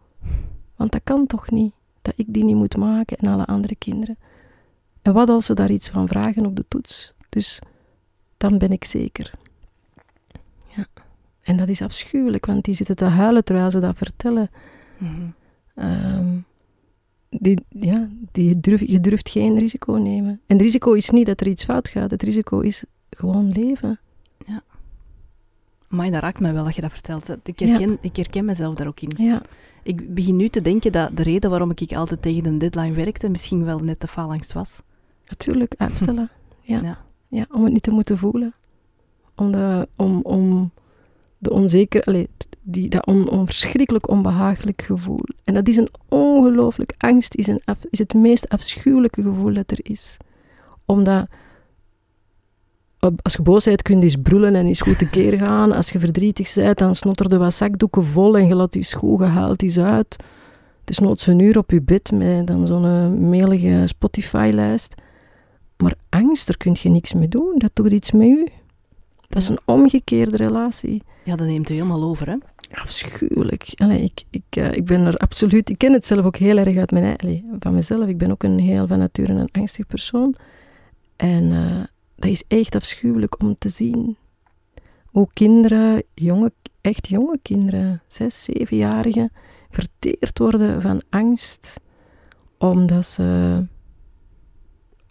Want 0.76 0.92
dat 0.92 1.02
kan 1.04 1.26
toch 1.26 1.52
niet? 1.52 1.74
Dat 2.04 2.14
ik 2.18 2.26
die 2.34 2.44
niet 2.44 2.56
moet 2.56 2.78
maken 2.78 3.18
en 3.18 3.28
alle 3.28 3.46
andere 3.46 3.76
kinderen. 3.76 4.18
En 5.02 5.14
wat 5.14 5.30
als 5.30 5.46
ze 5.46 5.54
daar 5.54 5.72
iets 5.72 5.90
van 5.90 6.08
vragen 6.08 6.46
op 6.46 6.56
de 6.56 6.66
toets? 6.68 7.14
Dus 7.30 7.60
dan 8.38 8.58
ben 8.58 8.72
ik 8.72 8.84
zeker. 8.84 9.32
Ja. 10.76 10.88
En 11.42 11.58
dat 11.58 11.68
is 11.68 11.82
afschuwelijk, 11.82 12.46
want 12.46 12.66
die 12.66 12.74
zitten 12.74 12.96
te 12.96 13.06
huilen 13.06 13.44
terwijl 13.44 13.72
ze 13.72 13.80
dat 13.80 13.98
vertellen. 13.98 14.50
Mm 14.98 15.34
die, 17.40 17.66
ja, 17.70 18.10
die 18.32 18.60
durf, 18.60 18.82
je 18.82 19.00
durft 19.00 19.30
geen 19.30 19.58
risico 19.58 19.94
nemen. 19.94 20.42
En 20.46 20.56
het 20.56 20.62
risico 20.62 20.94
is 20.94 21.10
niet 21.10 21.26
dat 21.26 21.42
er 21.42 21.48
iets 21.48 21.64
fout 21.64 21.90
gaat. 21.90 22.12
Het 22.12 22.24
risico 22.24 22.60
is 22.60 22.84
gewoon 23.10 23.52
leven. 23.52 24.00
Maar 25.94 26.12
dat 26.12 26.22
raakt 26.22 26.40
mij 26.40 26.54
wel 26.54 26.64
dat 26.64 26.76
je 26.76 26.82
dat 26.82 26.92
vertelt. 26.92 27.38
Ik 27.44 27.60
herken, 27.60 27.98
ik 28.02 28.16
herken 28.16 28.46
mezelf 28.46 28.76
daar 28.76 28.88
ook 28.88 29.00
in. 29.00 29.26
Ja. 29.26 29.42
Ik 29.84 30.14
begin 30.14 30.36
nu 30.36 30.50
te 30.50 30.62
denken 30.62 30.92
dat 30.92 31.18
de 31.18 31.24
reden 31.24 31.50
waarom 31.50 31.72
ik 31.76 31.94
altijd 31.94 32.22
tegen 32.22 32.46
een 32.46 32.58
deadline 32.58 32.94
werkte 32.94 33.30
misschien 33.30 33.66
wel 33.66 33.78
net 33.80 34.02
de 34.02 34.08
faalangst 34.08 34.54
was. 34.54 34.82
Natuurlijk, 35.28 35.74
uitstellen. 35.78 36.30
Ja. 36.66 36.80
ja. 36.82 36.98
Ja, 37.28 37.46
om 37.52 37.64
het 37.64 37.74
niet 37.74 37.84
te 37.84 37.92
moeten 37.92 38.18
voelen. 38.18 38.54
Om 39.36 39.52
de, 39.52 39.88
om, 39.96 40.20
om 40.22 40.72
de 41.38 41.52
onzeker, 41.52 42.04
allez, 42.04 42.26
die, 42.62 42.90
dat 42.90 43.06
on, 43.06 43.30
onverschrikkelijk 43.30 44.10
onbehagelijk 44.10 44.82
gevoel. 44.82 45.24
En 45.44 45.54
dat 45.54 45.68
is 45.68 45.78
een 45.78 45.90
ongelooflijk 46.10 46.94
angst, 46.98 47.36
is, 47.36 47.48
een 47.48 47.62
af, 47.66 47.78
is 47.90 48.00
het 48.00 48.14
meest 48.14 48.50
afschuwelijke 48.50 49.22
gevoel 49.22 49.54
dat 49.54 49.72
er 49.72 49.80
is. 49.82 50.18
Omdat 50.86 51.28
als 53.22 53.34
je 53.34 53.42
boos 53.42 53.66
bent, 53.66 53.82
kun 53.82 53.98
je 53.98 54.04
eens 54.04 54.16
brullen 54.22 54.56
en 54.56 54.66
eens 54.66 54.82
goed 54.82 54.98
tekeer 54.98 55.38
gaan. 55.38 55.72
Als 55.72 55.90
je 55.90 56.00
verdrietig 56.00 56.54
bent, 56.54 56.78
dan 56.78 56.96
snotterde 56.96 57.38
wat 57.38 57.54
zakdoeken 57.54 58.04
vol 58.04 58.38
en 58.38 58.48
je 58.48 58.56
laat 58.56 58.74
je 58.74 58.84
schoen 58.84 59.18
gehaald 59.18 59.64
eens 59.64 59.80
uit. 59.80 60.16
Het 60.80 60.90
is 60.90 61.00
nooit 61.00 61.28
een 61.28 61.40
uur 61.40 61.58
op 61.58 61.72
je 61.72 61.82
bed 61.82 62.12
met 62.12 62.48
dan 62.48 62.68
zo'n 62.68 62.86
eh, 62.86 63.08
melige 63.08 63.82
Spotify-lijst. 63.86 64.96
Maar 65.78 65.96
angst, 66.10 66.48
daar 66.48 66.58
kun 66.58 66.76
je 66.82 66.90
niks 66.90 67.14
mee 67.14 67.28
doen. 67.28 67.54
Dat 67.58 67.72
doet 67.74 67.92
iets 67.92 68.12
met 68.12 68.28
u. 68.28 68.48
Dat 69.28 69.42
is 69.42 69.50
een 69.50 69.60
omgekeerde 69.66 70.38
relatie. 70.38 71.02
Ja, 71.24 71.36
dat 71.36 71.48
neemt 71.48 71.70
u 71.70 71.74
helemaal 71.74 72.04
over, 72.04 72.30
hè? 72.30 72.36
Afschuwelijk. 72.72 73.72
Allee, 73.76 74.02
ik, 74.04 74.24
ik, 74.30 74.58
uh, 74.58 74.72
ik 74.72 74.86
ben 74.86 75.06
er 75.06 75.18
absoluut... 75.18 75.70
Ik 75.70 75.78
ken 75.78 75.94
het 75.94 76.06
zelf 76.06 76.26
ook 76.26 76.38
heel 76.38 76.58
erg 76.58 76.78
uit 76.78 76.92
mijn, 76.92 77.18
allee, 77.18 77.46
van 77.60 77.74
mezelf. 77.74 78.08
Ik 78.08 78.18
ben 78.18 78.32
ook 78.32 78.44
een 78.44 78.60
heel 78.60 78.88
van 78.88 79.00
nature 79.00 79.34
een 79.34 79.50
angstig 79.52 79.88
persoon. 79.88 80.36
En 81.16 81.44
uh, 81.44 81.84
dat 82.24 82.32
is 82.32 82.44
echt 82.48 82.76
afschuwelijk 82.76 83.40
om 83.40 83.56
te 83.58 83.70
zien. 83.70 84.18
Ook 85.12 85.30
kinderen, 85.34 86.04
jonge, 86.14 86.52
echt 86.82 87.08
jonge 87.08 87.40
kinderen, 87.42 88.02
zes, 88.08 88.44
zevenjarigen, 88.44 89.32
verteerd 89.70 90.40
worden 90.40 90.82
van 90.82 91.02
angst 91.10 91.80
omdat 92.58 93.06
ze 93.06 93.66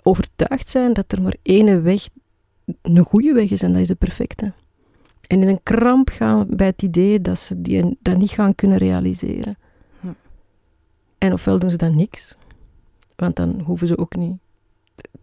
overtuigd 0.02 0.70
zijn 0.70 0.92
dat 0.92 1.12
er 1.12 1.22
maar 1.22 1.36
één 1.42 1.82
weg 1.82 2.08
een 2.82 3.04
goede 3.04 3.32
weg 3.32 3.50
is 3.50 3.62
en 3.62 3.72
dat 3.72 3.80
is 3.80 3.88
de 3.88 3.94
perfecte. 3.94 4.52
En 5.26 5.42
in 5.42 5.48
een 5.48 5.62
kramp 5.62 6.08
gaan 6.08 6.46
bij 6.48 6.66
het 6.66 6.82
idee 6.82 7.20
dat 7.20 7.38
ze 7.38 7.60
die, 7.60 7.96
dat 8.00 8.16
niet 8.16 8.30
gaan 8.30 8.54
kunnen 8.54 8.78
realiseren. 8.78 9.58
Hm. 10.00 10.06
En 11.18 11.32
ofwel 11.32 11.58
doen 11.58 11.70
ze 11.70 11.76
dan 11.76 11.96
niks, 11.96 12.36
want 13.16 13.36
dan 13.36 13.60
hoeven 13.60 13.86
ze 13.86 13.98
ook 13.98 14.16
niet 14.16 14.41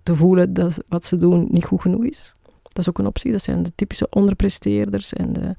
te 0.03 0.15
voelen 0.15 0.53
dat 0.53 0.83
wat 0.87 1.05
ze 1.05 1.15
doen 1.15 1.47
niet 1.51 1.65
goed 1.65 1.81
genoeg 1.81 2.03
is. 2.03 2.35
Dat 2.63 2.77
is 2.77 2.89
ook 2.89 2.99
een 2.99 3.05
optie. 3.05 3.31
Dat 3.31 3.43
zijn 3.43 3.63
de 3.63 3.71
typische 3.75 4.07
onderpresteerders 4.09 5.13
en 5.13 5.33
de 5.33 5.55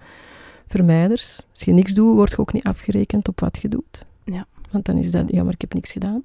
vermijders. 0.66 1.40
Als 1.50 1.62
je 1.62 1.72
niks 1.72 1.94
doet, 1.94 2.14
word 2.14 2.30
je 2.30 2.38
ook 2.38 2.52
niet 2.52 2.64
afgerekend 2.64 3.28
op 3.28 3.40
wat 3.40 3.58
je 3.62 3.68
doet. 3.68 4.06
Ja. 4.24 4.46
Want 4.70 4.84
dan 4.84 4.96
is 4.96 5.10
dat, 5.10 5.24
ja, 5.26 5.42
maar 5.42 5.52
ik 5.52 5.60
heb 5.60 5.74
niks 5.74 5.92
gedaan. 5.92 6.22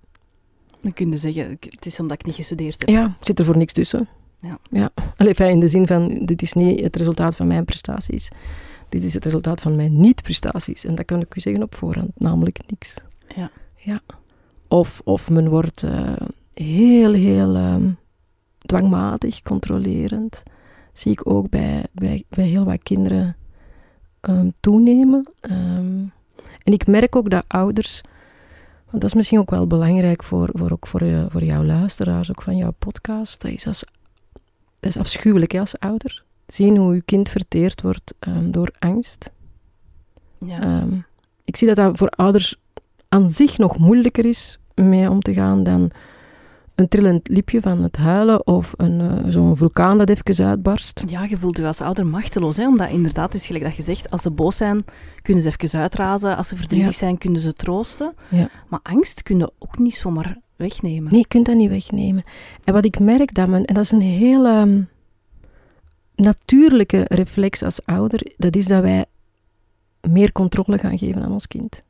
Dan 0.81 0.93
kun 0.93 1.09
je 1.09 1.17
zeggen, 1.17 1.57
het 1.59 1.85
is 1.85 1.99
omdat 1.99 2.19
ik 2.19 2.25
niet 2.25 2.35
gestudeerd 2.35 2.79
heb. 2.79 2.89
Ja, 2.89 3.17
zit 3.19 3.39
er 3.39 3.45
voor 3.45 3.57
niks 3.57 3.73
tussen. 3.73 4.07
Ja. 4.39 4.57
ja. 4.69 4.89
Allee, 5.17 5.33
in 5.33 5.59
de 5.59 5.67
zin 5.67 5.87
van, 5.87 6.25
dit 6.25 6.41
is 6.41 6.53
niet 6.53 6.79
het 6.79 6.95
resultaat 6.95 7.35
van 7.35 7.47
mijn 7.47 7.65
prestaties. 7.65 8.29
Dit 8.89 9.03
is 9.03 9.13
het 9.13 9.25
resultaat 9.25 9.61
van 9.61 9.75
mijn 9.75 9.99
niet-prestaties. 9.99 10.85
En 10.85 10.95
dat 10.95 11.05
kan 11.05 11.21
ik 11.21 11.35
u 11.35 11.39
zeggen 11.39 11.63
op 11.63 11.75
voorhand, 11.75 12.11
namelijk 12.15 12.59
niks. 12.67 12.97
Ja. 13.35 13.51
ja. 13.75 14.01
Of, 14.67 15.01
of 15.03 15.29
men 15.29 15.49
wordt 15.49 15.83
uh, 15.83 16.13
heel, 16.53 17.13
heel 17.13 17.55
um, 17.55 17.97
dwangmatig, 18.65 19.41
controlerend. 19.41 20.43
Zie 20.93 21.11
ik 21.11 21.29
ook 21.29 21.49
bij, 21.49 21.85
bij, 21.93 22.23
bij 22.29 22.45
heel 22.45 22.65
wat 22.65 22.83
kinderen 22.83 23.35
um, 24.21 24.53
toenemen. 24.59 25.29
Um, 25.41 26.11
en 26.63 26.73
ik 26.73 26.87
merk 26.87 27.15
ook 27.15 27.29
dat 27.29 27.43
ouders, 27.47 28.01
want 28.85 29.01
dat 29.01 29.03
is 29.03 29.13
misschien 29.13 29.39
ook 29.39 29.49
wel 29.49 29.67
belangrijk 29.67 30.23
voor, 30.23 30.49
voor, 30.53 30.71
ook 30.71 30.87
voor, 30.87 31.01
uh, 31.01 31.25
voor 31.29 31.43
jouw 31.43 31.63
luisteraars, 31.63 32.29
ook 32.29 32.41
van 32.41 32.57
jouw 32.57 32.73
podcast, 32.79 33.41
dat 33.41 33.51
is, 33.51 33.67
als, 33.67 33.83
dat 34.79 34.89
is 34.89 34.97
afschuwelijk 34.97 35.51
hè, 35.51 35.59
als 35.59 35.79
ouder. 35.79 36.23
Zien 36.47 36.77
hoe 36.77 36.95
je 36.95 37.01
kind 37.01 37.29
verteerd 37.29 37.81
wordt 37.81 38.13
door 38.41 38.71
angst. 38.79 39.31
Ja. 40.39 40.87
ik 41.43 41.55
zie 41.55 41.67
dat 41.67 41.75
dat 41.75 41.97
voor 41.97 42.09
ouders 42.09 42.55
aan 43.09 43.29
zich 43.29 43.57
nog 43.57 43.77
moeilijker 43.77 44.25
is 44.25 44.59
mee 44.75 45.09
om 45.09 45.19
te 45.19 45.33
gaan 45.33 45.63
dan 45.63 45.91
een 46.75 46.87
trillend 46.87 47.27
lipje 47.27 47.61
van 47.61 47.83
het 47.83 47.97
huilen 47.97 48.47
of 48.47 48.73
een, 48.77 48.99
uh, 48.99 49.13
zo'n 49.27 49.57
vulkaan 49.57 49.97
dat 49.97 50.09
even 50.09 50.45
uitbarst. 50.45 51.03
Ja, 51.07 51.23
je 51.23 51.37
voelt 51.37 51.57
je 51.57 51.65
als 51.65 51.81
ouder 51.81 52.07
machteloos, 52.07 52.57
hè? 52.57 52.67
omdat 52.67 52.89
inderdaad, 52.89 53.33
is 53.33 53.45
gelijk 53.45 53.63
dat 53.63 53.75
je 53.75 53.81
zegt, 53.81 54.09
als 54.09 54.21
ze 54.21 54.31
boos 54.31 54.57
zijn, 54.57 54.85
kunnen 55.21 55.43
ze 55.43 55.53
even 55.59 55.79
uitrazen. 55.79 56.37
Als 56.37 56.47
ze 56.47 56.55
verdrietig 56.55 56.87
ja. 56.87 56.97
zijn, 56.97 57.17
kunnen 57.17 57.41
ze 57.41 57.53
troosten. 57.53 58.13
Ja. 58.29 58.49
Maar 58.67 58.79
angst 58.83 59.23
kun 59.23 59.37
je 59.37 59.51
ook 59.59 59.79
niet 59.79 59.95
zomaar 59.95 60.37
wegnemen. 60.55 61.11
Nee, 61.11 61.19
je 61.21 61.27
kunt 61.27 61.45
dat 61.45 61.55
niet 61.55 61.69
wegnemen. 61.69 62.23
En 62.63 62.73
wat 62.73 62.85
ik 62.85 62.99
merk, 62.99 63.33
dat 63.33 63.47
men, 63.47 63.65
en 63.65 63.73
dat 63.73 63.83
is 63.83 63.91
een 63.91 64.01
hele 64.01 64.59
um, 64.59 64.87
natuurlijke 66.15 67.05
reflex 67.07 67.63
als 67.63 67.85
ouder, 67.85 68.31
dat 68.37 68.55
is 68.55 68.67
dat 68.67 68.81
wij 68.81 69.05
meer 70.01 70.31
controle 70.31 70.77
gaan 70.77 70.97
geven 70.97 71.23
aan 71.23 71.31
ons 71.31 71.47
kind. 71.47 71.83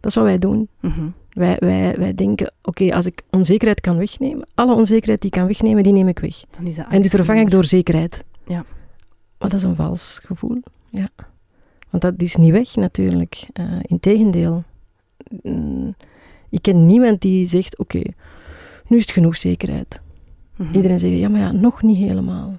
Dat 0.00 0.10
is 0.10 0.14
wat 0.14 0.24
wij 0.24 0.38
doen. 0.38 0.68
Mm 0.80 0.90
-hmm. 0.90 1.14
Wij, 1.30 1.56
wij, 1.58 1.96
wij 1.96 2.14
denken, 2.14 2.46
oké, 2.46 2.68
okay, 2.68 2.96
als 2.96 3.06
ik 3.06 3.22
onzekerheid 3.30 3.80
kan 3.80 3.96
wegnemen, 3.96 4.46
alle 4.54 4.74
onzekerheid 4.74 5.20
die 5.20 5.30
ik 5.30 5.36
kan 5.36 5.46
wegnemen, 5.46 5.82
die 5.82 5.92
neem 5.92 6.08
ik 6.08 6.18
weg. 6.18 6.44
Dan 6.50 6.66
is 6.66 6.76
dat 6.76 6.86
en 6.90 7.00
die 7.00 7.10
vervang 7.10 7.40
ik 7.40 7.50
door 7.50 7.64
zekerheid. 7.64 8.24
Ja. 8.46 8.64
Maar 9.38 9.48
dat 9.48 9.58
is 9.58 9.62
een 9.62 9.76
vals 9.76 10.20
gevoel. 10.22 10.62
Ja. 10.88 11.08
Want 11.90 12.02
dat 12.02 12.14
is 12.16 12.36
niet 12.36 12.50
weg 12.50 12.74
natuurlijk. 12.74 13.46
Uh, 13.60 13.78
Integendeel. 13.82 14.64
Mm, 15.42 15.94
ik 16.48 16.62
ken 16.62 16.86
niemand 16.86 17.20
die 17.20 17.46
zegt, 17.46 17.78
oké, 17.78 17.96
okay, 17.96 18.14
nu 18.86 18.96
is 18.96 19.02
het 19.02 19.12
genoeg 19.12 19.36
zekerheid. 19.36 20.00
Mm 20.56 20.66
-hmm. 20.66 20.74
Iedereen 20.74 20.98
zegt, 20.98 21.16
ja, 21.16 21.28
maar 21.28 21.40
ja, 21.40 21.52
nog 21.52 21.82
niet 21.82 21.96
helemaal. 21.96 22.58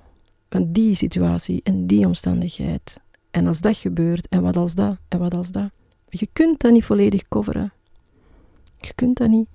Want 0.49 0.73
die 0.73 0.95
situatie 0.95 1.61
en 1.63 1.87
die 1.87 2.05
omstandigheid. 2.05 2.99
En 3.31 3.47
als 3.47 3.61
dat 3.61 3.77
gebeurt, 3.77 4.27
en 4.27 4.41
wat 4.41 4.57
als 4.57 4.75
dat, 4.75 4.97
en 5.07 5.19
wat 5.19 5.33
als 5.33 5.51
dat. 5.51 5.69
Je 6.09 6.27
kunt 6.33 6.59
dat 6.59 6.71
niet 6.71 6.85
volledig 6.85 7.27
coveren. 7.27 7.73
Je 8.81 8.93
kunt 8.95 9.17
dat 9.17 9.29
niet. 9.29 9.47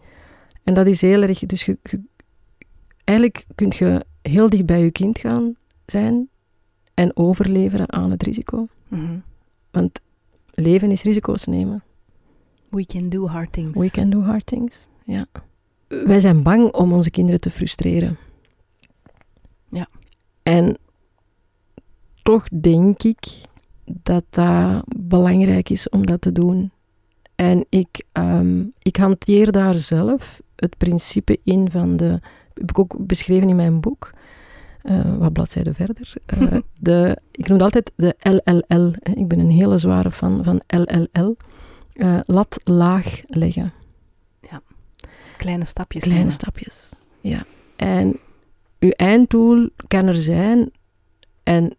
En 0.63 0.75
dat 0.75 0.87
is 0.87 1.01
heel 1.01 1.23
erg. 1.23 1.39
Dus 1.39 1.65
je, 1.65 1.79
je, 1.83 2.01
eigenlijk 3.05 3.47
kun 3.55 3.73
je 3.79 4.05
heel 4.23 4.51
dicht 4.51 4.67
bij 4.67 4.81
je 4.81 4.91
kind 4.91 5.19
gaan 5.19 5.57
zijn 5.87 6.29
en 6.95 7.17
overleveren 7.17 7.93
aan 7.93 8.11
het 8.11 8.23
risico. 8.23 8.69
Mm 8.89 9.07
-hmm. 9.07 9.23
Want 9.71 10.01
leven 10.55 10.91
is 10.91 11.03
risico's 11.03 11.45
nemen. 11.45 11.83
We 12.71 12.87
can 12.87 13.09
do 13.09 13.27
hard 13.27 13.53
things. 13.53 13.79
We 13.79 13.91
can 13.91 14.11
do 14.11 14.21
hard 14.21 14.47
things, 14.47 14.87
ja. 15.05 15.27
Wij 15.89 16.21
zijn 16.21 16.43
bang 16.43 16.73
om 16.73 16.93
onze 16.93 17.11
kinderen 17.11 17.41
te 17.41 17.51
frustreren. 17.51 18.19
Ja. 19.69 19.89
En 20.43 20.79
toch 22.23 22.49
denk 22.49 23.03
ik 23.03 23.27
dat 23.85 24.25
dat 24.31 24.85
belangrijk 24.97 25.69
is 25.69 25.89
om 25.89 26.07
dat 26.07 26.21
te 26.21 26.33
doen. 26.33 26.71
En 27.37 27.67
ik, 27.69 28.05
um, 28.13 28.73
ik 28.79 28.97
hanteer 28.97 29.53
daar 29.53 29.79
zelf 29.79 30.41
het 30.55 30.77
principe 30.77 31.39
in 31.45 31.71
van 31.71 31.97
de... 31.97 32.21
heb 32.55 32.71
ik 32.71 32.79
ook 32.79 33.07
beschreven 33.07 33.49
in 33.49 33.57
mijn 33.57 33.81
boek. 33.81 34.11
Uh, 34.83 35.17
wat 35.17 35.33
bladzijden 35.33 35.75
verder. 35.75 36.15
Uh, 36.39 36.53
de, 36.79 37.19
ik 37.31 37.49
noem 37.49 37.59
het 37.59 37.63
altijd 37.63 37.93
de 37.97 38.17
LLL. 38.19 38.93
Ik 39.15 39.29
ben 39.29 39.39
een 39.39 39.51
hele 39.51 39.79
zware 39.79 40.11
fan 40.11 40.45
van 40.45 40.61
LLL. 40.67 41.37
Uh, 41.95 42.19
lat 42.25 42.61
laag 42.65 43.21
leggen. 43.27 43.73
Ja. 44.41 44.63
Kleine 45.37 45.65
stapjes. 45.65 46.03
Kleine 46.03 46.23
nemen. 46.23 46.39
stapjes, 46.41 46.91
ja. 47.21 47.45
En 47.77 48.19
uw 48.79 48.91
einddoel 48.91 49.69
kan 49.87 50.07
er 50.07 50.15
zijn... 50.15 50.71
En 51.43 51.77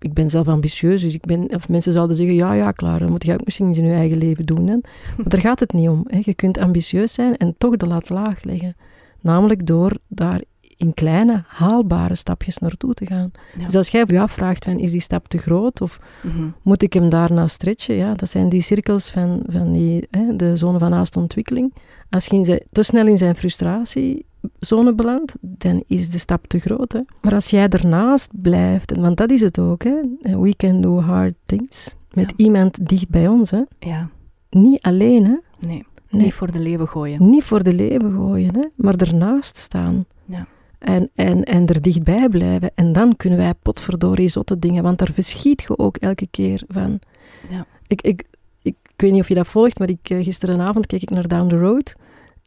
ik 0.00 0.12
ben 0.12 0.30
zelf 0.30 0.48
ambitieus, 0.48 1.02
dus 1.02 1.14
ik 1.14 1.26
ben, 1.26 1.54
of 1.54 1.68
mensen 1.68 1.92
zouden 1.92 2.16
zeggen, 2.16 2.34
ja, 2.34 2.52
ja, 2.52 2.72
klaar, 2.72 2.98
dan 2.98 3.10
moet 3.10 3.24
je 3.24 3.32
ook 3.32 3.44
misschien 3.44 3.68
iets 3.68 3.78
in 3.78 3.84
je 3.84 3.92
eigen 3.92 4.18
leven 4.18 4.46
doen. 4.46 4.66
Hè. 4.66 4.76
Maar 5.16 5.28
daar 5.28 5.40
gaat 5.40 5.60
het 5.60 5.72
niet 5.72 5.88
om. 5.88 6.04
Hè. 6.06 6.20
Je 6.22 6.34
kunt 6.34 6.58
ambitieus 6.58 7.12
zijn 7.12 7.36
en 7.36 7.54
toch 7.58 7.76
de 7.76 7.86
lat 7.86 8.08
laag 8.08 8.42
leggen. 8.42 8.76
Namelijk 9.20 9.66
door 9.66 9.92
daar 10.08 10.42
in 10.78 10.94
kleine, 10.94 11.44
haalbare 11.46 12.14
stapjes 12.14 12.58
naartoe 12.58 12.94
te 12.94 13.06
gaan. 13.06 13.30
Ja. 13.58 13.64
Dus 13.64 13.74
als 13.74 13.88
jij 13.88 14.04
je 14.06 14.20
afvraagt, 14.20 14.64
van, 14.64 14.78
is 14.78 14.90
die 14.90 15.00
stap 15.00 15.28
te 15.28 15.38
groot 15.38 15.80
of 15.80 16.00
mm 16.22 16.30
-hmm. 16.30 16.54
moet 16.62 16.82
ik 16.82 16.92
hem 16.92 17.08
daarna 17.08 17.46
stretchen? 17.46 17.94
Ja, 17.94 18.14
dat 18.14 18.30
zijn 18.30 18.48
die 18.48 18.60
cirkels 18.60 19.10
van, 19.10 19.42
van 19.46 19.72
die, 19.72 20.06
hè, 20.10 20.36
de 20.36 20.56
zone 20.56 20.78
van 20.78 20.90
naaste 20.90 21.18
ontwikkeling. 21.18 21.74
Als 22.10 22.26
je 22.26 22.66
te 22.72 22.82
snel 22.82 23.06
in 23.06 23.18
zijn 23.18 23.36
frustratiezone 24.40 24.94
belandt, 24.94 25.34
dan 25.40 25.82
is 25.86 26.10
de 26.10 26.18
stap 26.18 26.46
te 26.46 26.58
groot. 26.58 26.92
Hè. 26.92 27.00
Maar 27.20 27.34
als 27.34 27.50
jij 27.50 27.68
ernaast 27.68 28.30
blijft, 28.42 28.96
want 28.96 29.16
dat 29.16 29.30
is 29.30 29.40
het 29.40 29.58
ook, 29.58 29.82
hè. 29.84 30.00
we 30.40 30.54
can 30.56 30.80
do 30.80 31.00
hard 31.00 31.34
things, 31.44 31.94
met 32.12 32.30
Ja. 32.36 32.44
iemand 32.44 32.88
dicht 32.88 33.08
bij 33.10 33.28
ons. 33.28 33.50
Hè. 33.50 33.62
Ja, 33.78 34.08
Niet 34.50 34.82
alleen, 34.82 35.24
hè. 35.24 35.36
nee. 35.66 35.86
Nee. 36.10 36.22
Niet 36.22 36.34
voor 36.34 36.52
de 36.52 36.58
leeuwen 36.58 36.88
gooien. 36.88 37.30
niet 37.30 37.44
voor 37.44 37.62
de 37.62 37.74
leven 37.74 38.12
gooien, 38.12 38.54
hè, 38.54 38.64
maar 38.76 38.94
ernaast 38.96 39.56
staan. 39.56 40.04
Ja. 40.24 40.46
En, 40.78 41.10
en, 41.14 41.44
en 41.44 41.66
er 41.66 41.82
dichtbij 41.82 42.28
blijven. 42.28 42.70
En 42.74 42.92
dan 42.92 43.16
kunnen 43.16 43.38
wij 43.38 43.54
potverdorie 43.54 44.28
zotte 44.28 44.58
dingen, 44.58 44.82
want 44.82 44.98
daar 44.98 45.10
verschiet 45.12 45.62
je 45.62 45.78
ook 45.78 45.96
elke 45.96 46.26
keer 46.30 46.62
van. 46.68 46.98
Ja. 47.48 47.66
Ik, 47.86 48.02
ik, 48.02 48.24
ik, 48.62 48.76
ik 48.82 49.00
weet 49.00 49.12
niet 49.12 49.20
of 49.20 49.28
je 49.28 49.34
dat 49.34 49.46
volgt, 49.46 49.78
maar 49.78 49.88
ik, 49.88 50.10
eh, 50.10 50.24
gisterenavond 50.24 50.86
keek 50.86 51.02
ik 51.02 51.10
naar 51.10 51.28
Down 51.28 51.48
the 51.48 51.58
Road 51.58 51.94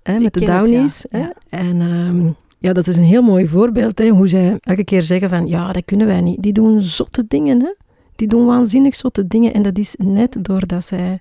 hè, 0.03 0.19
met 0.19 0.33
de 0.33 0.39
ken 0.39 0.57
het, 0.57 0.67
ja. 0.67 0.73
Downies. 0.73 1.05
Hè. 1.09 1.27
En 1.49 1.81
ehm, 1.81 2.31
ja, 2.57 2.73
dat 2.73 2.87
is 2.87 2.97
een 2.97 3.03
heel 3.03 3.21
mooi 3.21 3.47
voorbeeld, 3.47 3.97
hè, 3.97 4.09
hoe 4.09 4.27
zij 4.27 4.57
elke 4.59 4.83
keer 4.83 5.01
zeggen 5.01 5.29
van, 5.29 5.47
ja, 5.47 5.71
dat 5.71 5.85
kunnen 5.85 6.07
wij 6.07 6.21
niet. 6.21 6.41
Die 6.41 6.53
doen 6.53 6.81
zotte 6.81 7.27
dingen, 7.27 7.61
hè. 7.61 7.73
Die 8.15 8.27
doen 8.27 8.45
waanzinnig 8.45 8.95
zotte 8.95 9.27
dingen. 9.27 9.53
En 9.53 9.61
dat 9.61 9.77
is 9.77 9.95
net 9.97 10.37
doordat 10.39 10.85
zij 10.85 11.19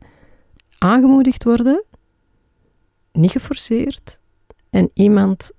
aangemoedigd 0.78 1.44
worden, 1.44 1.84
niet 3.12 3.30
geforceerd, 3.30 4.18
en 4.70 4.90
iemand 4.94 5.50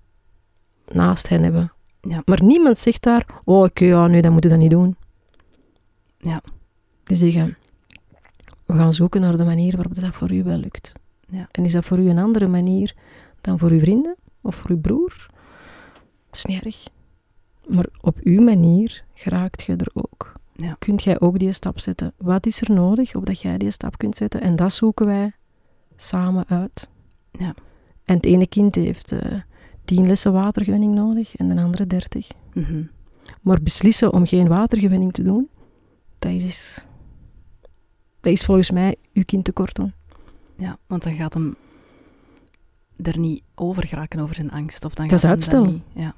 naast 0.88 1.30
hen 1.30 1.44
hebben. 1.44 1.74
Ja. 2.02 2.22
Maar 2.26 2.44
niemand 2.44 2.80
zegt 2.80 3.04
daar, 3.04 3.26
oh, 3.44 3.64
oké, 3.64 3.86
ja, 3.86 4.08
nee, 4.08 4.22
dat 4.22 4.32
moet 4.32 4.44
je 4.44 4.50
dan 4.50 4.60
niet 4.60 4.72
doen. 4.72 4.96
Ja. 6.18 6.42
Die 7.04 7.18
zeggen, 7.18 7.58
we 8.66 8.74
gaan 8.74 8.94
zoeken 8.94 9.22
naar 9.22 9.38
de 9.38 9.44
manier 9.44 9.76
waarop 9.76 10.00
dat 10.00 10.16
voor 10.16 10.32
u 10.32 10.44
wel 10.44 10.58
lukt. 10.58 10.92
Ja. 11.32 11.48
En 11.52 11.66
is 11.66 11.72
dat 11.72 11.86
voor 11.86 12.00
u 12.00 12.10
een 12.10 12.20
andere 12.20 12.48
manier 12.48 12.96
dan 13.42 13.60
voor 13.60 13.70
uw 13.70 13.80
vrienden 13.80 14.16
of 14.42 14.56
voor 14.56 14.70
uw 14.70 14.80
broer? 14.80 15.28
Dat 16.30 16.36
is 16.38 16.46
niet 16.46 16.64
erg. 16.64 16.88
Maar 17.68 17.86
op 18.02 18.18
uw 18.24 18.42
manier 18.42 19.04
geraakt 19.14 19.64
je 19.64 19.76
er 19.76 19.92
ook. 19.94 20.34
Ja. 20.56 20.76
Kunt 20.80 21.04
jij 21.04 21.20
ook 21.20 21.40
die 21.40 21.52
stap 21.52 21.80
zetten? 21.80 22.14
Wat 22.18 22.46
is 22.46 22.62
er 22.62 22.72
nodig 22.72 23.16
opdat 23.16 23.42
jij 23.42 23.58
die 23.58 23.72
stap 23.72 23.98
kunt 23.98 24.16
zetten? 24.16 24.42
En 24.42 24.56
dat 24.56 24.74
zoeken 24.74 25.06
wij 25.06 25.32
samen 25.96 26.46
uit. 26.48 26.90
Ja. 27.32 27.54
En 28.04 28.16
het 28.16 28.26
ene 28.26 28.48
kind 28.48 28.76
heeft 28.76 29.12
eh, 29.12 29.40
tien 29.86 30.08
lessen 30.08 30.34
watergewinning 30.34 30.94
nodig 30.94 31.36
en 31.36 31.48
de 31.48 31.62
andere 31.62 31.88
dertig. 31.88 32.28
Mhm. 32.54 32.84
Maar 33.42 33.62
beslissen 33.62 34.14
om 34.14 34.26
geen 34.26 34.48
watergewinning 34.48 35.14
te 35.14 35.24
doen, 35.24 35.50
dat 36.20 36.32
is, 36.32 36.86
dat 38.20 38.34
is 38.34 38.46
volgens 38.46 38.72
mij 38.72 38.96
uw 39.14 39.24
kind 39.26 39.46
tekort 39.46 39.76
doen. 39.76 39.94
Ja, 40.62 40.78
want 40.88 41.04
dan 41.04 41.14
gaat 41.14 41.34
hem 41.34 41.56
er 43.04 43.20
niet 43.20 43.44
over 43.56 43.88
geraken 43.88 44.20
over 44.20 44.36
zijn 44.36 44.52
angst. 44.52 44.86
Of 44.86 44.94
dan 44.94 45.08
Dat 45.08 45.16
is 45.16 45.22
gaat 45.22 45.30
hem 45.32 45.40
dat 45.40 45.50
uitstellen. 45.60 45.84
niet- 45.96 46.04
ja. 46.04 46.14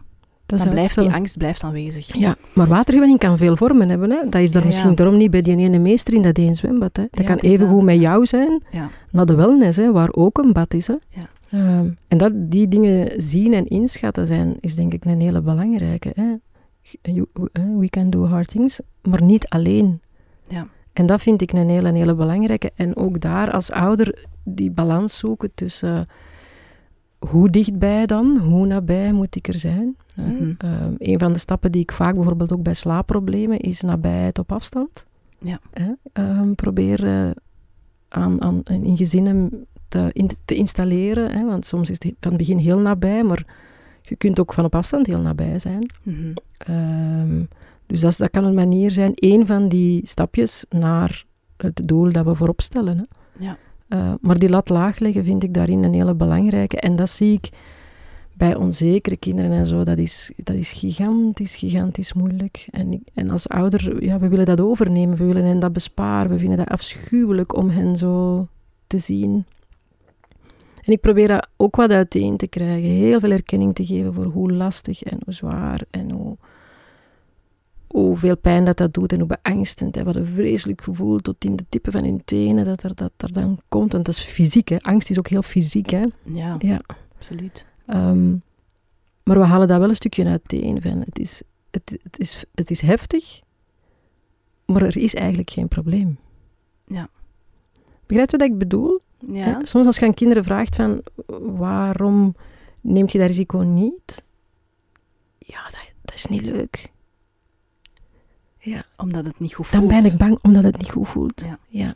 Dat 0.45 0.57
is 0.59 0.63
dan 0.65 0.73
blijft 0.73 0.97
die 0.99 1.11
angst 1.11 1.37
blijft 1.37 1.63
aanwezig. 1.63 2.13
Ja, 2.17 2.35
maar 2.55 2.67
watergewinning 2.67 3.19
kan 3.19 3.37
veel 3.37 3.57
vormen 3.57 3.89
hebben. 3.89 4.09
Hè. 4.11 4.29
Dat 4.29 4.41
is 4.41 4.51
daar 4.51 4.61
Ja, 4.61 4.67
misschien 4.67 4.89
ja. 4.89 4.95
daarom 4.95 5.17
niet 5.17 5.31
bij 5.31 5.41
die 5.41 5.57
ene 5.57 5.79
meester 5.79 6.13
in 6.13 6.21
dat 6.21 6.37
één 6.37 6.55
zwembad. 6.55 6.95
Hè. 6.97 7.03
Dat 7.09 7.19
Ja, 7.19 7.25
kan 7.25 7.35
het 7.35 7.43
is 7.43 7.51
even 7.51 7.65
dat. 7.65 7.75
goed 7.75 7.83
met 7.83 7.99
jou 7.99 8.25
zijn, 8.25 8.63
Ja. 8.71 8.89
naar 9.11 9.25
de 9.25 9.35
wellness, 9.35 9.77
hè, 9.77 9.91
waar 9.91 10.09
ook 10.13 10.37
een 10.37 10.53
bad 10.53 10.73
is. 10.73 10.87
Hè. 10.87 10.95
Ja. 11.09 11.29
Ehm, 11.49 11.89
en 12.07 12.17
dat, 12.17 12.31
die 12.35 12.67
dingen 12.67 13.21
zien 13.21 13.53
en 13.53 13.65
inschatten 13.67 14.27
zijn, 14.27 14.55
is 14.59 14.75
denk 14.75 14.93
ik 14.93 15.05
een 15.05 15.21
hele 15.21 15.41
belangrijke. 15.41 16.11
Hè. 16.15 16.33
You- 17.01 17.27
we 17.79 17.89
can 17.89 18.09
do 18.09 18.25
hard 18.25 18.47
things, 18.47 18.79
maar 19.01 19.23
niet 19.23 19.47
alleen. 19.49 20.01
Ja. 20.47 20.67
En 20.93 21.05
dat 21.05 21.21
vind 21.21 21.41
ik 21.41 21.51
een 21.51 21.69
hele, 21.69 21.87
een 21.87 21.95
hele 21.95 22.15
belangrijke. 22.15 22.71
En 22.75 22.95
ook 22.95 23.19
daar 23.21 23.51
als 23.51 23.71
ouder 23.71 24.25
die 24.43 24.71
balans 24.71 25.17
zoeken 25.17 25.51
tussen 25.55 26.07
hoe 27.19 27.49
dichtbij 27.49 28.05
dan, 28.05 28.37
hoe 28.37 28.65
nabij 28.67 29.11
moet 29.11 29.35
ik 29.35 29.47
er 29.47 29.57
zijn. 29.59 29.95
Ehm, 30.57 30.93
een 30.97 31.19
van 31.19 31.33
de 31.33 31.39
stappen 31.39 31.71
die 31.71 31.81
ik 31.81 31.91
vaak 31.91 32.15
bijvoorbeeld 32.15 32.53
ook 32.53 32.63
bij 32.63 32.73
slaapproblemen 32.73 33.59
is 33.59 33.81
nabijheid 33.81 34.39
op 34.39 34.51
afstand. 34.51 35.05
Ja. 35.39 35.59
Ehm, 36.13 36.53
probeer 36.53 37.05
eh, 37.07 37.29
aan, 38.09 38.41
aan, 38.41 38.61
in 38.63 38.97
gezinnen 38.97 39.65
te, 39.87 40.09
in- 40.11 40.29
te 40.45 40.55
installeren. 40.55 41.31
Hè, 41.31 41.45
want 41.45 41.65
soms 41.65 41.89
is 41.89 41.97
het 42.03 42.13
van 42.19 42.31
het 42.31 42.37
begin 42.37 42.57
heel 42.57 42.79
nabij, 42.79 43.23
maar 43.23 43.45
je 44.01 44.15
kunt 44.15 44.39
ook 44.39 44.53
van 44.53 44.65
op 44.65 44.75
afstand 44.75 45.05
heel 45.07 45.21
nabij 45.21 45.59
zijn. 45.59 45.89
Ehm, 46.57 47.43
dus 48.01 48.17
dat, 48.17 48.29
kan 48.29 48.43
een 48.43 48.53
manier 48.53 48.91
zijn, 48.91 49.13
één 49.13 49.45
van 49.45 49.67
die 49.67 50.01
stapjes 50.07 50.65
naar 50.69 51.25
het 51.57 51.81
doel 51.87 52.11
dat 52.11 52.25
we 52.25 52.35
voorop 52.35 52.61
stellen. 52.61 52.97
Hè. 52.97 53.03
Ja. 53.45 53.57
Eh, 53.87 54.13
maar 54.21 54.39
die 54.39 54.49
lat 54.49 54.69
laag 54.69 54.99
leggen 54.99 55.23
vind 55.25 55.43
ik 55.43 55.53
daarin 55.53 55.83
een 55.83 55.93
hele 55.93 56.13
belangrijke. 56.13 56.79
En 56.79 56.95
dat 56.95 57.09
zie 57.09 57.33
ik 57.33 57.49
bij 58.37 58.55
onzekere 58.55 59.17
kinderen 59.17 59.51
en 59.51 59.65
zo. 59.65 59.83
Dat 59.83 59.97
is, 59.97 60.31
dat 60.37 60.55
is 60.55 60.71
gigantisch, 60.71 61.55
gigantisch 61.55 62.13
moeilijk. 62.13 62.67
En, 62.71 62.93
ik- 62.93 63.07
en 63.13 63.29
als 63.29 63.47
ouder, 63.49 64.03
ja, 64.03 64.19
we 64.19 64.27
willen 64.27 64.45
dat 64.45 64.61
overnemen. 64.61 65.17
We 65.17 65.25
willen 65.25 65.43
hen 65.45 65.59
dat 65.59 65.73
besparen. 65.73 66.31
We 66.31 66.37
vinden 66.39 66.57
dat 66.57 66.67
afschuwelijk 66.67 67.55
om 67.55 67.69
hen 67.69 67.95
zo 67.95 68.47
te 68.87 68.97
zien. 68.97 69.45
En 70.83 70.91
ik 70.93 71.01
probeer 71.01 71.27
dat 71.27 71.47
ook 71.57 71.75
wat 71.75 71.91
uiteen 71.91 72.37
te 72.37 72.47
krijgen. 72.47 72.89
Heel 72.89 73.19
veel 73.19 73.31
erkenning 73.31 73.75
te 73.75 73.85
geven 73.85 74.13
voor 74.13 74.25
hoe 74.25 74.51
lastig 74.51 75.03
en 75.03 75.17
hoe 75.25 75.33
zwaar 75.33 75.81
en 75.89 76.11
hoe, 76.11 76.37
hoeveel 78.01 78.37
pijn 78.37 78.65
dat 78.65 78.77
dat 78.77 78.93
doet 78.93 79.11
en 79.11 79.19
hoe 79.19 79.37
beangstend. 79.41 79.95
Hè. 79.95 80.03
Wat 80.03 80.15
een 80.15 80.25
vreselijk 80.25 80.81
gevoel 80.81 81.19
tot 81.19 81.45
in 81.45 81.55
de 81.55 81.65
tippen 81.69 81.91
van 81.91 82.03
hun 82.03 82.21
tenen 82.25 82.65
dat 82.65 82.83
er, 82.83 82.95
dat 82.95 83.11
er 83.17 83.31
dan 83.33 83.59
komt. 83.67 83.91
Want 83.91 84.05
dat 84.05 84.15
is 84.15 84.23
fysiek, 84.23 84.67
hè. 84.69 84.77
Angst 84.81 85.09
is 85.09 85.17
ook 85.19 85.27
heel 85.27 85.41
fysiek, 85.41 85.89
hè. 85.89 86.03
Ja, 86.23 86.55
Ja. 86.59 86.81
absoluut. 87.15 87.65
Ehm, 87.85 88.29
maar 89.23 89.39
we 89.39 89.43
halen 89.45 89.67
dat 89.67 89.79
wel 89.79 89.89
een 89.89 89.95
stukje 89.95 90.25
uiteen. 90.25 90.81
Van 90.81 90.99
het, 91.05 91.19
is, 91.19 91.41
het, 91.71 91.97
het, 92.03 92.19
is, 92.19 92.43
het 92.55 92.69
is 92.71 92.81
heftig, 92.81 93.41
maar 94.65 94.81
er 94.81 94.97
is 94.97 95.13
eigenlijk 95.15 95.49
geen 95.49 95.67
probleem. 95.67 96.17
Ja. 96.85 97.07
Begrijpt 98.05 98.33
u 98.33 98.37
wat 98.37 98.47
ik 98.49 98.57
bedoel? 98.57 98.99
Ja. 99.27 99.43
Hè? 99.43 99.65
Soms 99.65 99.85
als 99.85 99.97
je 99.97 100.05
aan 100.05 100.13
kinderen 100.13 100.43
vraagt 100.43 100.75
van 100.75 101.01
waarom 101.41 102.35
neemt 102.81 103.11
je 103.11 103.17
dat 103.17 103.27
risico 103.27 103.57
niet? 103.59 104.23
Ja, 105.37 105.63
dat, 105.63 105.91
dat 106.01 106.15
is 106.15 106.25
niet 106.25 106.41
leuk. 106.41 106.91
Ja, 108.65 108.83
Omdat 108.97 109.25
het 109.25 109.39
niet 109.39 109.53
goed 109.53 109.67
voelt. 109.67 109.89
dan 109.89 110.01
ben 110.01 110.11
ik 110.11 110.17
bang 110.17 110.39
omdat 110.41 110.63
het 110.63 110.77
niet 110.77 110.89
goed 110.91 111.07
voelt. 111.07 111.43
Ja. 111.69 111.95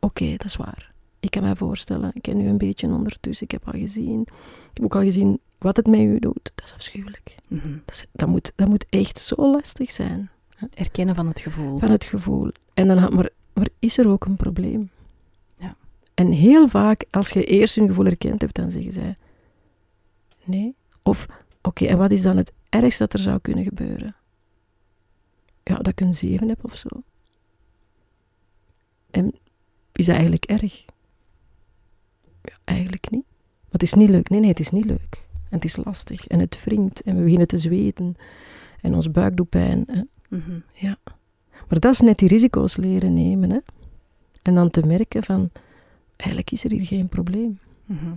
Oké, 0.00 0.30
dat 0.30 0.44
is 0.44 0.56
waar. 0.56 0.92
Ik 1.20 1.30
kan 1.30 1.42
mij 1.42 1.56
voorstellen. 1.56 2.10
Ik 2.14 2.22
ken 2.22 2.40
u 2.40 2.46
een 2.48 2.58
beetje 2.58 2.86
ondertussen. 2.86 3.44
Ik 3.46 3.50
heb 3.52 3.66
al 3.66 3.80
gezien. 3.80 4.20
Ik 4.20 4.70
heb 4.74 4.84
ook 4.84 4.94
al 4.94 5.02
gezien 5.02 5.40
wat 5.58 5.76
het 5.76 5.86
met 5.86 6.00
u 6.00 6.18
doet. 6.18 6.50
Dat 6.54 6.64
is 6.64 6.72
afschuwelijk. 6.72 7.34
Mhm. 7.48 7.70
Dat, 7.84 7.94
is- 7.94 8.06
dat, 8.12 8.28
moet, 8.28 8.52
dat 8.56 8.68
moet 8.68 8.86
echt 8.88 9.18
zo 9.18 9.50
lastig 9.50 9.90
zijn. 9.90 10.30
Erkennen 10.74 11.14
van 11.14 11.26
het 11.26 11.40
gevoel. 11.40 11.78
Van 11.78 11.90
het 11.90 12.04
gevoel. 12.04 12.50
En 12.74 12.86
dan, 12.88 12.96
maar, 13.14 13.28
maar 13.52 13.68
is 13.78 13.98
er 13.98 14.08
ook 14.08 14.24
een 14.24 14.36
probleem? 14.36 14.90
Ja. 15.56 15.76
En 16.14 16.30
heel 16.32 16.68
vaak, 16.68 17.04
als 17.10 17.30
je 17.30 17.44
eerst 17.44 17.74
hun 17.74 17.86
gevoel 17.86 18.06
erkend 18.06 18.40
hebt, 18.40 18.54
dan 18.54 18.70
zeggen 18.70 18.92
zij... 18.92 19.16
Nee. 20.44 20.74
Of, 21.02 21.26
oké, 21.62 21.84
en 21.84 21.98
wat 21.98 22.10
is 22.10 22.22
dan 22.22 22.36
het 22.36 22.52
ergste 22.68 23.02
dat 23.02 23.12
er 23.12 23.18
zou 23.18 23.38
kunnen 23.40 23.64
gebeuren? 23.64 24.14
Ja, 25.64 25.76
dat 25.76 25.88
ik 25.88 26.00
een 26.00 26.14
zeven 26.14 26.48
heb 26.48 26.64
of 26.64 26.76
zo. 26.76 26.88
En 29.10 29.34
is 29.92 30.06
dat 30.06 30.14
eigenlijk 30.14 30.44
erg? 30.44 30.84
Ja, 32.42 32.58
eigenlijk 32.64 33.10
niet. 33.10 33.24
Maar 33.62 33.80
het 33.80 33.82
is 33.82 33.94
niet 33.94 34.08
leuk. 34.08 34.28
Nee, 34.28 34.40
nee, 34.40 34.48
het 34.48 34.60
is 34.60 34.70
niet 34.70 34.84
leuk. 34.84 35.26
En 35.32 35.56
het 35.56 35.64
is 35.64 35.76
lastig. 35.84 36.26
En 36.26 36.38
het 36.38 36.64
wringt. 36.64 37.02
En 37.02 37.16
we 37.16 37.22
beginnen 37.22 37.46
te 37.46 37.58
zweten. 37.58 38.16
En 38.80 38.94
ons 38.94 39.10
buik 39.10 39.36
doet 39.36 39.48
pijn. 39.48 39.84
Hè. 39.86 40.02
Mhm. 40.38 40.60
Maar 41.68 41.80
dat 41.80 41.92
is 41.92 42.00
net 42.00 42.18
die 42.18 42.28
risico's 42.28 42.76
leren 42.76 43.14
nemen. 43.14 43.50
Hè? 43.50 43.58
En 44.42 44.54
dan 44.54 44.70
te 44.70 44.86
merken 44.86 45.22
van, 45.22 45.50
eigenlijk 46.16 46.50
is 46.50 46.64
er 46.64 46.70
hier 46.70 46.86
geen 46.86 47.08
probleem. 47.08 47.58
Mhm. 47.86 48.14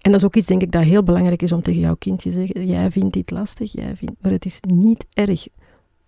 En 0.00 0.10
dat 0.10 0.20
is 0.20 0.26
ook 0.26 0.36
iets, 0.36 0.46
denk 0.46 0.62
ik, 0.62 0.72
dat 0.72 0.82
heel 0.82 1.02
belangrijk 1.02 1.42
is 1.42 1.52
om 1.52 1.62
tegen 1.62 1.80
jouw 1.80 1.94
kind 1.94 2.18
te 2.18 2.30
zeggen. 2.30 2.66
Jij 2.66 2.90
vindt 2.90 3.12
dit 3.12 3.30
lastig, 3.30 3.72
jij 3.72 3.96
vindt... 3.96 4.14
Maar 4.20 4.32
het 4.32 4.44
is 4.44 4.60
niet 4.60 5.06
erg. 5.12 5.46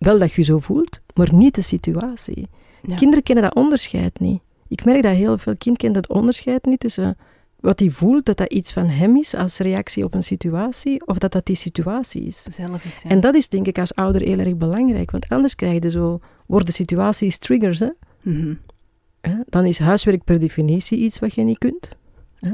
Wel 0.03 0.19
dat 0.19 0.33
je 0.33 0.41
zo 0.41 0.59
voelt, 0.59 0.99
maar 1.13 1.33
niet 1.33 1.55
de 1.55 1.61
situatie. 1.61 2.47
Ja. 2.81 2.95
Kinderen 2.95 3.23
kennen 3.23 3.43
dat 3.43 3.55
onderscheid 3.55 4.19
niet. 4.19 4.41
Ik 4.67 4.85
merk 4.85 5.03
dat 5.03 5.15
heel 5.15 5.37
veel 5.37 5.57
kinderen 5.57 5.77
kennen 5.77 6.01
dat 6.01 6.17
onderscheid 6.17 6.65
niet 6.65 6.79
tussen 6.79 7.17
wat 7.59 7.79
hij 7.79 7.89
voelt, 7.89 8.25
dat 8.25 8.37
dat 8.37 8.51
iets 8.51 8.73
van 8.73 8.87
hem 8.87 9.17
is 9.17 9.35
als 9.35 9.57
reactie 9.57 10.03
op 10.03 10.13
een 10.13 10.23
situatie, 10.23 11.07
of 11.07 11.17
dat 11.17 11.31
dat 11.31 11.45
die 11.45 11.55
situatie 11.55 12.25
is. 12.25 12.43
Zelf 12.43 12.83
is, 12.83 13.01
ja. 13.01 13.09
En 13.09 13.19
dat 13.19 13.35
is 13.35 13.49
denk 13.49 13.67
ik 13.67 13.79
als 13.79 13.95
ouder 13.95 14.21
heel 14.21 14.39
erg 14.39 14.57
belangrijk, 14.57 15.11
want 15.11 15.29
anders 15.29 15.55
krijg 15.55 15.83
je 15.83 15.89
zo, 15.89 16.19
worden 16.45 16.73
situaties 16.73 17.37
triggers. 17.37 17.79
Hè? 17.79 17.89
Mhm. 18.21 18.53
Hè? 19.21 19.35
Dan 19.45 19.65
is 19.65 19.79
huiswerk 19.79 20.23
per 20.23 20.39
definitie 20.39 20.97
iets 20.97 21.19
wat 21.19 21.33
je 21.33 21.43
niet 21.43 21.57
kunt. 21.57 21.89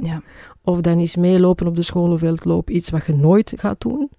Ja. 0.01 0.21
Of 0.61 0.81
dan 0.81 0.99
is 0.99 1.15
meelopen 1.15 1.67
op 1.67 1.75
de 1.75 1.81
scholenveldloop 1.81 2.69
iets 2.69 2.89
wat 2.89 3.05
je 3.05 3.13
nooit 3.13 3.53
gaat 3.57 3.81
doen. 3.81 4.09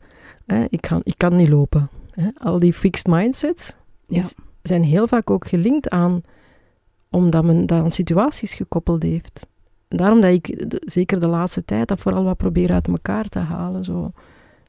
Hè? 0.47 0.65
Ik, 0.69 0.81
kan, 0.81 1.01
ik 1.05 1.15
kan 1.17 1.37
niet 1.37 1.49
lopen. 1.49 1.89
Hè? 2.15 2.29
Al 2.37 2.59
die 2.59 2.73
fixed 2.73 3.07
mindsets 3.07 3.75
Ja. 4.07 4.23
zijn 4.63 4.83
heel 4.85 5.07
vaak 5.07 5.31
ook 5.31 5.47
gelinkt 5.47 5.89
aan, 5.89 6.23
omdat 7.11 7.45
men 7.45 7.67
dat 7.67 7.83
aan 7.83 7.91
situaties 7.91 8.55
gekoppeld 8.55 9.03
heeft. 9.03 9.47
En 9.89 9.97
daarom 9.97 10.21
dat 10.21 10.31
ik, 10.33 10.65
zeker 10.85 11.21
de 11.21 11.27
laatste 11.27 11.65
tijd, 11.65 11.89
dat 11.89 11.99
vooral 12.01 12.25
wat 12.25 12.37
probeer 12.37 12.73
uit 12.73 12.89
elkaar 12.89 13.29
te 13.29 13.39
halen. 13.39 13.85
Zo. 13.85 14.11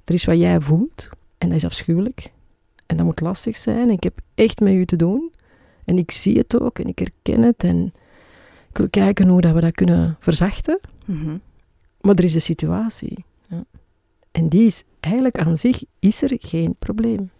Er 0.05 0.13
is 0.13 0.25
wat 0.25 0.37
jij 0.37 0.61
voelt, 0.61 1.09
en 1.37 1.47
dat 1.47 1.57
is 1.57 1.65
afschuwelijk. 1.65 2.31
En 2.85 2.97
dat 2.97 3.05
moet 3.05 3.21
lastig 3.21 3.55
zijn. 3.57 3.89
Ik 3.89 4.03
heb 4.03 4.19
echt 4.35 4.59
met 4.59 4.73
u 4.73 4.85
te 4.85 4.95
doen. 4.95 5.31
En 5.85 5.97
ik 5.97 6.11
zie 6.11 6.37
het 6.37 6.61
ook, 6.61 6.79
en 6.79 6.87
ik 6.87 6.99
herken 6.99 7.41
het. 7.41 7.63
En 7.63 7.93
ik 8.69 8.77
wil 8.77 8.89
kijken 8.89 9.27
hoe 9.27 9.41
dat 9.41 9.53
we 9.53 9.61
dat 9.61 9.71
kunnen 9.73 10.15
verzachten. 10.19 10.79
Mhm. 11.05 11.37
Maar 12.01 12.15
er 12.15 12.23
is 12.23 12.33
de 12.33 12.39
situatie. 12.39 13.25
Ja. 14.31 14.41
En 14.41 14.49
die 14.49 14.65
is 14.65 14.83
eigenlijk 14.99 15.37
aan 15.37 15.57
zich 15.57 15.83
is 15.99 16.21
er 16.21 16.37
geen 16.39 16.75
probleem. 16.79 17.31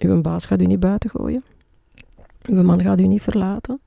Uw 0.00 0.20
baas 0.20 0.46
gaat 0.46 0.60
u 0.60 0.64
niet 0.64 0.80
buiten 0.80 1.10
gooien. 1.10 1.44
Uw 2.42 2.62
man 2.62 2.82
gaat 2.82 3.00
u 3.00 3.06
niet 3.06 3.22
verlaten. 3.22 3.80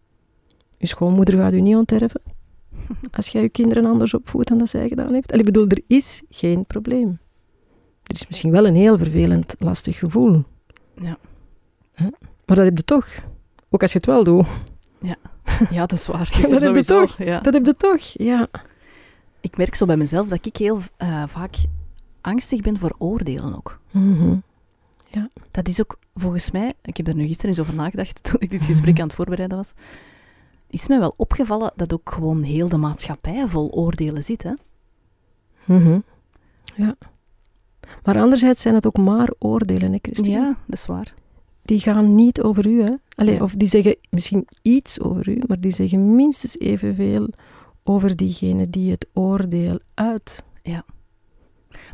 Uw 0.79 0.87
schoonmoeder 0.87 1.37
gaat 1.37 1.53
u 1.53 1.61
niet 1.61 1.75
onterven. 1.75 2.21
Als 3.17 3.27
jij 3.27 3.41
je 3.41 3.49
kinderen 3.49 3.85
anders 3.85 4.13
opvoedt 4.13 4.47
dan 4.47 4.57
dat 4.57 4.69
zij 4.69 4.87
gedaan 4.87 5.13
heeft. 5.13 5.35
Ik 5.35 5.45
bedoel, 5.45 5.67
er 5.67 5.81
is 5.87 6.23
geen 6.29 6.65
probleem. 6.65 7.19
Er 8.03 8.15
is 8.15 8.27
misschien 8.27 8.51
wel 8.51 8.67
een 8.67 8.75
heel 8.75 8.97
vervelend, 8.97 9.55
lastig 9.59 9.97
gevoel. 9.97 10.43
Ja. 11.01 11.17
Maar 12.45 12.55
dat 12.55 12.65
heb 12.65 12.77
je 12.77 12.83
toch. 12.83 13.07
Ook 13.69 13.81
als 13.81 13.91
je 13.91 13.97
het 13.97 14.07
wel 14.07 14.23
doet. 14.23 14.45
Ja, 15.69 15.85
dat 15.85 15.91
is 15.91 16.07
waar. 16.07 16.29
Dat 16.49 16.61
heb 16.61 16.75
je 16.75 16.83
toch? 16.83 17.17
Ja. 17.17 17.39
Dat 17.39 17.53
heb 17.53 17.65
je 17.65 17.75
toch, 17.75 18.01
ja. 18.01 18.47
Ik 19.41 19.57
merk 19.57 19.75
zo 19.75 19.85
bij 19.85 19.97
mezelf 19.97 20.27
dat 20.27 20.45
ik 20.45 20.57
heel 20.57 20.79
eh, 20.97 21.23
vaak 21.27 21.55
angstig 22.25 22.61
ben 22.61 22.79
voor 22.79 22.95
oordelen 22.97 23.55
ook. 23.55 23.79
Mhm. 23.91 24.35
Dat 25.51 25.67
is 25.67 25.81
ook 25.81 25.99
volgens 26.15 26.51
mij, 26.51 26.73
ik 26.81 26.97
heb 26.97 27.07
er 27.07 27.15
nu 27.15 27.25
gisteren 27.27 27.49
eens 27.49 27.59
over 27.59 27.73
nagedacht 27.73 28.23
toen 28.23 28.39
ik 28.39 28.51
dit 28.51 28.65
gesprek 28.65 28.99
aan 28.99 29.07
het 29.07 29.15
voorbereiden 29.15 29.57
was, 29.57 29.73
is 30.69 30.87
mij 30.87 30.99
wel 30.99 31.13
opgevallen 31.17 31.71
dat 31.75 31.93
ook 31.93 32.11
gewoon 32.11 32.43
heel 32.43 32.69
de 32.69 32.77
maatschappij 32.77 33.47
vol 33.47 33.69
oordelen 33.69 34.23
zit. 34.23 34.43
Hè? 34.43 34.53
Mhm. 35.65 35.99
Ja. 36.75 36.95
Maar 38.03 38.19
anderzijds 38.19 38.61
zijn 38.61 38.75
het 38.75 38.87
ook 38.87 38.97
maar 38.97 39.33
oordelen, 39.39 39.91
hè, 39.91 39.97
Christine? 40.01 40.29
Ja, 40.37 40.57
dat 40.65 40.77
is 40.77 40.85
waar. 40.85 41.13
Die 41.61 41.79
gaan 41.79 42.15
niet 42.15 42.41
over 42.41 42.67
u, 42.67 42.81
hè? 42.81 42.93
Allee, 43.15 43.33
Ja. 43.33 43.43
Of 43.43 43.53
die 43.53 43.67
zeggen 43.67 43.95
misschien 44.09 44.47
iets 44.61 44.99
over 44.99 45.29
u, 45.29 45.41
maar 45.47 45.59
die 45.59 45.73
zeggen 45.73 46.15
minstens 46.15 46.59
evenveel 46.59 47.29
over 47.83 48.15
diegene 48.15 48.69
die 48.69 48.91
het 48.91 49.07
oordeel 49.13 49.79
uit. 49.93 50.43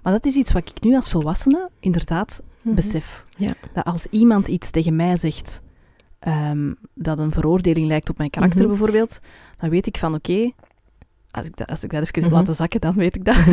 Maar 0.03 0.13
dat 0.13 0.25
is 0.25 0.35
iets 0.35 0.51
wat 0.51 0.69
ik 0.69 0.83
nu 0.83 0.95
als 0.95 1.09
volwassene 1.09 1.69
inderdaad 1.79 2.41
Mhm. 2.63 2.75
besef. 2.75 3.25
Ja. 3.37 3.53
Dat 3.73 3.83
als 3.85 4.07
iemand 4.09 4.47
iets 4.47 4.71
tegen 4.71 4.95
mij 4.95 5.17
zegt 5.17 5.61
ehm, 6.19 6.73
dat 6.93 7.19
een 7.19 7.31
veroordeling 7.31 7.87
lijkt 7.87 8.09
op 8.09 8.17
mijn 8.17 8.29
karakter 8.29 8.59
Mhm. 8.59 8.67
bijvoorbeeld, 8.67 9.19
dan 9.57 9.69
weet 9.69 9.87
ik 9.87 9.97
van 9.97 10.13
oké, 10.13 10.51
als, 11.31 11.45
ik 11.45 11.57
dat, 11.57 11.67
als 11.69 11.83
ik 11.83 11.89
dat 11.91 12.01
even 12.01 12.13
heb 12.21 12.23
Mhm. 12.23 12.33
laten 12.33 12.55
zakken, 12.55 12.81
dan 12.81 12.93
weet 12.95 13.15
ik 13.15 13.25
dat. 13.25 13.35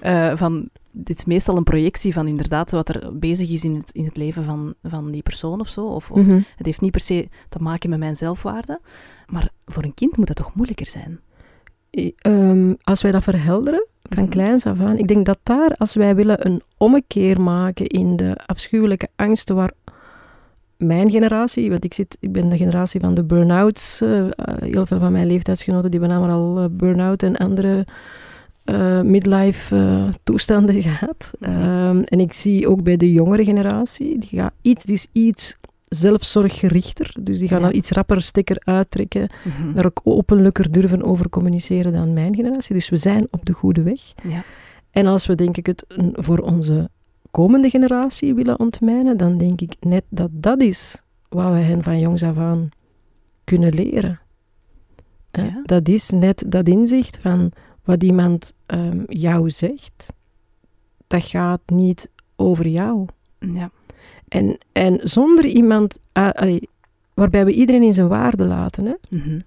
Eh, 0.00 0.36
van, 0.36 0.68
dit 0.92 1.18
is 1.18 1.24
meestal 1.24 1.56
een 1.56 1.62
projectie 1.64 2.12
van 2.12 2.26
inderdaad 2.26 2.70
wat 2.70 2.88
er 2.88 3.18
bezig 3.18 3.50
is 3.50 3.64
in 3.64 3.74
het, 3.74 3.90
in 3.92 4.04
het 4.04 4.16
leven 4.16 4.44
van, 4.44 4.74
van 4.82 5.10
die 5.10 5.22
persoon 5.22 5.60
of 5.60 5.68
zo. 5.68 5.86
Of, 5.86 6.10
of 6.10 6.20
Mhm. 6.26 6.40
het 6.56 6.66
heeft 6.66 6.80
niet 6.80 6.90
per 6.90 7.00
se 7.00 7.28
te 7.48 7.58
maken 7.58 7.90
met 7.90 7.98
mijn 7.98 8.16
zelfwaarde. 8.16 8.80
Maar 9.26 9.48
voor 9.66 9.82
een 9.82 9.94
kind 9.94 10.16
moet 10.16 10.26
dat 10.26 10.36
toch 10.36 10.54
moeilijker 10.54 10.86
zijn? 10.86 11.20
Ehm, 12.16 12.74
als 12.82 13.02
wij 13.02 13.10
dat 13.12 13.22
verhelderen, 13.22 13.86
van 14.14 14.22
Mhm. 14.22 14.32
kleins 14.32 14.66
af 14.66 14.80
aan, 14.80 14.98
ik 14.98 15.08
denk 15.08 15.26
dat 15.26 15.40
daar, 15.42 15.74
als 15.76 15.94
wij 15.94 16.14
willen 16.14 16.46
een 16.46 16.62
ommekeer 16.76 17.40
maken 17.40 17.86
in 17.86 18.16
de 18.16 18.36
afschuwelijke 18.46 19.08
angsten 19.16 19.54
waar 19.54 19.72
mijn 20.76 21.10
generatie, 21.10 21.70
want 21.70 21.84
ik, 21.84 21.94
zit, 21.94 22.16
ik 22.20 22.32
ben 22.32 22.48
de 22.48 22.56
generatie 22.56 23.00
van 23.00 23.14
de 23.14 23.24
burn-outs, 23.24 24.00
eh, 24.00 24.20
eh, 24.20 24.30
heel 24.58 24.86
veel 24.86 24.98
van 24.98 25.12
mijn 25.12 25.26
leeftijdsgenoten 25.26 25.90
die 25.90 26.00
hebben 26.00 26.18
namelijk 26.18 26.38
al 26.38 26.58
eh, 26.64 26.68
burn-out 26.70 27.22
en 27.22 27.36
andere 27.36 27.86
midlife 29.04 30.08
toestanden 30.24 30.82
gehad. 30.88 31.32
Mhm. 31.38 31.50
Ehm, 31.50 32.02
en 32.04 32.20
ik 32.20 32.32
zie 32.32 32.68
ook 32.68 32.82
bij 32.82 32.96
de 32.96 33.12
jongere 33.12 33.44
generatie, 33.44 34.18
die, 34.18 34.28
gaat 34.28 34.52
iets, 34.62 34.84
die 34.84 34.94
is 34.94 35.06
iets 35.12 35.56
zelfzorggerichter, 35.94 37.14
dus 37.20 37.38
die 37.38 37.48
gaan 37.48 37.60
Ja. 37.60 37.66
al 37.66 37.72
iets 37.72 37.90
rapper 37.90 38.22
stekker 38.22 38.56
uittrekken 38.64 39.30
Mhm. 39.44 39.72
daar 39.74 39.86
ook 39.86 40.00
openlijker 40.04 40.72
durven 40.72 41.02
over 41.02 41.28
communiceren 41.28 41.92
dan 41.92 42.12
mijn 42.12 42.34
generatie. 42.34 42.74
Dus 42.74 42.88
we 42.88 42.96
zijn 42.96 43.26
op 43.30 43.44
de 43.44 43.52
goede 43.52 43.82
weg. 43.82 44.00
Ja. 44.22 44.44
En 44.90 45.06
als 45.06 45.26
we 45.26 45.34
denk 45.34 45.56
ik 45.56 45.66
het 45.66 45.84
voor 46.12 46.38
onze 46.38 46.90
komende 47.30 47.70
generatie 47.70 48.34
willen 48.34 48.58
ontmijnen, 48.58 49.16
dan 49.16 49.38
denk 49.38 49.60
ik 49.60 49.74
net 49.80 50.04
dat 50.08 50.30
dat 50.32 50.60
is 50.60 51.02
wat 51.28 51.52
we 51.52 51.58
hen 51.58 51.82
van 51.82 51.98
jongs 51.98 52.22
af 52.22 52.36
aan 52.36 52.68
kunnen 53.44 53.74
leren. 53.74 54.20
Ja. 55.30 55.60
Dat 55.64 55.88
is 55.88 56.10
net 56.10 56.44
dat 56.46 56.68
inzicht 56.68 57.18
van 57.18 57.52
wat 57.84 58.02
iemand 58.02 58.52
ehm, 58.66 59.02
jou 59.06 59.50
zegt, 59.50 60.06
dat 61.06 61.22
gaat 61.24 61.60
niet 61.66 62.10
over 62.36 62.66
jou. 62.68 63.06
Ja. 63.38 63.70
En, 64.30 64.58
en 64.72 65.00
zonder 65.02 65.44
iemand, 65.46 65.98
ah, 66.12 66.30
allee, 66.30 66.68
waarbij 67.14 67.44
we 67.44 67.52
iedereen 67.52 67.82
in 67.82 67.92
zijn 67.92 68.08
waarde 68.08 68.44
laten. 68.44 68.86
Hè? 68.86 68.94
Mhm. 69.08 69.40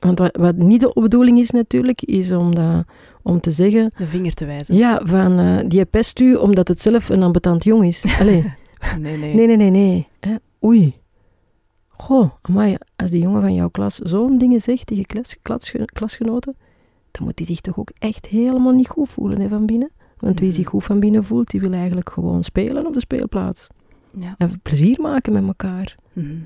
Want 0.00 0.18
wat, 0.18 0.36
wat 0.36 0.56
niet 0.56 0.80
de 0.80 0.90
bedoeling 0.94 1.38
is 1.38 1.50
natuurlijk, 1.50 2.02
is 2.02 2.32
om, 2.32 2.54
dat, 2.54 2.84
om 3.22 3.40
te 3.40 3.50
zeggen... 3.50 3.92
De 3.96 4.06
vinger 4.06 4.34
te 4.34 4.46
wijzen. 4.46 4.74
Ja, 4.76 5.00
van 5.04 5.38
eh, 5.38 5.58
die 5.68 5.84
pest 5.84 6.20
u 6.20 6.34
omdat 6.34 6.68
het 6.68 6.80
zelf 6.82 7.08
een 7.08 7.22
ambetant 7.22 7.64
jong 7.64 7.84
is. 7.84 8.04
Allee, 8.20 8.44
Nee, 8.98 9.16
nee. 9.16 9.34
nee, 9.34 9.46
nee, 9.46 9.56
nee, 9.56 9.70
nee. 9.70 10.08
Hè? 10.20 10.34
Oei. 10.64 10.94
Goh, 11.88 12.30
amai, 12.42 12.76
als 12.96 13.10
die 13.10 13.20
jongen 13.22 13.40
van 13.40 13.54
jouw 13.54 13.68
klas 13.68 13.96
zo'n 13.96 14.38
dingen 14.38 14.60
zegt 14.60 14.86
tegen 14.86 15.06
klas, 15.06 15.36
klasge- 15.42 15.84
klasgenoten, 15.92 16.56
dan 17.10 17.24
moet 17.24 17.36
die 17.36 17.46
zich 17.46 17.60
toch 17.60 17.78
ook 17.78 17.90
echt 17.98 18.26
helemaal 18.26 18.72
niet 18.72 18.88
goed 18.88 19.08
voelen 19.08 19.40
hè, 19.40 19.48
van 19.48 19.66
binnen. 19.66 19.90
Want 20.18 20.38
wie 20.38 20.48
Mhm. 20.48 20.56
zich 20.56 20.68
goed 20.68 20.84
van 20.84 21.00
binnen 21.00 21.24
voelt, 21.24 21.50
die 21.50 21.60
wil 21.60 21.72
eigenlijk 21.72 22.10
gewoon 22.10 22.42
spelen 22.42 22.86
op 22.86 22.94
de 22.94 23.00
speelplaats. 23.00 23.68
Ja. 24.18 24.34
En 24.38 24.60
plezier 24.60 25.00
maken 25.00 25.32
met 25.32 25.46
elkaar. 25.46 25.96
Mhm. 26.12 26.36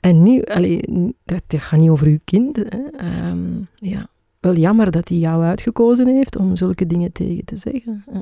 En 0.00 0.22
niet, 0.22 0.46
allee, 0.48 0.90
n- 0.90 1.14
dat, 1.24 1.42
dat 1.46 1.60
gaat 1.60 1.80
niet 1.80 1.90
over 1.90 2.06
uw 2.06 2.18
kind. 2.24 2.56
Hè. 2.56 2.88
Ehm, 2.96 3.60
ja. 3.74 4.08
Wel 4.40 4.54
jammer 4.56 4.90
dat 4.90 5.08
hij 5.08 5.18
jou 5.18 5.42
uitgekozen 5.42 6.06
heeft 6.06 6.36
om 6.36 6.56
zulke 6.56 6.86
dingen 6.86 7.12
tegen 7.12 7.44
te 7.44 7.56
zeggen. 7.56 8.04
hè. 8.10 8.18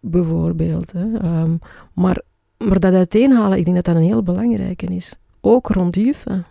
Bijvoorbeeld. 0.00 0.92
Hè. 0.92 1.16
Ehm, 1.18 1.56
maar, 1.94 2.22
maar 2.58 2.80
dat 2.80 2.94
uiteenhalen, 2.94 3.58
ik 3.58 3.64
denk 3.64 3.76
dat 3.76 3.84
dat 3.84 3.96
een 3.96 4.02
heel 4.02 4.22
belangrijke 4.22 4.86
is. 4.86 5.12
Ook 5.40 5.68
rond 5.68 5.94
juffen. 5.96 6.46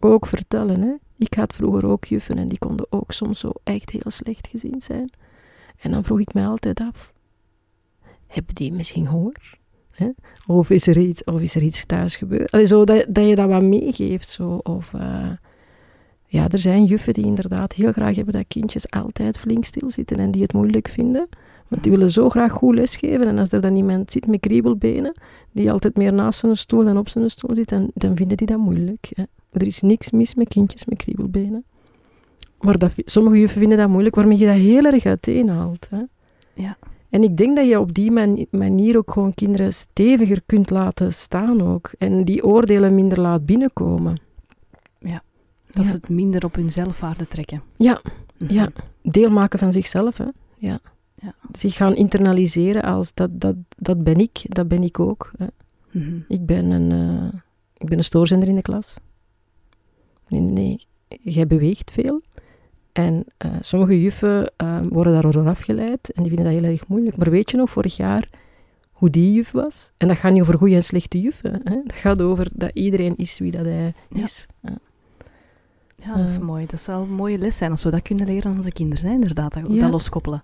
Ook 0.00 0.26
vertellen. 0.26 0.80
Hè. 0.82 0.92
Ik 1.16 1.34
had 1.34 1.54
vroeger 1.54 1.86
ook 1.86 2.04
juffen 2.04 2.38
en 2.38 2.46
die 2.48 2.58
konden 2.58 2.86
ook 2.90 3.12
soms 3.12 3.38
zo 3.38 3.50
echt 3.64 3.90
heel 3.90 4.10
slecht 4.10 4.46
gezien 4.46 4.82
zijn. 4.82 5.10
En 5.80 5.90
dan 5.90 6.04
vroeg 6.04 6.20
ik 6.20 6.34
mij 6.34 6.46
altijd 6.46 6.80
af, 6.80 7.12
hebben 8.26 8.54
die 8.54 8.72
misschien 8.72 9.06
honger? 9.06 9.58
Of, 10.46 10.70
is 10.70 10.86
er 10.86 10.98
iets, 10.98 11.24
of 11.24 11.40
is 11.40 11.54
er 11.54 11.62
iets 11.62 11.86
thuis 11.86 12.16
gebeurd? 12.16 12.50
Allee, 12.50 12.66
zo 12.66 12.84
dat, 12.84 13.04
dat 13.08 13.28
je 13.28 13.34
dat 13.34 13.48
wat 13.48 13.62
meegeeft. 13.62 14.28
Zo. 14.28 14.60
Of, 14.62 14.94
eh, 14.94 15.30
ja, 16.26 16.48
er 16.48 16.58
zijn 16.58 16.84
juffen 16.84 17.12
die 17.12 17.24
inderdaad 17.24 17.72
heel 17.72 17.92
graag 17.92 18.16
hebben 18.16 18.34
dat 18.34 18.44
kindjes 18.48 18.90
altijd 18.90 19.38
flink 19.38 19.64
stilzitten 19.64 20.18
en 20.18 20.30
die 20.30 20.42
het 20.42 20.52
moeilijk 20.52 20.88
vinden. 20.88 21.28
Want 21.68 21.82
die 21.82 21.92
willen 21.92 22.10
zo 22.10 22.28
graag 22.28 22.52
goed 22.52 22.74
lesgeven. 22.74 23.26
En 23.26 23.38
als 23.38 23.52
er 23.52 23.60
dan 23.60 23.76
iemand 23.76 24.12
zit 24.12 24.26
met 24.26 24.40
kriebelbenen, 24.40 25.14
die 25.52 25.70
altijd 25.72 25.96
meer 25.96 26.12
naast 26.12 26.38
zijn 26.38 26.56
stoel 26.56 26.84
dan 26.84 26.98
op 26.98 27.08
zijn 27.08 27.30
stoel 27.30 27.54
zit, 27.54 27.68
dan, 27.68 27.90
dan 27.94 28.16
vinden 28.16 28.36
die 28.36 28.46
dat 28.46 28.58
moeilijk. 28.58 29.10
Er 29.50 29.66
is 29.66 29.80
niks 29.80 30.10
mis 30.10 30.34
met 30.34 30.48
kindjes 30.48 30.84
met 30.84 30.98
kriebelbenen. 30.98 31.64
Maar 32.60 32.78
dat, 32.78 32.92
sommige 32.96 33.38
juffen 33.38 33.60
vinden 33.60 33.78
dat 33.78 33.88
moeilijk, 33.88 34.14
waarmee 34.14 34.38
je 34.38 34.46
dat 34.46 34.54
heel 34.54 34.84
erg 34.84 35.04
uiteenhaalt. 35.04 35.86
Hè. 35.90 36.02
Ja. 36.54 36.76
En 37.12 37.22
ik 37.22 37.36
denk 37.36 37.56
dat 37.56 37.68
je 37.68 37.80
op 37.80 37.94
die 37.94 38.10
mani- 38.10 38.46
manier 38.50 38.96
ook 38.96 39.10
gewoon 39.10 39.34
kinderen 39.34 39.72
steviger 39.74 40.42
kunt 40.46 40.70
laten 40.70 41.12
staan 41.14 41.62
ook. 41.62 41.90
En 41.98 42.24
die 42.24 42.44
oordelen 42.44 42.94
minder 42.94 43.20
laat 43.20 43.46
binnenkomen. 43.46 44.20
Dat 45.70 45.84
Ja. 45.84 45.90
ze 45.90 45.96
het 45.96 46.08
minder 46.08 46.44
op 46.44 46.54
hun 46.54 46.70
zelfwaarde 46.70 47.26
trekken. 47.26 47.62
Ja, 47.76 48.00
Mhm. 48.36 48.52
ja. 48.52 48.68
deel 49.02 49.30
maken 49.30 49.58
van 49.58 49.72
zichzelf. 49.72 50.16
Hè. 50.18 50.24
Ja. 50.56 50.80
Ja. 51.14 51.34
Zich 51.52 51.74
gaan 51.74 51.94
internaliseren 51.96 52.82
als 52.82 53.14
dat, 53.14 53.40
dat, 53.40 53.56
dat 53.76 54.04
ben 54.04 54.16
ik, 54.18 54.40
dat 54.44 54.68
ben 54.68 54.82
ik 54.82 55.00
ook. 55.00 55.30
Hè. 55.36 55.46
Mhm. 55.90 56.18
Ik 56.28 56.46
ben 56.46 56.64
een, 56.70 56.92
eh, 56.92 57.38
ik 57.76 57.88
ben 57.88 57.98
een 57.98 58.04
stoorzender 58.04 58.48
in 58.48 58.54
de 58.54 58.62
klas. 58.62 58.96
Nee, 60.28 60.40
nee, 60.40 60.52
nee. 60.52 60.86
Jij 61.22 61.46
beweegt 61.46 61.90
veel. 61.90 62.22
En 62.92 63.24
eh, 63.36 63.50
sommige 63.60 64.00
juffen 64.02 64.52
eh, 64.56 64.78
worden 64.90 65.12
daardoor 65.12 65.46
afgeleid 65.48 66.10
en 66.12 66.22
die 66.22 66.32
vinden 66.32 66.52
dat 66.52 66.62
heel 66.62 66.70
erg 66.72 66.86
moeilijk. 66.88 67.16
Maar 67.16 67.30
weet 67.30 67.50
je 67.50 67.56
nog, 67.56 67.70
vorig 67.70 67.96
jaar, 67.96 68.28
hoe 68.92 69.10
die 69.10 69.32
juf 69.32 69.50
was? 69.50 69.90
En 69.96 70.08
dat 70.08 70.16
gaat 70.16 70.32
niet 70.32 70.42
over 70.42 70.58
goede 70.58 70.74
en 70.74 70.82
slechte 70.84 71.20
juffen. 71.20 71.60
Hè? 71.64 71.80
Dat 71.84 71.96
gaat 71.96 72.22
over 72.22 72.48
dat 72.52 72.70
iedereen 72.74 73.16
is 73.16 73.38
wie 73.38 73.50
dat 73.50 73.64
hij 73.64 73.94
is. 74.08 74.46
Ja. 74.62 74.78
Ja, 76.04 76.16
dat 76.16 76.28
is 76.28 76.36
Eh. 76.36 76.42
mooi. 76.42 76.66
Dat 76.66 76.80
zou 76.80 77.02
een 77.02 77.14
mooie 77.14 77.38
les 77.38 77.56
zijn 77.56 77.70
als 77.70 77.84
we 77.84 77.90
dat 77.90 78.02
kunnen 78.02 78.26
leren 78.26 78.50
aan 78.50 78.56
onze 78.56 78.72
kinderen. 78.72 79.04
Hè? 79.06 79.12
Inderdaad, 79.12 79.52
dat, 79.54 79.62
Ja. 79.68 79.80
dat 79.80 79.90
loskoppelen. 79.90 80.42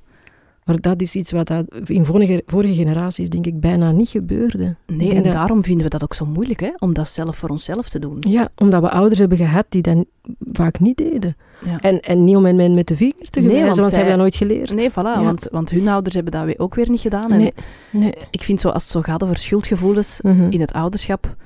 Maar 0.68 0.80
dat 0.80 1.00
is 1.00 1.14
iets 1.14 1.30
wat 1.32 1.46
dat 1.46 1.64
in 1.84 2.04
vorige, 2.04 2.42
vorige 2.46 2.74
generaties, 2.74 3.28
denk 3.28 3.46
ik, 3.46 3.60
bijna 3.60 3.90
niet 3.92 4.08
gebeurde. 4.08 4.76
Nee, 4.86 5.14
en 5.14 5.22
dat- 5.22 5.32
daarom 5.32 5.64
vinden 5.64 5.82
we 5.84 5.90
dat 5.90 6.02
ook 6.02 6.14
zo 6.14 6.26
moeilijk, 6.26 6.60
hè? 6.60 6.70
om 6.78 6.94
dat 6.94 7.08
zelf 7.08 7.36
voor 7.36 7.48
onszelf 7.48 7.88
te 7.88 7.98
doen. 7.98 8.16
Ja, 8.20 8.48
omdat 8.56 8.82
we 8.82 8.90
ouders 8.90 9.18
hebben 9.18 9.38
gehad 9.38 9.66
die 9.68 9.82
dat 9.82 10.04
vaak 10.52 10.80
niet 10.80 10.96
deden. 10.96 11.36
Ja. 11.64 11.80
En, 11.80 12.00
en 12.00 12.24
niet 12.24 12.36
om 12.36 12.44
hen 12.44 12.74
met 12.74 12.86
de 12.86 12.96
vinger 12.96 13.14
te 13.30 13.40
Nee, 13.40 13.48
gewijzen, 13.48 13.64
want 13.66 13.78
want, 13.78 13.88
ze 13.90 13.94
hebben 13.94 14.12
dat 14.12 14.22
nooit 14.22 14.36
geleerd. 14.36 14.74
Nee, 14.74 14.90
voilà, 14.90 14.94
Ja. 14.94 15.22
want, 15.22 15.48
want 15.50 15.70
hun 15.70 15.88
ouders 15.88 16.14
hebben 16.14 16.32
dat 16.32 16.58
ook 16.58 16.74
weer 16.74 16.90
niet 16.90 17.00
gedaan. 17.00 17.32
En 17.32 17.38
Nee, 17.38 17.52
nee. 17.90 18.12
ik 18.30 18.42
vind 18.42 18.60
zo, 18.60 18.68
als 18.68 18.82
het 18.82 18.92
zo 18.92 19.00
gaat 19.02 19.22
over 19.22 19.36
schuldgevoelens 19.36 20.20
Mhm. 20.22 20.50
in 20.50 20.60
het 20.60 20.72
ouderschap, 20.72 21.36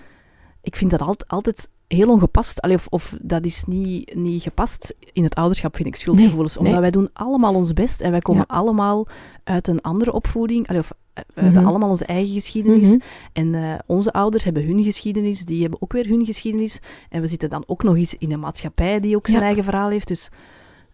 ik 0.62 0.76
vind 0.76 0.90
dat 0.90 1.00
altijd, 1.00 1.28
altijd 1.30 1.68
heel 1.94 2.08
ongepast. 2.08 2.60
Allee, 2.60 2.76
of, 2.76 2.86
of 2.90 3.16
dat 3.22 3.44
is 3.44 3.64
niet, 3.66 4.14
niet 4.14 4.42
gepast 4.42 4.94
in 5.12 5.22
het 5.24 5.34
ouderschap, 5.34 5.76
vind 5.76 5.88
ik, 5.88 5.96
schuldgevoelens. 5.96 6.50
Nee, 6.52 6.58
Omdat 6.58 6.72
nee. 6.72 6.90
wij 6.90 7.00
doen 7.00 7.10
allemaal 7.12 7.54
ons 7.54 7.72
best 7.72 8.00
en 8.00 8.10
wij 8.10 8.20
komen 8.20 8.44
Ja. 8.48 8.54
allemaal 8.56 9.06
uit 9.44 9.68
een 9.68 9.80
andere 9.80 10.12
opvoeding. 10.12 10.68
Allee, 10.68 10.80
of, 10.80 10.90
eh, 11.12 11.22
we 11.34 11.40
hebben 11.42 11.60
Mhm. 11.60 11.68
allemaal 11.70 11.88
onze 11.88 12.04
eigen 12.04 12.32
geschiedenis. 12.34 12.88
Mhm. 12.90 12.98
En 13.32 13.54
eh, 13.54 13.74
onze 13.86 14.12
ouders 14.12 14.44
hebben 14.44 14.66
hun 14.66 14.82
geschiedenis, 14.84 15.44
die 15.44 15.60
hebben 15.60 15.82
ook 15.82 15.92
weer 15.92 16.06
hun 16.06 16.24
geschiedenis. 16.26 16.78
En 17.08 17.20
we 17.20 17.26
zitten 17.26 17.48
dan 17.48 17.64
ook 17.66 17.82
nog 17.82 17.96
eens 17.96 18.14
in 18.18 18.32
een 18.32 18.40
maatschappij 18.40 19.00
die 19.00 19.16
ook 19.16 19.26
zijn 19.26 19.38
Ja. 19.40 19.44
eigen 19.46 19.64
verhaal 19.64 19.88
heeft. 19.90 20.08
Dus 20.08 20.28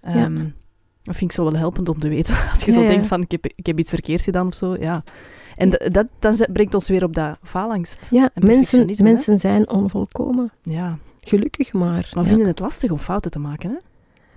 Ja. 0.03 0.09
ehm, 0.15 0.49
Dat 1.03 1.17
vind 1.17 1.31
ik 1.31 1.37
zo 1.37 1.45
wel 1.45 1.57
helpend 1.57 1.89
om 1.89 1.99
te 1.99 2.09
weten. 2.09 2.35
Als 2.53 2.63
je 2.65 2.73
zo 2.73 2.81
denkt 2.87 3.07
van, 3.07 3.23
ik 3.23 3.31
heb, 3.31 3.47
ik 3.57 3.67
heb 3.67 3.79
iets 3.79 3.91
verkeerds 3.91 4.25
gedaan 4.25 4.47
of 4.47 4.55
zo, 4.55 4.77
ja. 4.81 5.05
En 5.59 5.71
dat, 6.21 6.47
brengt 6.53 6.75
ons 6.75 6.89
weer 6.89 7.05
op 7.05 7.15
dat 7.15 7.39
faalangst. 7.43 8.09
Ja, 8.11 8.31
En 8.35 8.47
mensen, 8.47 8.89
hè? 8.89 9.03
mensen 9.03 9.39
zijn 9.39 9.71
onvolkomen. 9.71 10.51
Ja. 10.63 10.99
Gelukkig 11.21 11.73
maar. 11.73 12.11
Maar 12.15 12.23
Ja. 12.25 12.29
vinden 12.29 12.47
het 12.47 12.59
lastig 12.59 12.91
om 12.91 12.99
fouten 12.99 13.31
te 13.31 13.39
maken, 13.39 13.71
hè? 13.71 13.77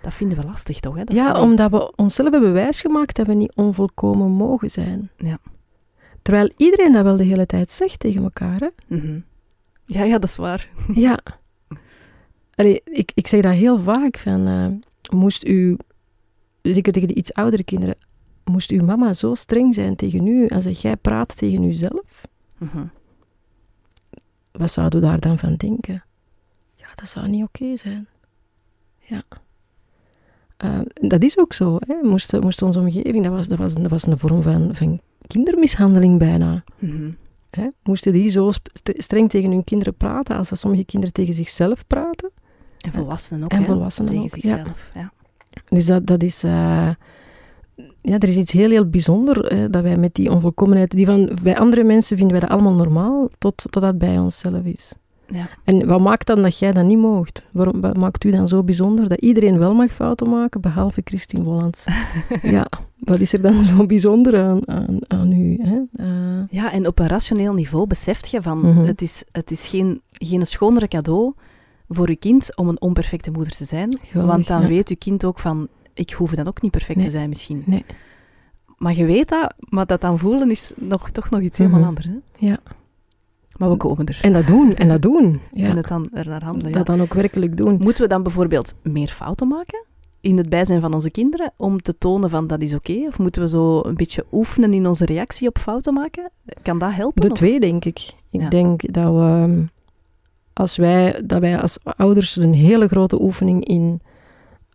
Dat 0.01 0.13
vinden 0.13 0.37
we 0.37 0.45
lastig, 0.45 0.79
toch? 0.79 0.95
Hè? 0.95 1.03
Dat 1.03 1.15
Ja, 1.15 1.31
wel- 1.33 1.41
omdat 1.41 1.71
we 1.71 1.93
onszelf 1.95 2.31
hebben 2.31 2.53
wijsgemaakt 2.53 3.15
dat 3.15 3.27
we 3.27 3.33
niet 3.33 3.55
onvolkomen 3.55 4.29
mogen 4.31 4.69
zijn. 4.71 5.09
Ja. 5.17 5.37
Terwijl 6.21 6.51
iedereen 6.57 6.91
dat 6.91 7.03
wel 7.03 7.17
de 7.17 7.23
hele 7.23 7.45
tijd 7.45 7.71
zegt 7.71 7.99
tegen 7.99 8.23
elkaar. 8.23 8.59
Hè? 8.59 8.95
Mhm. 8.97 9.19
Ja, 9.85 10.03
ja, 10.03 10.19
dat 10.19 10.29
is 10.29 10.35
waar. 10.35 10.69
Ja. 10.93 11.19
Allee, 12.55 12.81
ik, 12.85 13.11
ik 13.13 13.27
zeg 13.27 13.41
dat 13.41 13.53
heel 13.53 13.79
vaak. 13.79 14.17
Van, 14.17 14.47
eh, 14.47 15.17
moest 15.17 15.45
u, 15.47 15.77
zeker 16.61 16.93
tegen 16.93 17.07
de 17.07 17.13
iets 17.13 17.33
oudere 17.33 17.63
kinderen, 17.63 17.95
moest 18.51 18.71
uw 18.71 18.83
mama 18.85 19.13
zo 19.13 19.35
streng 19.35 19.73
zijn 19.73 19.95
tegen 19.95 20.27
u 20.27 20.47
als 20.49 20.63
dat 20.63 20.81
jij 20.81 20.95
praat 20.97 21.37
tegen 21.37 21.63
uzelf? 21.63 22.27
Mhm. 22.57 22.85
Wat 24.51 24.71
zouden 24.71 24.99
we 25.01 25.05
daar 25.05 25.19
dan 25.19 25.37
van 25.37 25.55
denken? 25.55 26.03
Ja, 26.75 26.87
dat 26.95 27.09
zou 27.09 27.27
niet 27.27 27.43
oké 27.43 27.75
zijn. 27.77 28.07
Ja. 28.99 29.23
Eh, 30.57 30.79
dat 30.93 31.23
is 31.23 31.37
ook 31.37 31.53
zo. 31.53 31.77
Hè. 31.87 31.95
Moest, 32.03 32.39
moest 32.39 32.61
onze 32.61 32.79
omgeving, 32.79 33.23
dat 33.23 33.33
was, 33.33 33.47
dat 33.47 33.57
was, 33.57 33.73
dat 33.73 33.89
was 33.89 34.05
een 34.05 34.17
vorm 34.19 34.41
van, 34.41 34.75
van 34.75 35.01
kindermishandeling 35.27 36.19
bijna. 36.19 36.63
Mhm. 36.79 37.11
Hè. 37.49 37.67
Moesten 37.83 38.13
die 38.13 38.29
zo 38.29 38.51
streng 38.83 39.29
tegen 39.29 39.51
hun 39.51 39.63
kinderen 39.63 39.95
praten 39.95 40.37
als 40.37 40.49
dat 40.49 40.59
sommige 40.59 40.85
kinderen 40.85 41.13
tegen 41.13 41.33
zichzelf 41.33 41.87
praten? 41.87 42.31
En 42.77 42.91
volwassenen 42.91 43.43
ook, 43.43 43.51
En 43.51 43.59
hè? 43.59 43.65
volwassenen 43.65 44.09
Tegen 44.09 44.23
ook, 44.23 44.29
zichzelf. 44.29 44.91
Ja. 44.93 45.11
Dus 45.69 45.85
dat, 45.85 46.07
dat 46.07 46.23
is... 46.23 46.43
eh, 46.43 46.89
ja, 48.01 48.17
er 48.19 48.27
is 48.27 48.37
iets 48.37 48.51
heel, 48.51 48.69
heel 48.69 48.89
bijzonder 48.89 49.45
eh, 49.45 49.59
dat 49.69 49.83
wij 49.83 49.97
met 49.97 50.15
die 50.15 50.31
onvolkomenheid... 50.31 50.91
Die 50.91 51.05
van, 51.05 51.29
bij 51.43 51.57
andere 51.57 51.83
mensen 51.83 52.17
vinden 52.17 52.39
wij 52.39 52.47
dat 52.47 52.57
allemaal 52.57 52.73
normaal, 52.75 53.29
tot, 53.37 53.63
tot 53.69 53.81
dat 53.81 53.97
bij 53.97 54.17
onszelf 54.17 54.63
is. 54.63 54.93
Ja. 55.27 55.49
En 55.63 55.87
wat 55.87 55.99
maakt 55.99 56.27
dan 56.27 56.41
dat 56.41 56.57
jij 56.57 56.71
dat 56.71 56.85
niet 56.85 56.97
moogt? 56.97 57.43
Waarom, 57.51 57.81
wat 57.81 57.97
maakt 57.97 58.23
u 58.23 58.31
dan 58.31 58.47
zo 58.47 58.63
bijzonder 58.63 59.07
dat 59.09 59.19
iedereen 59.19 59.57
wel 59.57 59.73
mag 59.73 59.91
fouten 59.91 60.29
maken, 60.29 60.61
behalve 60.61 61.01
Christine 61.03 61.43
Wollands? 61.43 61.85
ja, 62.41 62.67
wat 62.99 63.19
is 63.19 63.33
er 63.33 63.41
dan 63.41 63.61
zo 63.61 63.85
bijzonder 63.85 64.41
aan, 64.41 64.67
aan, 64.67 64.97
aan 65.07 65.31
u? 65.31 65.59
Hè? 65.61 65.79
Eh, 65.95 66.43
Ja, 66.49 66.71
en 66.71 66.87
op 66.87 66.99
een 66.99 67.07
rationeel 67.07 67.53
niveau 67.53 67.87
beseft 67.87 68.29
je 68.29 68.41
van, 68.41 68.59
Mhm. 68.59 68.85
het 68.85 69.01
is, 69.01 69.23
het 69.31 69.51
is 69.51 69.67
geen, 69.67 70.01
geen 70.11 70.45
schonere 70.45 70.87
cadeau 70.87 71.33
voor 71.87 72.09
je 72.09 72.15
kind 72.15 72.55
om 72.57 72.67
een 72.69 72.81
onperfecte 72.81 73.31
moeder 73.31 73.53
te 73.55 73.65
zijn. 73.65 73.97
Geweldig, 74.01 74.35
want 74.35 74.47
dan 74.47 74.61
ja. 74.61 74.67
weet 74.67 74.89
je 74.89 74.95
kind 74.95 75.25
ook 75.25 75.39
van, 75.39 75.67
ik 76.01 76.11
hoef 76.11 76.31
dan 76.33 76.47
ook 76.47 76.61
niet 76.61 76.71
perfect 76.71 76.97
Nee. 76.97 77.05
te 77.05 77.11
zijn 77.11 77.29
misschien. 77.29 77.63
Nee. 77.65 77.85
Maar 78.77 78.95
je 78.95 79.05
weet 79.05 79.29
dat, 79.29 79.53
maar 79.69 79.85
dat 79.85 80.01
dan 80.01 80.19
voelen 80.19 80.51
is 80.51 80.73
nog, 80.75 81.09
toch 81.11 81.29
nog 81.29 81.41
iets 81.41 81.57
helemaal 81.57 81.79
Mhm. 81.79 81.87
anders. 81.87 82.05
Hè? 82.07 82.15
Ja. 82.47 82.57
Maar 83.57 83.69
we 83.69 83.77
komen 83.77 84.05
er. 84.05 84.19
En 84.21 84.33
dat 84.33 84.47
doen, 84.47 84.75
en 84.75 84.87
dat 84.87 85.01
doen. 85.01 85.41
Ja. 85.53 85.67
En 85.69 85.77
het 85.77 85.87
dan 85.87 86.09
er 86.13 86.27
naar 86.27 86.43
handelen. 86.43 86.71
ja. 86.71 86.77
Dat 86.77 86.85
dan 86.85 87.01
ook 87.01 87.13
werkelijk 87.13 87.57
doen. 87.57 87.77
Moeten 87.79 88.03
we 88.03 88.09
dan 88.09 88.23
bijvoorbeeld 88.23 88.73
meer 88.83 89.07
fouten 89.07 89.47
maken 89.47 89.85
in 90.21 90.37
het 90.37 90.49
bijzijn 90.49 90.81
van 90.81 90.93
onze 90.93 91.11
kinderen 91.11 91.53
om 91.57 91.81
te 91.81 91.97
tonen 91.97 92.29
van 92.29 92.47
dat 92.47 92.61
is 92.61 92.75
oké? 92.75 93.05
Of 93.07 93.19
moeten 93.19 93.41
we 93.41 93.47
zo 93.49 93.79
een 93.83 93.95
beetje 93.95 94.25
oefenen 94.31 94.73
in 94.73 94.87
onze 94.87 95.05
reactie 95.05 95.47
op 95.47 95.57
fouten 95.57 95.93
maken? 95.93 96.31
Kan 96.61 96.77
dat 96.79 96.91
helpen? 96.93 97.21
De 97.21 97.27
of- 97.29 97.33
twee, 97.37 97.59
denk 97.59 97.85
ik. 97.85 97.99
Ik 98.29 98.41
Ja. 98.41 98.49
denk 98.49 98.93
dat 98.93 99.13
we, 99.13 99.63
als 100.53 100.75
wij, 100.75 101.21
dat 101.25 101.39
wij 101.39 101.61
als 101.61 101.77
ouders 101.83 102.35
een 102.35 102.53
hele 102.53 102.87
grote 102.87 103.21
oefening 103.21 103.65
in 103.65 104.01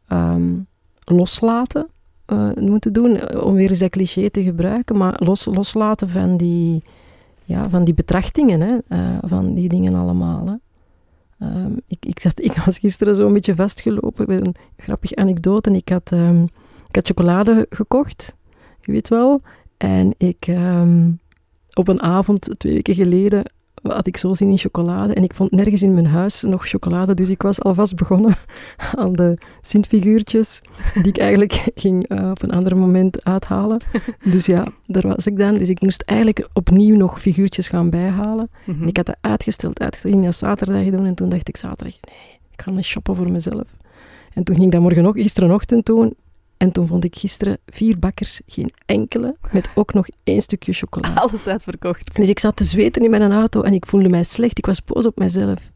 ehm, 0.09 0.53
loslaten 1.15 1.87
eh, 2.27 2.51
moeten 2.55 2.93
doen, 2.93 3.17
eh, 3.17 3.45
om 3.45 3.55
weer 3.55 3.71
eens 3.71 3.79
dat 3.79 3.91
cliché 3.91 4.31
te 4.31 4.43
gebruiken, 4.43 4.97
maar 4.97 5.21
los, 5.25 5.45
loslaten 5.45 6.09
van 6.09 6.37
die, 6.37 6.83
ja, 7.45 7.69
van 7.69 7.85
die 7.85 7.95
betrachtingen, 7.95 8.61
hè, 8.61 8.79
eh, 8.89 9.19
van 9.21 9.55
die 9.55 9.69
dingen 9.69 9.95
allemaal. 9.95 10.47
Hè. 10.47 10.55
Ehm, 11.47 11.73
ik, 11.87 12.07
ik, 12.07 12.25
ik 12.51 12.53
was 12.65 12.79
gisteren 12.79 13.17
zo 13.17 13.27
een 13.27 13.33
beetje 13.33 13.55
vastgelopen 13.55 14.25
met 14.29 14.47
een 14.47 14.55
grappige 14.77 15.17
anekdote. 15.17 15.71
Ik 15.71 15.89
had, 15.89 16.13
ehm, 16.13 16.43
ik 16.89 16.95
had 16.95 17.07
chocolade 17.07 17.67
gekocht, 17.71 18.37
je 18.81 18.93
weet 18.93 19.09
wel. 19.09 19.41
En 19.77 20.15
ik, 20.17 20.47
ehm, 20.47 21.11
op 21.73 21.89
een 21.89 22.03
avond, 22.03 22.49
twee 22.59 22.73
weken 22.73 22.95
geleden, 22.95 23.53
had 23.95 24.07
ik 24.07 24.17
zo 24.17 24.33
zin 24.33 24.51
in 24.51 24.59
chocolade. 24.59 25.15
En 25.15 25.23
ik 25.23 25.35
vond 25.35 25.51
nergens 25.51 25.83
in 25.83 25.95
mijn 25.95 26.07
huis 26.07 26.43
nog 26.43 26.67
chocolade. 26.67 27.15
Dus 27.15 27.29
ik 27.29 27.43
was 27.43 27.63
alvast 27.63 27.97
begonnen 27.97 28.35
aan 28.99 29.13
de 29.13 29.39
Sint-figuurtjes, 29.61 30.61
die 30.95 31.07
ik 31.07 31.19
eigenlijk 31.19 31.65
ging 31.75 32.09
eh, 32.09 32.31
op 32.31 32.43
een 32.43 32.51
ander 32.51 32.77
moment 32.77 33.25
uithalen. 33.25 33.81
Dus 34.33 34.47
ja, 34.47 34.67
daar 34.87 35.09
was 35.09 35.27
ik 35.27 35.39
dan. 35.39 35.55
Dus 35.55 35.69
ik 35.69 35.81
moest 35.81 36.03
eigenlijk 36.03 36.49
opnieuw 36.53 36.97
nog 36.97 37.21
figuurtjes 37.21 37.69
gaan 37.69 37.91
bijhalen. 37.91 38.51
Mhm. 38.65 38.83
En 38.83 38.89
ik 38.89 38.97
had 38.97 39.07
dat 39.07 39.17
uitgesteld, 39.21 39.81
uitgesteld. 39.81 40.15
Ik 40.15 40.21
ging 40.21 40.31
dat 40.33 40.41
zaterdag 40.41 40.85
doen. 40.85 41.07
En 41.07 41.15
toen 41.15 41.29
dacht 41.29 41.49
ik 41.49 41.57
zaterdag, 41.57 41.97
nee, 42.09 42.39
ik 42.53 42.63
ga 42.63 42.73
eens 42.73 42.89
shoppen 42.89 43.17
voor 43.17 43.31
mezelf. 43.31 43.67
En 44.33 44.45
toen 44.45 44.55
ging 44.55 44.67
ik 44.67 44.73
dat 44.73 44.81
morgen 44.81 45.07
ook, 45.07 45.17
gisterenochtend 45.17 45.87
doen. 45.87 46.15
En 46.57 46.73
toen 46.73 46.87
vond 46.87 47.05
ik 47.05 47.17
gisteren 47.17 47.59
vier 47.67 47.99
bakkers, 47.99 48.41
geen 48.47 48.71
enkele, 48.87 49.37
met 49.53 49.69
ook 49.75 49.95
nog 49.95 50.07
één 50.23 50.43
stukje 50.43 50.73
chocolade. 50.73 51.21
Alles 51.21 51.47
uitverkocht. 51.47 52.15
Dus 52.15 52.29
ik 52.29 52.39
zat 52.39 52.57
te 52.57 52.65
zweten 52.65 53.03
in 53.03 53.11
mijn 53.11 53.33
auto 53.33 53.63
en 53.63 53.73
ik 53.73 53.87
voelde 53.87 54.09
mij 54.09 54.25
slecht. 54.25 54.59
Ik 54.59 54.67
was 54.67 54.85
boos 54.85 55.07
op 55.07 55.19
mezelf. 55.19 55.73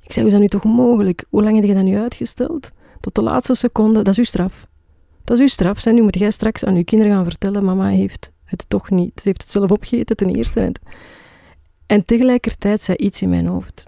Ik 0.00 0.12
zei, 0.12 0.24
hoe 0.24 0.34
is 0.34 0.40
dat 0.40 0.40
nu 0.40 0.48
toch 0.60 0.64
mogelijk? 0.64 1.24
Hoe 1.28 1.42
lang 1.42 1.56
heb 1.56 1.64
je 1.64 1.74
dat 1.74 1.84
nu 1.84 1.96
uitgesteld? 1.96 2.70
Tot 3.00 3.14
de 3.14 3.22
laatste 3.22 3.54
seconde, 3.54 4.02
dat 4.02 4.08
is 4.08 4.18
uw 4.18 4.24
straf. 4.24 4.66
Dat 5.24 5.36
is 5.36 5.42
uw 5.42 5.48
straf. 5.48 5.78
Zeg, 5.78 5.94
nu 5.94 6.02
moet 6.02 6.18
jij 6.18 6.30
straks 6.30 6.64
aan 6.64 6.74
uw 6.74 6.84
kinderen 6.84 7.14
gaan 7.14 7.24
vertellen, 7.24 7.64
mama 7.64 7.88
heeft 7.88 8.32
het 8.44 8.64
toch 8.68 8.90
niet. 8.90 9.20
Ze 9.20 9.28
heeft 9.28 9.42
het 9.42 9.50
zelf 9.50 9.70
opgegeten 9.70 10.16
ten 10.16 10.34
eerste. 10.34 10.72
En, 11.86 12.04
tegelijkertijd 12.04 12.82
zei 12.82 12.96
iets 12.96 13.22
in 13.22 13.28
mijn 13.28 13.46
hoofd. 13.46 13.84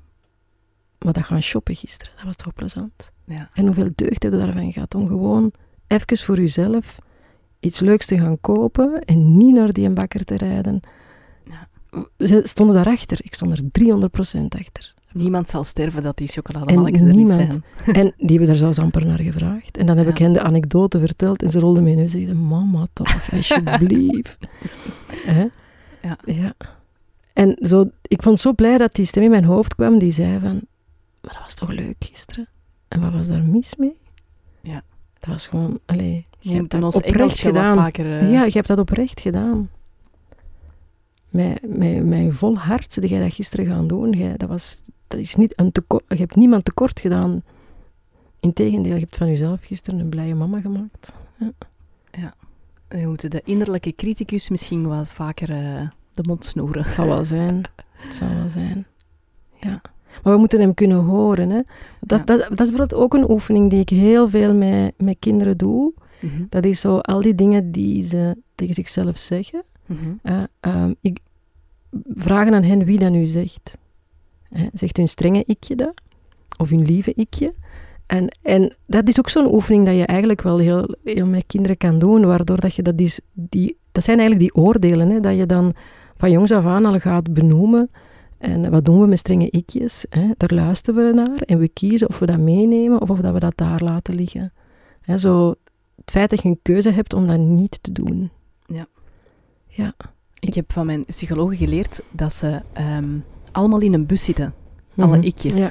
Maar 0.99 1.13
dat 1.13 1.25
gaan 1.25 1.43
shoppen 1.43 1.75
gisteren, 1.75 2.13
dat 2.17 2.25
was 2.25 2.37
toch 2.37 2.55
plezant. 2.55 3.11
Ja. 3.25 3.51
En 3.55 3.67
hoeveel 3.67 3.91
deugd 3.95 4.23
heb 4.23 4.33
je 4.33 4.39
daarvan 4.39 4.73
gehad 4.73 4.95
om 4.95 5.07
gewoon 5.07 5.53
even 6.03 6.17
voor 6.17 6.37
jezelf 6.37 6.99
iets 7.61 7.81
leuks 7.81 8.07
te 8.07 8.19
gaan 8.19 8.41
kopen 8.41 9.01
en 9.05 9.37
niet 9.37 9.55
naar 9.55 9.73
die 9.73 9.91
bakker 9.91 10.25
te 10.25 10.37
rijden. 10.37 10.81
Ja. 11.45 11.69
Ze 12.27 12.41
stonden 12.45 12.75
daarachter. 12.75 13.19
Ik 13.23 13.35
stond 13.35 13.51
er 13.59 13.63
300% 13.63 14.59
achter. 14.59 14.95
Niemand 15.13 15.49
zal 15.49 15.65
sterven 15.65 16.03
dat 16.03 16.17
die 16.17 16.27
En 16.27 16.33
chocolademalletjes 16.33 17.01
er 17.01 17.07
niet 17.07 17.17
niemand. 17.17 17.61
zijn. 17.85 17.97
En 18.05 18.13
die 18.17 18.29
hebben 18.29 18.47
daar 18.47 18.57
zelfs 18.57 18.79
amper 18.79 19.07
naar 19.07 19.21
gevraagd. 19.21 19.77
En 19.77 19.87
dan 19.87 19.97
heb 19.97 20.07
Ja. 20.07 20.13
ik 20.13 20.19
hen 20.19 20.33
de 20.33 20.43
anekdote 20.43 20.99
verteld 20.99 21.43
en 21.43 21.51
ze 21.51 21.59
rolden 21.59 21.83
mee 21.83 21.97
en 21.97 22.03
ze 22.03 22.09
zeiden, 22.09 22.47
mama 22.47 22.87
toch, 22.93 23.33
alsjeblieft. 23.33 24.39
Hè? 25.27 25.47
Ja. 26.03 26.19
ja. 26.25 26.55
En 27.33 27.57
zo, 27.61 27.91
ik 28.03 28.23
vond 28.23 28.41
zo 28.41 28.53
blij 28.53 28.79
dat 28.79 28.95
die 28.95 29.05
stem 29.07 29.23
in 29.23 29.31
mijn 29.31 29.45
hoofd 29.45 29.75
kwam 29.75 29.99
die 29.99 30.13
zei 30.13 30.39
van, 30.41 30.53
maar 31.21 31.33
dat 31.33 31.43
was 31.43 31.55
toch 31.55 31.71
leuk 31.71 31.97
gisteren? 31.99 32.49
En 32.89 33.01
wat 33.01 33.13
was 33.13 33.27
daar 33.27 33.43
mis 33.43 33.77
mee? 33.77 33.97
Ja. 34.61 34.83
Dat 35.25 35.33
was 35.33 35.47
gewoon, 35.47 35.79
allee, 35.87 36.27
Je 36.39 36.49
je 36.51 36.55
hebt 36.57 36.71
dat 36.71 36.83
ons 36.83 36.97
oprecht 36.97 37.39
gedaan. 37.39 37.77
vaker... 37.77 38.19
eh, 38.19 38.33
Ja, 38.33 38.45
je 38.45 38.53
hebt 38.53 38.67
dat 38.67 38.79
oprecht 38.79 39.21
gedaan. 39.21 39.71
Met, 41.31 41.77
met, 41.77 42.05
met 42.07 42.35
vol 42.35 42.59
hart 42.59 42.93
zeg 42.93 43.09
jij 43.11 43.21
dat 43.21 43.35
gisteren 43.35 43.67
gaan 43.67 43.87
doen. 43.87 44.11
Jij, 44.13 44.37
dat 44.37 44.49
was, 44.49 44.81
dat 45.09 45.21
is 45.21 45.35
niet 45.35 45.53
een 45.59 45.73
tekort, 45.73 46.05
je 46.09 46.17
hebt 46.17 46.37
niemand 46.37 46.65
tekort 46.65 47.01
gedaan. 47.01 47.43
Integendeel, 48.41 48.95
je 48.95 49.01
hebt 49.01 49.17
van 49.17 49.27
jezelf 49.29 49.63
gisteren 49.63 50.01
een 50.01 50.09
blije 50.09 50.35
mama 50.35 50.61
gemaakt. 50.61 51.13
We 52.89 53.07
moeten 53.07 53.31
de 53.31 53.43
innerlijke 53.45 53.95
criticus 53.95 54.49
misschien 54.49 54.87
wat 54.87 55.09
vaker 55.09 55.51
eh, 55.51 55.89
de 56.15 56.23
mond 56.29 56.45
snoeren. 56.45 56.85
Het 56.85 56.95
zal 56.95 57.07
wel 57.07 57.25
zijn. 57.25 57.63
Het 58.05 58.15
zal 58.15 58.29
wel 58.35 58.49
zijn. 58.51 58.87
Ja. 59.61 59.81
Maar 60.23 60.33
we 60.33 60.39
moeten 60.39 60.61
hem 60.61 60.75
kunnen 60.75 60.97
horen. 60.99 61.51
Hè. 61.51 61.61
Dat, 62.01 62.19
Ja. 62.19 62.25
dat, 62.25 62.39
dat 62.39 62.61
is 62.61 62.71
bijvoorbeeld 62.71 62.95
ook 62.95 63.15
een 63.15 63.31
oefening 63.31 63.71
die 63.71 63.81
ik 63.81 63.89
heel 63.89 64.29
veel 64.29 64.55
met, 64.55 64.95
met 64.99 65.17
kinderen 65.19 65.57
doe. 65.57 65.93
Mhm. 66.21 66.43
Dat 66.49 66.65
is 66.65 66.81
zo 66.81 66.99
al 66.99 67.21
die 67.21 67.35
dingen 67.35 67.73
die 67.73 68.03
ze 68.03 68.37
tegen 68.55 68.75
zichzelf 68.75 69.19
zeggen. 69.19 69.63
Mhm. 69.87 69.99
Eh, 70.23 70.43
ehm, 70.61 70.93
ik, 71.01 71.19
vragen 72.15 72.55
aan 72.55 72.63
hen 72.63 72.85
wie 72.85 72.99
dat 72.99 73.11
nu 73.11 73.27
zegt. 73.27 73.79
Hè, 74.49 74.67
zegt 74.73 74.97
hun 74.97 75.09
strenge 75.09 75.45
ikje 75.47 75.77
dat? 75.77 75.95
Of 76.59 76.71
hun 76.71 76.83
lieve 76.85 77.13
ikje? 77.15 77.55
En, 78.07 78.39
en 78.43 78.75
dat 78.87 79.09
is 79.09 79.19
ook 79.19 79.29
zo'n 79.29 79.55
oefening 79.55 79.87
dat 79.87 79.97
je 79.97 80.07
eigenlijk 80.07 80.43
wel 80.43 80.59
heel, 80.59 80.95
heel 81.05 81.27
met 81.27 81.45
kinderen 81.47 81.77
kan 81.77 81.99
doen, 81.99 82.27
waardoor 82.27 82.61
dat 82.61 82.75
je 82.75 82.83
dat 82.83 83.01
is, 83.01 83.21
die, 83.33 83.77
dat 83.93 84.05
zijn 84.05 84.19
eigenlijk 84.19 84.51
die 84.51 84.63
oordelen, 84.65 85.11
hè, 85.11 85.21
dat 85.21 85.39
je 85.39 85.47
dan 85.47 85.75
van 86.17 86.31
jongs 86.31 86.51
af 86.51 86.65
aan 86.65 86.85
al 86.85 86.99
gaat 86.99 87.33
benoemen. 87.33 87.91
En 88.45 88.71
wat 88.71 88.85
doen 88.85 89.01
we 89.01 89.07
met 89.07 89.19
strenge 89.19 89.51
ikjes? 89.51 90.07
Hè? 90.09 90.27
Daar 90.37 90.53
luisteren 90.55 91.07
we 91.07 91.13
naar 91.15 91.37
en 91.39 91.59
we 91.59 91.69
kiezen 91.69 92.09
of 92.09 92.19
we 92.19 92.27
dat 92.27 92.39
meenemen 92.39 93.01
of 93.01 93.11
of 93.11 93.19
dat 93.21 93.33
we 93.33 93.39
dat 93.39 93.57
daar 93.57 93.81
laten 93.83 94.15
liggen. 94.15 94.53
Hè, 95.01 95.19
zo, 95.19 95.55
het 95.97 96.11
feit 96.11 96.31
dat 96.31 96.43
je 96.43 96.49
een 96.49 96.59
keuze 96.63 96.91
hebt 96.91 97.15
om 97.15 97.27
dat 97.27 97.39
niet 97.39 97.79
te 97.83 97.93
doen. 97.93 98.31
Ja. 98.67 98.87
Ja. 99.67 99.95
Ik 100.39 100.55
heb 100.55 100.73
van 100.73 100.87
mijn 100.87 101.05
psychologen 101.05 101.57
geleerd 101.57 102.01
dat 102.11 102.33
ze 102.33 102.63
ehm, 102.73 103.19
allemaal 103.53 103.81
in 103.81 103.95
een 103.95 104.07
bus 104.07 104.25
zitten. 104.25 104.55
Alle 104.97 105.17
Mhm. 105.17 105.27
ikjes. 105.27 105.57
Ja. 105.57 105.71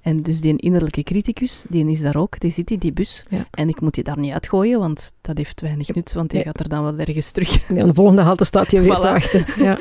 En 0.00 0.22
dus 0.22 0.40
die 0.40 0.56
innerlijke 0.56 1.02
criticus, 1.02 1.64
die 1.68 1.90
is 1.90 2.00
daar 2.00 2.16
ook, 2.16 2.40
die 2.40 2.50
zit 2.50 2.70
in 2.70 2.78
die 2.78 2.92
bus. 2.92 3.24
Ja. 3.28 3.46
En 3.50 3.68
ik 3.68 3.80
moet 3.80 3.94
die 3.94 4.04
daar 4.04 4.18
niet 4.18 4.32
uitgooien, 4.32 4.78
want 4.78 5.12
dat 5.20 5.36
heeft 5.36 5.60
weinig 5.60 5.94
nut, 5.94 6.12
want 6.12 6.30
die 6.30 6.38
Nee. 6.38 6.46
gaat 6.46 6.60
er 6.60 6.68
dan 6.68 6.82
wel 6.84 6.98
ergens 6.98 7.30
terug. 7.30 7.68
Nee, 7.68 7.82
aan 7.82 7.88
de 7.88 7.94
volgende 7.94 8.22
halte 8.22 8.44
staat 8.44 8.70
hij 8.70 8.82
weer 8.82 8.94
te 9.00 9.02
wachten. 9.12 9.44
Ja, 9.58 9.78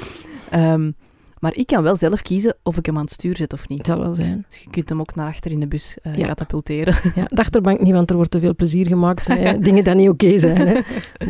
Ehm, 0.49 0.91
maar 1.39 1.55
ik 1.55 1.67
kan 1.67 1.83
wel 1.83 1.95
zelf 1.95 2.21
kiezen 2.21 2.55
of 2.63 2.77
ik 2.77 2.85
hem 2.85 2.95
aan 2.97 3.03
het 3.03 3.11
stuur 3.11 3.37
zet 3.37 3.53
of 3.53 3.67
niet. 3.67 3.85
zal 3.85 3.99
wel 3.99 4.15
zijn. 4.15 4.45
Dus 4.49 4.59
je 4.59 4.69
kunt 4.69 4.89
hem 4.89 4.99
ook 4.99 5.15
naar 5.15 5.27
achter 5.27 5.51
in 5.51 5.59
de 5.59 5.67
bus 5.67 5.97
eh 6.01 6.17
Ja. 6.17 6.27
katapulteren. 6.27 6.93
Ja, 7.15 7.23
de 7.27 7.35
achterbank 7.41 7.81
niet, 7.81 7.93
want 7.93 8.09
er 8.09 8.15
wordt 8.15 8.31
te 8.31 8.39
veel 8.39 8.55
plezier 8.55 8.87
gemaakt 8.87 9.27
met 9.27 9.63
dingen 9.65 9.83
die 9.83 9.93
niet 9.93 10.09
oké 10.09 10.39
zijn. 10.39 10.67
Hè. 10.67 10.79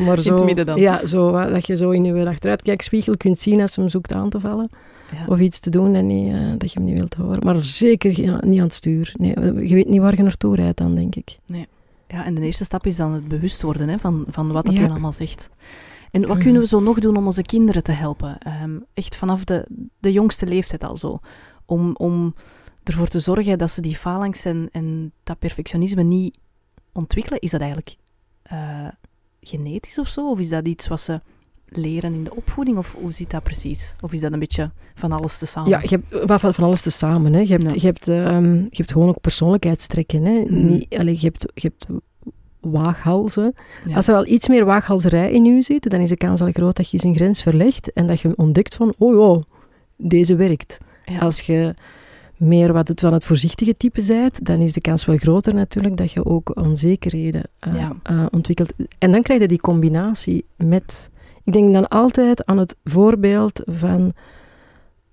Maar 0.06 0.22
zo, 0.22 0.34
het 0.34 0.44
midden 0.44 0.66
dan. 0.66 0.80
Ja, 0.80 1.06
zo, 1.06 1.36
eh, 1.36 1.54
dat 1.54 1.68
je 1.68 1.76
zo 1.76 1.90
in 1.90 2.04
je 2.06 2.28
achteruitkijkspiegel 2.28 3.18
kunt 3.18 3.38
zien 3.40 3.62
als 3.62 3.74
ze 3.74 3.80
hem 3.80 3.90
zoekt 3.90 4.14
aan 4.14 4.30
te 4.30 4.40
vallen. 4.40 4.70
Ja. 5.12 5.26
Of 5.28 5.40
iets 5.40 5.60
te 5.60 5.70
doen 5.70 5.96
en 5.96 6.06
niet, 6.08 6.34
eh, 6.34 6.40
dat 6.58 6.72
je 6.72 6.80
hem 6.80 6.88
niet 6.88 6.98
wilt 6.98 7.14
horen. 7.14 7.46
Maar 7.46 7.64
zeker 7.64 8.22
ja, 8.22 8.40
niet 8.46 8.58
aan 8.60 8.66
het 8.66 8.74
stuur. 8.74 9.14
Nee, 9.18 9.34
je 9.68 9.74
weet 9.74 9.90
niet 9.90 10.02
waar 10.02 10.16
je 10.16 10.24
naartoe 10.24 10.56
rijdt 10.56 10.78
dan, 10.78 10.96
denk 10.96 11.16
ik. 11.16 11.38
Ja, 12.08 12.26
en 12.26 12.36
de 12.36 12.42
eerste 12.42 12.64
stap 12.64 12.86
is 12.86 12.96
dan 12.96 13.14
het 13.14 13.28
bewust 13.28 13.62
worden 13.62 13.90
hè, 13.90 13.98
van, 13.98 14.26
van 14.28 14.52
wat 14.52 14.66
dat 14.66 14.74
hij 14.78 14.90
allemaal 14.90 15.14
zegt. 15.14 15.50
En 16.12 16.22
wat 16.22 16.30
Mhm. 16.36 16.40
kunnen 16.44 16.62
we 16.62 16.68
zo 16.68 16.80
nog 16.80 17.00
doen 17.00 17.16
om 17.18 17.26
onze 17.26 17.42
kinderen 17.42 17.84
te 17.84 17.92
helpen? 17.92 18.38
Ehm, 18.38 18.80
echt 18.94 19.16
vanaf 19.16 19.44
de, 19.44 19.68
de 20.00 20.12
jongste 20.12 20.46
leeftijd 20.46 20.84
al 20.84 20.98
zo. 20.98 21.20
Om, 21.66 21.96
om 21.96 22.34
ervoor 22.84 23.08
te 23.08 23.20
zorgen 23.20 23.58
dat 23.58 23.72
ze 23.72 23.82
die 23.82 23.96
phalanx 23.98 24.46
en, 24.46 24.70
en 24.72 25.12
dat 25.24 25.40
perfectionisme 25.40 26.04
niet 26.04 26.38
ontwikkelen. 26.94 27.40
Is 27.40 27.52
dat 27.52 27.60
eigenlijk 27.62 27.96
eh, 28.44 28.88
genetisch 29.42 30.00
of 30.00 30.08
zo? 30.08 30.30
Of 30.30 30.40
is 30.40 30.50
dat 30.50 30.68
iets 30.68 30.88
wat 30.88 31.02
ze 31.02 31.22
leren 31.66 32.14
in 32.14 32.24
de 32.24 32.36
opvoeding? 32.36 32.78
Of 32.78 32.96
hoe 33.02 33.12
zit 33.12 33.30
dat 33.30 33.44
precies? 33.44 33.96
Of 34.02 34.14
is 34.14 34.20
dat 34.20 34.34
een 34.34 34.40
beetje 34.40 34.72
van 34.96 35.12
alles 35.12 35.38
tezamen? 35.38 35.70
Ja, 35.70 35.80
je 35.82 35.88
hebt 35.88 36.26
wat 36.28 36.40
van, 36.40 36.54
van 36.54 36.64
alles 36.64 36.82
te 36.82 36.92
samen. 36.92 37.34
Hè. 37.34 37.40
Je, 37.40 37.48
hebt, 37.52 37.64
Ja. 37.64 37.74
je, 37.74 37.86
hebt, 37.86 38.08
ehm, 38.08 38.54
je 38.56 38.68
hebt 38.78 38.92
gewoon 38.92 39.08
ook 39.10 39.22
persoonlijkheidstrekken. 39.22 40.26
Hè. 40.26 40.40
Mhm. 40.40 40.66
Niet, 40.66 40.98
allee, 40.98 41.14
je, 41.14 41.26
hebt, 41.26 41.46
je 41.54 41.68
hebt 41.68 41.86
waaghalzen. 42.60 43.54
Ja. 43.86 43.96
Als 43.96 44.08
er 44.08 44.16
al 44.16 44.28
iets 44.28 44.48
meer 44.48 44.66
waaghalzerij 44.66 45.32
in 45.32 45.46
u 45.46 45.62
zit, 45.62 45.90
dan 45.90 46.00
is 46.00 46.10
de 46.10 46.18
kans 46.18 46.42
al 46.42 46.52
groot 46.52 46.76
dat 46.76 46.92
je 46.92 46.98
zijn 46.98 47.16
grens 47.16 47.42
verlegt 47.42 47.94
en 47.94 48.08
dat 48.08 48.20
je 48.20 48.36
ontdekt 48.36 48.76
van, 48.76 48.94
oh 48.98 49.20
ja, 49.38 49.44
deze 49.98 50.36
werkt. 50.36 50.78
Ja. 51.06 51.20
Als 51.20 51.42
je 51.42 51.74
meer 52.38 52.74
wat 52.74 52.88
het 52.88 53.00
van 53.00 53.14
het 53.14 53.26
voorzichtige 53.26 53.78
type 53.78 54.04
bent, 54.08 54.46
dan 54.46 54.58
is 54.60 54.74
de 54.74 54.82
kans 54.82 55.06
wel 55.06 55.18
groter 55.18 55.54
natuurlijk 55.54 55.98
dat 55.98 56.12
je 56.12 56.26
ook 56.26 56.58
onzekerheden 56.58 57.44
eh, 57.60 57.74
Ja. 57.74 57.96
eh, 58.04 58.26
ontwikkelt. 58.32 58.74
En 58.98 59.12
dan 59.12 59.22
krijg 59.22 59.42
je 59.42 59.48
die 59.48 59.60
combinatie 59.62 60.46
met... 60.56 61.10
Ik 61.44 61.54
denk 61.54 61.74
dan 61.74 61.88
altijd 61.88 62.46
aan 62.46 62.58
het 62.58 62.76
voorbeeld 62.84 63.62
van... 63.66 64.14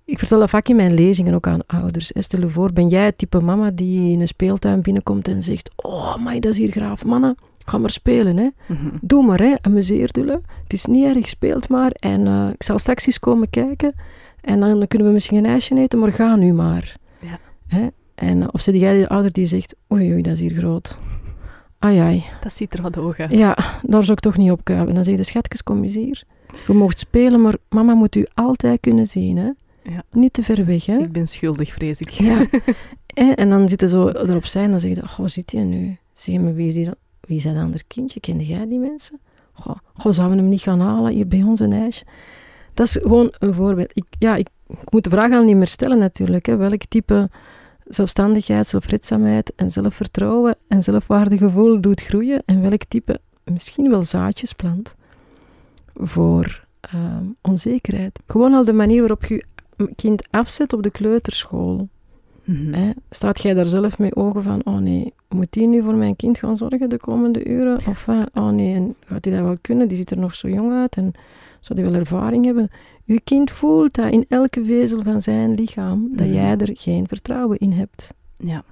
Ik 0.07 0.19
vertel 0.19 0.39
dat 0.39 0.49
vaak 0.49 0.67
in 0.67 0.75
mijn 0.75 0.93
lezingen 0.93 1.33
ook 1.33 1.47
aan 1.47 1.65
ouders. 1.65 2.11
Stel 2.13 2.39
je 2.39 2.49
voor, 2.49 2.73
ben 2.73 2.87
jij 2.87 3.05
het 3.05 3.17
type 3.17 3.41
mama 3.41 3.71
die 3.71 4.11
in 4.11 4.21
een 4.21 4.27
speeltuin 4.27 4.81
binnenkomt 4.81 5.27
en 5.27 5.43
zegt 5.43 5.69
Oh, 5.75 6.15
maar 6.15 6.39
dat 6.39 6.51
is 6.51 6.57
hier 6.57 6.71
graaf. 6.71 7.05
Mannen, 7.05 7.35
ga 7.65 7.77
maar 7.77 7.89
spelen, 7.89 8.37
hè. 8.37 8.49
Mhm. 8.67 8.89
Doe 9.01 9.25
maar, 9.25 9.39
hè. 9.39 9.53
Amuseer 9.61 10.09
jullie. 10.11 10.31
Het 10.63 10.73
is 10.73 10.85
niet 10.85 11.15
erg, 11.15 11.29
speelt 11.29 11.69
maar. 11.69 11.91
En 11.91 12.27
eh, 12.27 12.47
ik 12.53 12.63
zal 12.63 12.79
straks 12.79 13.05
eens 13.05 13.19
komen 13.19 13.49
kijken. 13.49 13.93
En 14.41 14.59
dan 14.59 14.87
kunnen 14.87 15.07
we 15.07 15.13
misschien 15.13 15.37
een 15.37 15.45
ijsje 15.45 15.77
eten, 15.77 15.99
maar 15.99 16.13
ga 16.13 16.35
nu 16.35 16.53
maar. 16.53 16.95
Ja. 17.19 17.39
Hè? 17.67 17.87
En, 18.15 18.41
eh, 18.41 18.47
of 18.51 18.61
zit 18.61 18.75
jij 18.75 18.99
de 18.99 19.09
ouder 19.09 19.31
die 19.31 19.45
zegt, 19.45 19.75
oei, 19.93 20.11
oei, 20.11 20.21
dat 20.21 20.33
is 20.33 20.39
hier 20.39 20.53
groot. 20.53 20.97
Ai, 21.79 21.97
ai. 21.97 22.23
Dat 22.41 22.53
ziet 22.53 22.73
er 22.73 22.81
wat 22.81 22.95
hoog 22.95 23.19
uit. 23.19 23.31
Ja, 23.31 23.57
daar 23.81 24.03
zou 24.03 24.11
ik 24.11 24.19
toch 24.19 24.37
niet 24.37 24.51
op 24.51 24.63
kuipen. 24.63 24.95
Dan 24.95 25.03
zeg 25.03 25.17
je, 25.17 25.23
schatjes, 25.23 25.63
kom 25.63 25.83
eens 25.83 25.95
hier. 25.95 26.23
Je 26.67 26.73
mocht 26.73 26.99
spelen, 26.99 27.41
maar 27.41 27.55
mama 27.69 27.93
moet 27.93 28.15
u 28.15 28.25
altijd 28.33 28.79
kunnen 28.79 29.05
zien, 29.05 29.37
hè. 29.37 29.49
Ja. 29.89 30.03
Niet 30.11 30.33
te 30.33 30.43
ver 30.43 30.65
weg, 30.65 30.85
hè. 30.85 30.97
Ik 30.97 31.11
ben 31.11 31.27
schuldig, 31.27 31.73
vrees 31.73 31.99
ik. 31.99 32.09
Ja. 32.09 32.45
En 33.35 33.49
dan 33.49 33.69
zitten 33.69 33.89
zo 33.89 34.07
erop 34.07 34.45
zijn 34.45 34.65
en 34.65 34.71
dan 34.71 34.79
zeg 34.79 34.95
je, 34.95 35.07
goh, 35.07 35.27
zit 35.27 35.51
je 35.51 35.59
nu? 35.59 35.97
Zeg 36.13 36.35
je, 36.35 36.39
maar 36.39 36.53
wie 36.53 36.67
is, 36.67 36.73
die, 36.73 36.89
wie 37.19 37.37
is 37.37 37.43
dat 37.43 37.55
ander 37.55 37.81
kindje? 37.87 38.19
Kende 38.19 38.45
jij 38.45 38.67
die 38.67 38.79
mensen? 38.79 39.19
Goh, 39.53 39.75
goh, 39.93 40.11
zouden 40.11 40.35
we 40.35 40.41
hem 40.41 40.51
niet 40.51 40.61
gaan 40.61 40.79
halen 40.79 41.11
hier 41.11 41.27
bij 41.27 41.43
ons 41.43 41.59
een 41.59 41.73
ijsje? 41.73 42.05
Dat 42.73 42.85
is 42.87 42.97
gewoon 43.01 43.33
een 43.39 43.53
voorbeeld. 43.53 43.91
Ik, 43.93 44.05
ja, 44.19 44.35
ik, 44.35 44.47
ik 44.67 44.91
moet 44.91 45.03
de 45.03 45.09
vraag 45.09 45.31
al 45.31 45.43
niet 45.43 45.55
meer 45.55 45.67
stellen 45.67 45.97
natuurlijk. 45.97 46.45
Hè. 46.45 46.55
Welk 46.55 46.85
type 46.85 47.29
zelfstandigheid, 47.85 48.67
zelfredzaamheid 48.67 49.53
en 49.55 49.71
zelfvertrouwen 49.71 50.55
en 50.67 50.83
zelfwaardegevoel 50.83 51.81
doet 51.81 52.01
groeien? 52.01 52.41
En 52.45 52.61
welk 52.61 52.83
type 52.83 53.19
misschien 53.43 53.89
wel 53.89 54.03
zaadjes 54.03 54.53
plant 54.53 54.95
voor 55.95 56.65
ehm, 56.81 57.25
onzekerheid? 57.41 58.19
Gewoon 58.27 58.53
al 58.53 58.65
de 58.65 58.73
manier 58.73 58.99
waarop 58.99 59.25
je 59.25 59.43
kind 59.95 60.27
afzet 60.31 60.73
op 60.73 60.83
de 60.83 60.89
kleuterschool. 60.91 61.89
Mhm. 62.43 62.73
Hè? 62.73 62.89
Staat 63.09 63.41
jij 63.41 63.53
daar 63.53 63.65
zelf 63.65 63.99
mee 63.99 64.15
ogen 64.15 64.43
van, 64.43 64.61
oh 64.65 64.77
nee, 64.77 65.13
moet 65.29 65.51
die 65.53 65.67
nu 65.67 65.83
voor 65.83 65.95
mijn 65.95 66.15
kind 66.15 66.37
gaan 66.37 66.57
zorgen 66.57 66.89
de 66.89 66.97
komende 66.97 67.45
uren? 67.45 67.77
Of 67.87 68.05
wat? 68.05 68.29
oh 68.33 68.49
nee, 68.49 68.75
en 68.75 68.95
gaat 69.05 69.23
die 69.23 69.33
dat 69.33 69.41
wel 69.41 69.57
kunnen? 69.61 69.87
Die 69.87 69.97
ziet 69.97 70.11
er 70.11 70.17
nog 70.17 70.35
zo 70.35 70.47
jong 70.49 70.73
uit 70.73 70.95
en 70.95 71.11
zou 71.59 71.79
die 71.81 71.89
wel 71.89 71.99
ervaring 71.99 72.45
hebben? 72.45 72.69
Uw 73.05 73.17
kind 73.23 73.51
voelt 73.51 73.93
dat 73.93 74.11
in 74.11 74.25
elke 74.29 74.65
vezel 74.65 75.03
van 75.03 75.21
zijn 75.21 75.53
lichaam, 75.53 76.07
dat 76.11 76.25
Mhm. 76.27 76.35
jij 76.35 76.57
er 76.57 76.69
geen 76.73 77.07
vertrouwen 77.07 77.57
in 77.57 77.71
hebt. 77.71 78.13
Ja. 78.37 78.63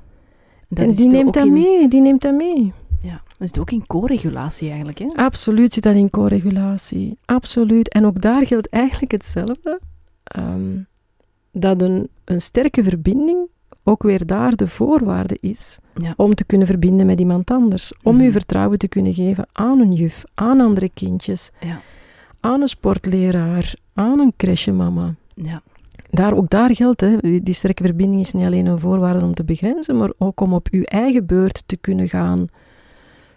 en 0.74 0.92
die 0.92 1.10
neemt 1.10 1.34
dat 1.34 1.46
in- 1.46 1.54
mee, 1.54 1.88
die 1.88 2.02
neemt 2.02 2.22
dat 2.22 2.34
mee. 2.34 2.74
Ja, 3.02 3.22
dat 3.38 3.48
zit 3.48 3.60
ook 3.60 3.72
in 3.72 3.88
co-regulatie 3.88 4.68
eigenlijk. 4.70 4.98
Hè? 5.00 5.06
Absoluut 5.16 5.74
zit 5.74 5.84
dat 5.84 5.96
in 5.96 6.10
co-regulatie. 6.10 7.18
Absoluut. 7.26 7.90
En 7.90 8.06
ook 8.06 8.22
daar 8.22 8.46
geldt 8.48 8.70
eigenlijk 8.70 9.12
hetzelfde. 9.12 9.80
Ehm, 10.24 10.62
dat 11.56 11.82
een, 11.82 12.10
een 12.26 12.42
sterke 12.42 12.84
verbinding 12.84 13.48
ook 13.84 14.04
weer 14.04 14.26
daar 14.26 14.56
de 14.56 14.68
voorwaarde 14.68 15.38
is 15.40 15.78
Ja. 16.02 16.14
om 16.18 16.36
te 16.36 16.46
kunnen 16.46 16.68
verbinden 16.68 17.06
met 17.06 17.20
iemand 17.20 17.52
anders. 17.52 17.94
Om 18.04 18.16
Mhm. 18.16 18.24
je 18.24 18.32
vertrouwen 18.32 18.78
te 18.78 18.88
kunnen 18.88 19.14
geven 19.14 19.48
aan 19.52 19.80
een 19.80 19.94
juf, 19.94 20.24
aan 20.34 20.60
andere 20.60 20.90
kindjes, 20.94 21.52
Ja. 21.60 21.82
aan 22.40 22.62
een 22.62 22.68
sportleraar, 22.68 23.76
aan 23.94 24.20
een 24.20 24.34
crèchemama. 24.38 25.16
Ja. 25.34 25.62
Daar, 26.10 26.34
ook 26.34 26.50
daar 26.50 26.76
geldt, 26.76 27.02
hè, 27.02 27.18
die 27.44 27.54
sterke 27.54 27.84
verbinding 27.84 28.22
is 28.22 28.32
niet 28.32 28.46
alleen 28.46 28.66
een 28.66 28.80
voorwaarde 28.80 29.26
om 29.26 29.34
te 29.34 29.44
begrenzen, 29.44 29.98
maar 29.98 30.12
ook 30.18 30.40
om 30.42 30.54
op 30.54 30.68
uw 30.72 30.84
eigen 30.84 31.26
beurt 31.26 31.64
te 31.66 31.78
kunnen 31.78 32.10
gaan 32.10 32.48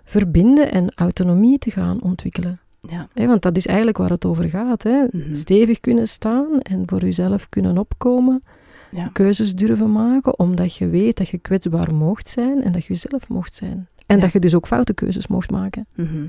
verbinden 0.05 0.71
en 0.73 0.93
autonomie 0.95 1.59
te 1.59 1.71
gaan 1.71 2.03
ontwikkelen. 2.03 2.61
Ja. 2.91 3.27
Want 3.27 3.43
dat 3.43 3.57
is 3.57 3.67
eigenlijk 3.67 3.99
waar 3.99 4.11
het 4.11 4.25
over 4.25 4.49
gaat. 4.49 4.83
Hè. 4.83 5.05
Mhm. 5.11 5.35
Stevig 5.35 5.81
kunnen 5.81 6.09
staan 6.09 6.61
en 6.61 6.83
voor 6.87 7.05
uzelf 7.05 7.49
kunnen 7.49 7.79
opkomen, 7.79 8.43
Ja. 8.91 9.11
keuzes 9.13 9.55
durven 9.55 9.93
maken, 9.93 10.39
omdat 10.39 10.75
je 10.77 10.89
weet 10.89 11.17
dat 11.17 11.29
je 11.29 11.39
kwetsbaar 11.39 11.95
mocht 11.95 12.29
zijn 12.29 12.63
en 12.63 12.73
dat 12.73 12.85
je 12.85 12.95
zelf 12.95 13.29
mocht 13.29 13.55
zijn. 13.55 13.89
En 14.07 14.17
Ja. 14.17 14.23
dat 14.23 14.33
je 14.33 14.39
dus 14.41 14.55
ook 14.55 14.67
foute 14.67 14.95
keuzes 14.95 15.27
mocht 15.27 15.51
maken. 15.51 15.87
Mhm. 15.95 16.27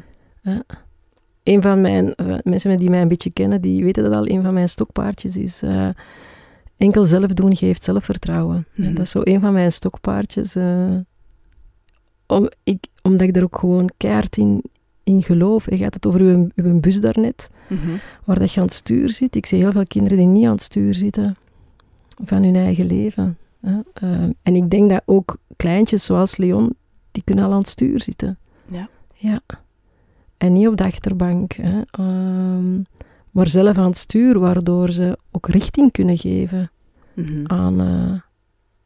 Een 1.44 1.62
van 1.62 1.82
mijn, 1.82 2.16
eh, 2.16 2.36
mensen 2.44 2.78
die 2.78 2.90
mij 2.90 3.02
een 3.02 3.08
beetje 3.08 3.30
kennen, 3.32 3.62
die 3.62 3.84
weten 3.84 4.04
dat 4.04 4.14
al, 4.14 4.28
een 4.28 4.44
van 4.44 4.54
mijn 4.54 4.70
stokpaardjes 4.70 5.38
is... 5.38 5.62
eh, 5.62 5.90
enkel 6.78 7.06
zelf 7.06 7.34
doen 7.34 7.56
geeft 7.56 7.84
zelfvertrouwen. 7.84 8.56
En 8.76 8.84
Mhm. 8.84 8.94
dat 8.94 9.04
is 9.06 9.12
zo 9.12 9.20
een 9.24 9.40
van 9.40 9.54
mijn 9.54 9.72
stokpaardjes. 9.72 10.56
eh, 10.56 10.96
om, 12.28 12.50
ik, 12.64 12.84
omdat 13.02 13.28
ik 13.28 13.36
er 13.36 13.44
ook 13.44 13.58
gewoon 13.58 13.90
keihard 13.98 14.38
in, 14.38 14.64
in 15.10 15.24
geloof. 15.24 15.70
Je 15.70 15.78
gaat 15.78 15.94
het 15.94 16.08
over 16.08 16.22
uw, 16.22 16.50
uw 16.56 16.80
bus 16.80 17.00
daarnet, 17.00 17.50
Mhm. 17.70 17.98
waar 18.26 18.40
dat 18.40 18.52
je 18.54 18.60
aan 18.60 18.66
het 18.66 18.76
stuur 18.76 19.10
zit. 19.10 19.36
Ik 19.36 19.46
zie 19.46 19.60
heel 19.60 19.72
veel 19.72 19.88
kinderen 19.88 20.18
die 20.18 20.28
niet 20.28 20.46
aan 20.46 20.52
het 20.52 20.62
stuur 20.62 20.94
zitten 20.94 21.36
van 22.24 22.44
hun 22.44 22.56
eigen 22.56 22.86
leven. 22.86 23.38
hè. 23.62 23.80
Eh, 23.94 24.12
en 24.42 24.56
ik 24.56 24.70
denk 24.70 24.90
dat 24.90 25.02
ook 25.06 25.38
kleintjes 25.56 26.04
zoals 26.06 26.38
Leon, 26.38 26.74
die 27.12 27.24
kunnen 27.24 27.46
al 27.46 27.52
aan 27.52 27.58
het 27.60 27.70
stuur 27.70 28.02
zitten. 28.02 28.38
Ja. 28.72 28.90
Ja. 29.14 29.42
En 30.38 30.52
niet 30.52 30.68
op 30.68 30.78
de 30.78 30.84
achterbank. 30.84 31.52
Hè. 31.54 31.82
Ehm, 31.92 32.74
maar 33.32 33.48
zelf 33.48 33.78
aan 33.78 33.86
het 33.90 33.98
stuur, 33.98 34.40
waardoor 34.40 34.92
ze 34.92 35.18
ook 35.32 35.48
richting 35.48 35.92
kunnen 35.92 36.18
geven 36.18 36.72
Mhm. 37.14 37.44
aan, 37.46 37.82
eh, 37.82 38.20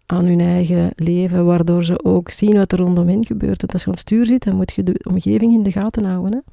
aan 0.06 0.26
hun 0.26 0.39
eigen 0.39 0.91
leven, 0.95 1.45
waardoor 1.45 1.84
ze 1.84 2.04
ook 2.04 2.30
zien 2.30 2.54
wat 2.58 2.72
er 2.72 2.78
rondom 2.80 3.08
hen 3.08 3.26
gebeurt. 3.26 3.62
Want 3.62 3.74
als 3.74 3.82
je 3.82 3.88
aan 3.88 3.93
het 3.93 4.01
stuur 4.01 4.26
zit, 4.26 4.43
dan 4.43 4.56
moet 4.56 4.74
je 4.74 4.84
de 4.84 4.99
omgeving 5.10 5.54
in 5.54 5.64
de 5.64 5.72
gaten 5.72 6.06
houden. 6.06 6.34
Hè. 6.45 6.51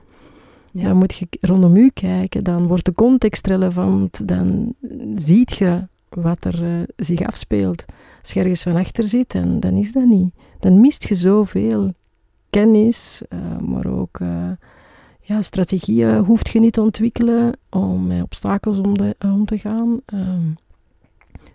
Ja. 0.81 0.85
Dan 0.89 0.97
moet 0.97 1.15
je 1.15 1.27
rondom 1.41 1.77
u 1.77 1.91
kijken, 1.95 2.45
dan 2.45 2.67
wordt 2.67 2.85
de 2.85 2.95
context 2.95 3.47
relevant, 3.47 4.29
dan 4.29 4.75
ziet 5.17 5.51
je 5.57 5.87
wat 6.09 6.45
er 6.45 6.65
eh, 6.65 6.71
zich 6.97 7.21
afspeelt. 7.23 7.85
Als 8.23 8.31
je 8.33 8.41
ergens 8.41 8.63
van 8.63 8.77
achter 8.77 9.05
zit, 9.05 9.35
en 9.35 9.61
dan 9.61 9.73
is 9.75 9.93
dat 9.93 10.05
niet. 10.05 10.35
Dan 10.59 10.81
mist 10.81 11.09
je 11.09 11.15
zoveel 11.15 11.93
kennis, 12.51 13.23
eh, 13.29 13.59
maar 13.59 13.87
ook 13.87 14.21
eh, 14.21 14.51
ja, 15.21 15.43
strategieën 15.43 16.19
hoeft 16.19 16.49
je 16.49 16.61
niet 16.61 16.73
te 16.73 16.81
ontwikkelen 16.83 17.53
om 17.71 18.07
met 18.07 18.23
obstakels 18.23 18.79
om, 18.79 18.99
de- 18.99 19.17
om 19.25 19.45
te 19.45 19.59
gaan. 19.59 20.01
Ehm, 20.07 20.41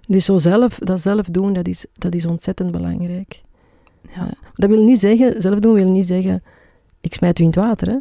dus 0.08 0.26
zo 0.26 0.38
zelf, 0.38 0.80
dat 0.80 1.01
zelf 1.01 1.28
doen, 1.28 1.53
dat 1.53 1.68
is, 1.68 1.86
dat 1.93 2.14
is 2.16 2.26
ontzettend 2.26 2.72
belangrijk. 2.72 3.41
Ja. 4.16 4.28
Eh, 4.28 4.34
dat 4.53 4.70
wil 4.70 4.84
niet 4.84 4.99
zeggen, 4.99 5.41
zelf 5.41 5.60
doen 5.60 5.74
wil 5.74 5.89
niet 5.89 6.06
zeggen, 6.06 6.43
ik 7.01 7.14
smijt 7.14 7.39
u 7.39 7.41
in 7.41 7.49
het 7.49 7.60
water. 7.60 7.88
Hè? 7.88 7.97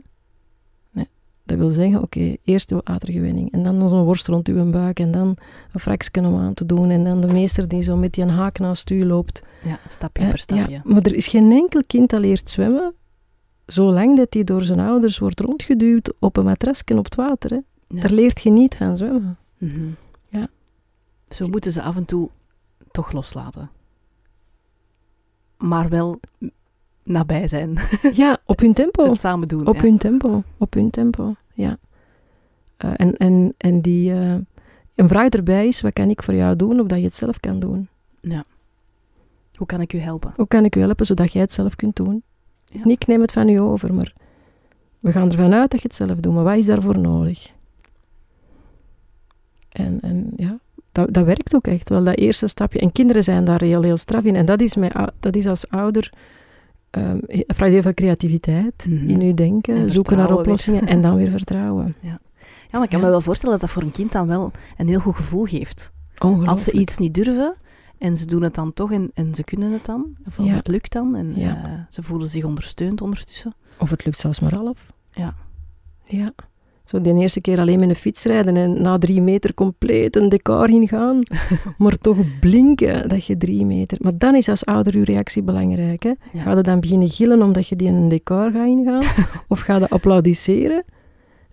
Nee. 0.90 1.08
Dat 1.42 1.58
wil 1.58 1.70
zeggen, 1.70 2.02
oké, 2.02 2.36
eerst 2.44 2.68
de 2.68 2.80
watergewinning 2.84 3.52
en 3.52 3.62
dan 3.62 3.88
zo'n 3.88 4.04
worst 4.04 4.26
rond 4.26 4.48
uw 4.48 4.70
buik 4.70 5.00
en 5.00 5.10
dan 5.10 5.36
een 5.72 5.80
fraksje 5.80 6.20
om 6.20 6.36
aan 6.36 6.54
te 6.54 6.66
doen 6.66 6.90
en 6.90 7.04
dan 7.04 7.20
de 7.20 7.32
meester 7.32 7.68
die 7.68 7.82
zo 7.82 7.96
met 7.96 8.12
die 8.12 8.24
een 8.24 8.30
haak 8.30 8.58
naast 8.58 8.90
u 8.90 9.04
loopt. 9.04 9.42
Ja, 9.62 9.78
stapje 9.88 10.28
per 10.28 10.38
stapje. 10.38 10.70
Ja, 10.70 10.80
maar 10.84 11.02
er 11.02 11.14
is 11.14 11.26
geen 11.26 11.52
enkel 11.52 11.82
kind 11.86 12.10
dat 12.10 12.20
leert 12.20 12.50
zwemmen 12.50 12.94
zolang 13.66 14.16
dat 14.16 14.34
hij 14.34 14.44
door 14.44 14.62
zijn 14.62 14.80
ouders 14.80 15.18
wordt 15.18 15.40
rondgeduwd 15.40 16.12
op 16.18 16.36
een 16.36 16.44
matrasje 16.44 16.98
op 16.98 17.04
het 17.04 17.14
water. 17.14 17.50
Hè. 17.50 17.58
Ja. 17.88 18.00
Daar 18.00 18.10
leert 18.10 18.42
je 18.42 18.50
niet 18.50 18.76
van 18.76 18.96
zwemmen. 18.96 19.36
Ja. 19.58 19.68
Zo 21.28 21.46
moeten 21.46 21.72
ze 21.72 21.82
af 21.82 21.96
en 21.96 22.04
toe 22.04 22.30
toch 22.90 23.12
loslaten. 23.12 23.70
Maar 25.58 25.88
wel 25.88 26.20
nabij 27.02 27.48
zijn. 27.48 27.78
Ja, 28.12 28.38
op 28.46 28.60
hun 28.60 28.72
tempo. 28.72 29.08
Het 29.08 29.18
samen 29.18 29.48
doen. 29.48 29.66
Op 29.66 29.74
ja. 29.74 29.82
hun 29.82 29.98
tempo, 29.98 30.42
op 30.58 30.74
hun 30.74 30.90
tempo, 30.90 31.34
ja. 31.52 31.78
Eh, 32.76 32.92
en, 32.96 33.16
en, 33.16 33.54
en 33.56 33.80
die, 33.80 34.12
eh, 34.12 34.34
een 34.94 35.08
vraag 35.08 35.28
erbij 35.28 35.66
is, 35.66 35.80
wat 35.80 35.92
kan 35.92 36.10
ik 36.10 36.22
voor 36.22 36.34
jou 36.34 36.56
doen, 36.56 36.80
opdat 36.80 36.98
je 36.98 37.04
het 37.04 37.16
zelf 37.16 37.40
kan 37.40 37.58
doen? 37.58 37.88
Hoe 39.54 39.66
kan 39.66 39.80
ik 39.80 39.92
u 39.92 39.98
helpen? 39.98 40.32
Hoe 40.36 40.46
kan 40.46 40.64
ik 40.64 40.76
u 40.76 40.80
helpen, 40.80 41.06
zodat 41.06 41.32
jij 41.32 41.42
het 41.42 41.52
zelf 41.52 41.76
kunt 41.76 41.96
doen? 41.96 42.22
Ja. 42.64 42.80
Niet, 42.84 43.02
ik 43.02 43.06
neem 43.06 43.20
het 43.20 43.32
van 43.32 43.48
u 43.48 43.60
over, 43.60 43.94
maar 43.94 44.12
we 45.00 45.12
gaan 45.12 45.30
ervan 45.30 45.54
uit 45.54 45.70
dat 45.70 45.82
je 45.82 45.88
het 45.88 45.96
zelf 45.96 46.18
doet. 46.20 46.34
Maar 46.34 46.44
wat 46.44 46.56
is 46.56 46.66
daarvoor 46.66 46.98
nodig? 46.98 47.52
En, 49.68 50.00
en 50.00 50.32
ja, 50.36 50.58
dat, 50.94 51.12
dat 51.12 51.24
werkt 51.24 51.54
ook 51.54 51.66
echt 51.66 51.88
wel, 51.88 52.04
dat 52.04 52.16
eerste 52.16 52.46
stapje. 52.46 52.78
En 52.78 52.92
kinderen 52.92 53.22
zijn 53.24 53.44
daar 53.44 53.60
heel, 53.60 53.82
heel 53.82 53.96
straf 53.96 54.24
in. 54.24 54.36
En 54.36 54.46
dat 54.46 54.60
is, 54.60 54.76
mij, 54.76 54.90
dat 55.20 55.36
is 55.36 55.46
als 55.46 55.68
ouder... 55.68 56.12
ehm 56.90 57.18
het 57.26 57.44
vraagt 57.56 57.72
heel 57.72 57.82
veel 57.82 57.94
creativiteit 57.94 58.86
Mhm. 58.88 59.08
in 59.08 59.20
uw 59.20 59.34
denken, 59.34 59.76
En 59.76 59.90
zoeken 59.90 60.16
naar 60.16 60.28
weer. 60.28 60.36
oplossingen 60.36 60.86
en 60.86 61.00
dan 61.00 61.16
weer 61.20 61.30
vertrouwen. 61.30 61.94
Ja, 62.00 62.18
maar 62.70 62.82
ik 62.82 62.88
kan 62.90 62.98
Ja. 63.00 63.04
me 63.04 63.10
wel 63.10 63.20
voorstellen 63.20 63.52
dat 63.58 63.60
dat 63.62 63.70
voor 63.70 63.82
een 63.82 63.92
kind 63.92 64.12
dan 64.12 64.26
wel 64.26 64.50
een 64.76 64.88
heel 64.88 65.00
goed 65.00 65.16
gevoel 65.16 65.44
geeft. 65.44 65.92
Als 66.44 66.64
ze 66.64 66.72
iets 66.72 66.98
niet 66.98 67.14
durven 67.14 67.54
en 67.98 68.16
ze 68.16 68.26
doen 68.26 68.42
het 68.42 68.54
dan 68.54 68.72
toch 68.72 68.92
en, 68.92 69.10
en 69.14 69.34
ze 69.34 69.44
kunnen 69.44 69.72
het 69.72 69.84
dan, 69.84 70.16
of 70.26 70.38
Ja. 70.44 70.54
het 70.54 70.68
lukt 70.68 70.92
dan 70.92 71.16
en 71.16 71.32
Ja. 71.36 71.64
eh, 71.64 71.70
ze 71.88 72.02
voelen 72.02 72.28
zich 72.28 72.44
ondersteund 72.44 73.00
ondertussen. 73.00 73.54
Of 73.78 73.90
het 73.90 74.04
lukt 74.04 74.18
zelfs 74.18 74.40
maar 74.40 74.54
half. 74.54 74.92
Ja. 75.10 75.34
Ja. 76.04 76.32
Zo 76.84 77.00
die 77.00 77.14
eerste 77.14 77.40
keer 77.40 77.58
alleen 77.58 77.78
met 77.78 77.88
een 77.88 77.94
fiets 77.94 78.24
rijden 78.24 78.56
en 78.56 78.82
na 78.82 78.98
drie 78.98 79.20
meter 79.20 79.54
compleet 79.54 80.16
een 80.16 80.28
decor 80.28 80.68
ingaan. 80.68 81.22
maar 81.78 81.96
toch 81.98 82.16
blinken 82.40 83.08
dat 83.08 83.26
je 83.26 83.36
drie 83.36 83.66
meter... 83.66 83.98
Maar 84.00 84.18
dan 84.18 84.34
is 84.34 84.48
als 84.48 84.64
ouder 84.64 84.98
je 84.98 85.04
reactie 85.04 85.42
belangrijk. 85.42 86.02
Hè? 86.02 86.12
Ja. 86.32 86.40
Ga 86.40 86.56
je 86.56 86.62
dan 86.62 86.80
beginnen 86.80 87.08
gillen 87.08 87.42
omdat 87.42 87.68
je 87.68 87.76
die 87.76 87.88
in 87.88 87.94
een 87.94 88.08
decor 88.08 88.50
gaat 88.50 88.66
ingaan? 88.66 89.02
of 89.48 89.60
ga 89.60 89.76
je 89.76 89.88
applaudisseren? 89.88 90.84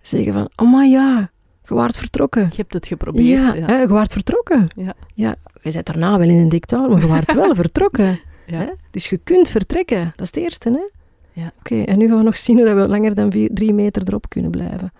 Zeggen 0.00 0.32
van, 0.32 0.50
oh 0.56 0.72
maar 0.72 0.86
ja, 0.86 1.30
je 1.64 1.74
waart 1.74 1.96
vertrokken. 1.96 2.42
Je 2.42 2.56
hebt 2.56 2.72
het 2.72 2.86
geprobeerd. 2.86 3.42
ja, 3.42 3.54
Ja, 3.54 3.66
Hè, 3.66 3.80
je 3.80 3.88
waart 3.88 4.12
vertrokken. 4.12 4.68
Ja. 4.76 4.94
ja. 5.14 5.36
Je 5.62 5.72
bent 5.72 5.86
daarna 5.86 6.18
wel 6.18 6.28
in 6.28 6.36
een 6.36 6.48
decor, 6.48 6.90
maar 6.90 7.00
je 7.00 7.06
waart 7.06 7.34
wel 7.42 7.54
vertrokken. 7.54 8.20
Ja. 8.46 8.58
Hè? 8.58 8.70
Dus 8.90 9.08
je 9.08 9.16
kunt 9.16 9.48
vertrekken. 9.48 10.12
Dat 10.16 10.20
is 10.20 10.34
het 10.34 10.36
eerste, 10.36 10.70
hè? 10.70 11.00
Ja. 11.42 11.52
Oké, 11.58 11.82
en 11.82 11.98
nu 11.98 12.08
gaan 12.08 12.18
we 12.18 12.22
nog 12.22 12.38
zien 12.38 12.56
hoe 12.56 12.64
dat 12.66 12.74
we 12.74 12.88
langer 12.88 13.14
dan 13.14 13.30
vier, 13.30 13.50
drie 13.52 13.72
meter 13.72 14.02
erop 14.06 14.28
kunnen 14.28 14.50
blijven. 14.50 14.92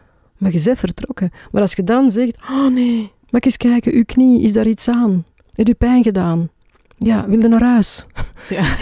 Maar 0.42 0.52
je 0.52 0.62
bent 0.64 0.78
vertrokken. 0.78 1.30
Maar 1.50 1.60
als 1.62 1.72
je 1.72 1.84
dan 1.84 2.10
zegt, 2.10 2.40
oh 2.50 2.66
nee, 2.66 3.12
mag 3.30 3.40
ik 3.40 3.44
eens 3.44 3.56
kijken, 3.56 3.92
uw 3.92 4.04
knie, 4.04 4.42
is 4.42 4.52
daar 4.52 4.66
iets 4.66 4.88
aan? 4.88 5.24
Heeft 5.52 5.68
u 5.68 5.74
pijn 5.74 6.02
gedaan? 6.02 6.50
Ja, 6.98 7.28
wil 7.28 7.40
je 7.40 7.48
naar 7.48 7.62
huis? 7.64 8.06
Ja. 8.48 8.64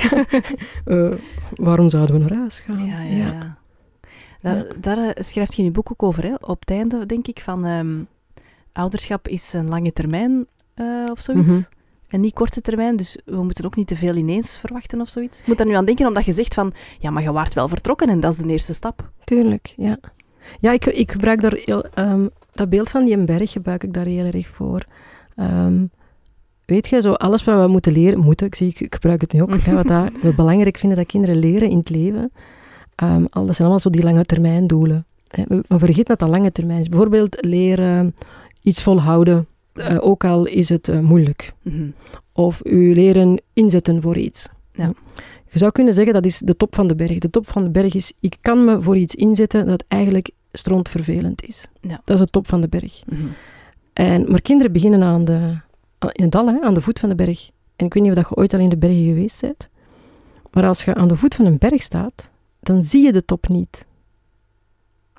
Eh, 0.85 1.13
waarom 1.55 1.91
zouden 1.91 2.15
we 2.15 2.21
naar 2.21 2.39
huis 2.39 2.61
gaan? 2.61 2.87
Ja, 2.87 3.01
ja, 3.01 3.17
ja. 3.17 3.59
Daar, 4.43 4.57
Ja. 4.57 4.65
daar 4.81 4.99
eh, 4.99 5.23
schrijft 5.23 5.53
je 5.55 5.59
in 5.59 5.65
je 5.65 5.71
boek 5.71 5.91
ook 5.93 6.03
over, 6.03 6.23
hè? 6.25 6.35
op 6.41 6.61
het 6.61 6.71
einde, 6.71 7.07
denk 7.07 7.27
ik, 7.29 7.41
van 7.41 7.65
ehm, 7.65 8.03
ouderschap 8.73 9.29
is 9.29 9.53
een 9.53 9.69
lange 9.69 9.93
termijn 9.93 10.47
eh, 10.75 10.87
of 11.11 11.21
zoiets. 11.21 11.47
Mhm. 11.47 11.61
En 12.09 12.21
niet 12.21 12.35
korte 12.35 12.61
termijn, 12.61 12.97
dus 12.97 13.19
we 13.25 13.43
moeten 13.43 13.65
ook 13.65 13.77
niet 13.77 13.87
te 13.87 13.97
veel 13.97 14.15
ineens 14.15 14.59
verwachten 14.59 15.01
of 15.01 15.09
zoiets. 15.09 15.41
Ik 15.41 15.47
moet 15.47 15.59
daar 15.59 15.67
nu 15.67 15.75
aan 15.75 15.85
denken, 15.85 16.07
omdat 16.07 16.25
je 16.25 16.33
zegt 16.33 16.55
van, 16.55 16.73
ja, 16.99 17.11
maar 17.11 17.23
je 17.23 17.33
waart 17.33 17.55
wel 17.55 17.69
vertrokken 17.69 18.09
en 18.09 18.21
dat 18.21 18.33
is 18.33 18.39
de 18.39 18.49
eerste 18.49 18.75
stap. 18.75 19.11
Tuurlijk, 19.25 19.75
ja. 19.77 19.99
Ja, 20.61 20.73
ik, 20.73 20.87
ik 20.87 21.13
gebruik 21.13 21.41
daar 21.41 21.59
heel, 21.65 21.85
ehm, 21.95 22.27
dat 22.53 22.69
beeld 22.69 22.91
van 22.91 23.05
die 23.05 23.25
berg 23.25 23.53
gebruik 23.53 23.85
ik 23.85 23.95
daar 23.95 24.07
heel 24.07 24.25
erg 24.25 24.49
voor. 24.49 24.85
Ehm, 25.37 25.85
weet 26.65 26.89
je, 26.89 27.01
zo 27.01 27.13
alles 27.13 27.45
wat 27.45 27.65
we 27.65 27.69
moeten 27.69 27.93
leren, 27.93 28.19
moeten, 28.19 28.47
ik 28.47 28.55
zie, 28.55 28.69
ik, 28.69 28.81
ik 28.81 28.95
gebruik 28.95 29.21
het 29.21 29.33
nu 29.33 29.43
ook, 29.43 29.61
hè, 29.61 29.75
wat 29.75 29.87
dat, 29.95 30.11
we 30.23 30.35
belangrijk 30.35 30.79
vinden 30.79 30.99
dat 30.99 31.07
kinderen 31.07 31.37
leren 31.37 31.71
in 31.71 31.79
het 31.79 31.91
leven. 31.91 32.33
Ehm, 32.95 33.25
al, 33.31 33.47
dat 33.47 33.55
zijn 33.55 33.69
allemaal 33.69 33.79
zo 33.79 33.91
die 33.91 34.03
lange 34.03 34.25
termijn 34.25 34.67
doelen. 34.67 35.07
Hè. 35.29 35.43
We, 35.49 35.65
we 35.69 35.79
vergeten 35.79 36.05
dat 36.05 36.19
dat 36.19 36.29
lange 36.29 36.53
termijn 36.53 36.81
is. 36.81 36.89
Bijvoorbeeld 36.89 37.45
leren 37.45 38.15
iets 38.63 38.83
volhouden, 38.83 39.47
eh, 39.73 39.97
ook 40.01 40.25
al 40.25 40.47
is 40.47 40.69
het 40.69 40.89
eh, 40.89 40.99
moeilijk. 40.99 41.53
Mhm. 41.63 41.91
Of 42.33 42.61
u 42.65 42.95
leren 42.95 43.43
inzetten 43.53 44.03
voor 44.03 44.17
iets. 44.17 44.49
Ja. 44.73 44.93
Je 45.51 45.59
zou 45.59 45.73
kunnen 45.73 45.95
zeggen 45.95 46.13
dat 46.13 46.25
is 46.25 46.39
de 46.39 46.57
top 46.57 46.75
van 46.75 46.87
de 46.87 46.95
berg. 46.95 47.19
De 47.19 47.31
top 47.31 47.49
van 47.49 47.63
de 47.63 47.71
berg 47.71 47.95
is, 47.95 48.13
ik 48.21 48.37
kan 48.41 48.65
me 48.65 48.83
voor 48.83 48.97
iets 48.97 49.15
inzetten 49.15 49.67
dat 49.67 49.85
eigenlijk 49.89 50.31
strontvervelend 50.53 51.43
is. 51.43 51.67
Ja. 51.81 52.01
Dat 52.05 52.19
is 52.19 52.25
de 52.25 52.31
top 52.31 52.49
van 52.49 52.61
de 52.61 52.69
berg. 52.69 53.03
Mhm. 53.07 53.27
En, 53.93 54.31
maar 54.31 54.41
kinderen 54.41 54.73
beginnen 54.73 55.03
aan 55.03 55.25
de, 55.25 55.59
in 55.99 56.23
het 56.23 56.33
dal, 56.33 56.47
hè, 56.47 56.61
aan 56.61 56.75
de 56.75 56.81
voet 56.81 56.99
van 56.99 57.09
de 57.09 57.15
berg. 57.15 57.51
En 57.77 57.87
ik 57.87 57.95
weet 57.95 58.03
niet 58.03 58.13
of 58.13 58.19
dat 58.19 58.29
je 58.29 58.37
ooit 58.37 58.55
al 58.55 58.61
in 58.61 58.69
de 58.69 58.77
bergen 58.77 59.05
geweest 59.05 59.41
bent. 59.41 59.69
Maar 60.51 60.67
als 60.67 60.85
je 60.85 60.95
aan 60.95 61.09
de 61.09 61.17
voet 61.17 61.35
van 61.35 61.45
een 61.45 61.59
berg 61.59 61.83
staat, 61.83 62.31
dan 62.61 62.85
zie 62.85 63.05
je 63.05 63.13
de 63.13 63.25
top 63.25 63.49
niet. 63.49 63.87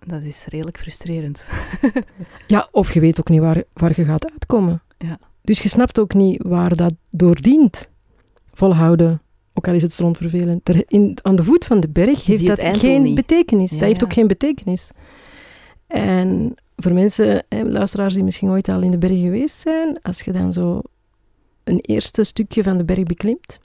Dat 0.08 0.22
is 0.22 0.46
redelijk 0.46 0.78
frustrerend. 0.78 1.46
Ja, 2.48 2.68
of 2.72 2.94
je 2.94 3.00
weet 3.00 3.20
ook 3.20 3.30
niet 3.30 3.40
waar, 3.40 3.64
waar 3.74 3.94
je 3.96 4.06
gaat 4.06 4.32
uitkomen. 4.32 4.82
Ja. 4.98 5.20
Dus 5.42 5.60
je 5.60 5.70
snapt 5.70 6.00
ook 6.00 6.14
niet 6.14 6.44
waar 6.44 6.76
dat 6.76 6.94
door 7.10 7.42
dient. 7.42 7.90
Volhouden, 8.54 9.22
ook 9.54 9.68
al 9.68 9.74
is 9.74 9.82
het 9.82 9.94
strontvervelend. 9.94 10.70
Er, 10.70 10.84
in, 10.88 11.18
aan 11.22 11.36
de 11.36 11.44
voet 11.44 11.66
van 11.66 11.80
de 11.80 11.90
berg 11.90 12.26
heeft 12.26 12.48
dat 12.48 12.78
geen 12.78 13.02
niet. 13.02 13.16
betekenis. 13.16 13.72
Ja, 13.72 13.78
dat 13.78 13.88
heeft 13.88 14.04
ook 14.04 14.14
geen 14.14 14.28
betekenis. 14.28 14.92
En 15.88 16.56
voor 16.76 16.94
mensen, 16.94 17.44
hè, 17.50 17.64
luisteraars 17.64 18.14
die 18.14 18.24
misschien 18.24 18.50
ooit 18.50 18.70
al 18.70 18.82
in 18.82 18.92
de 18.92 18.98
berg 18.98 19.20
geweest 19.20 19.60
zijn, 19.60 20.02
als 20.02 20.22
je 20.22 20.32
dan 20.32 20.54
zo 20.54 20.82
een 21.64 21.80
eerste 21.80 22.24
stukje 22.24 22.64
van 22.64 22.78
de 22.78 22.86
berg 22.86 23.04
beklimt, 23.04 23.60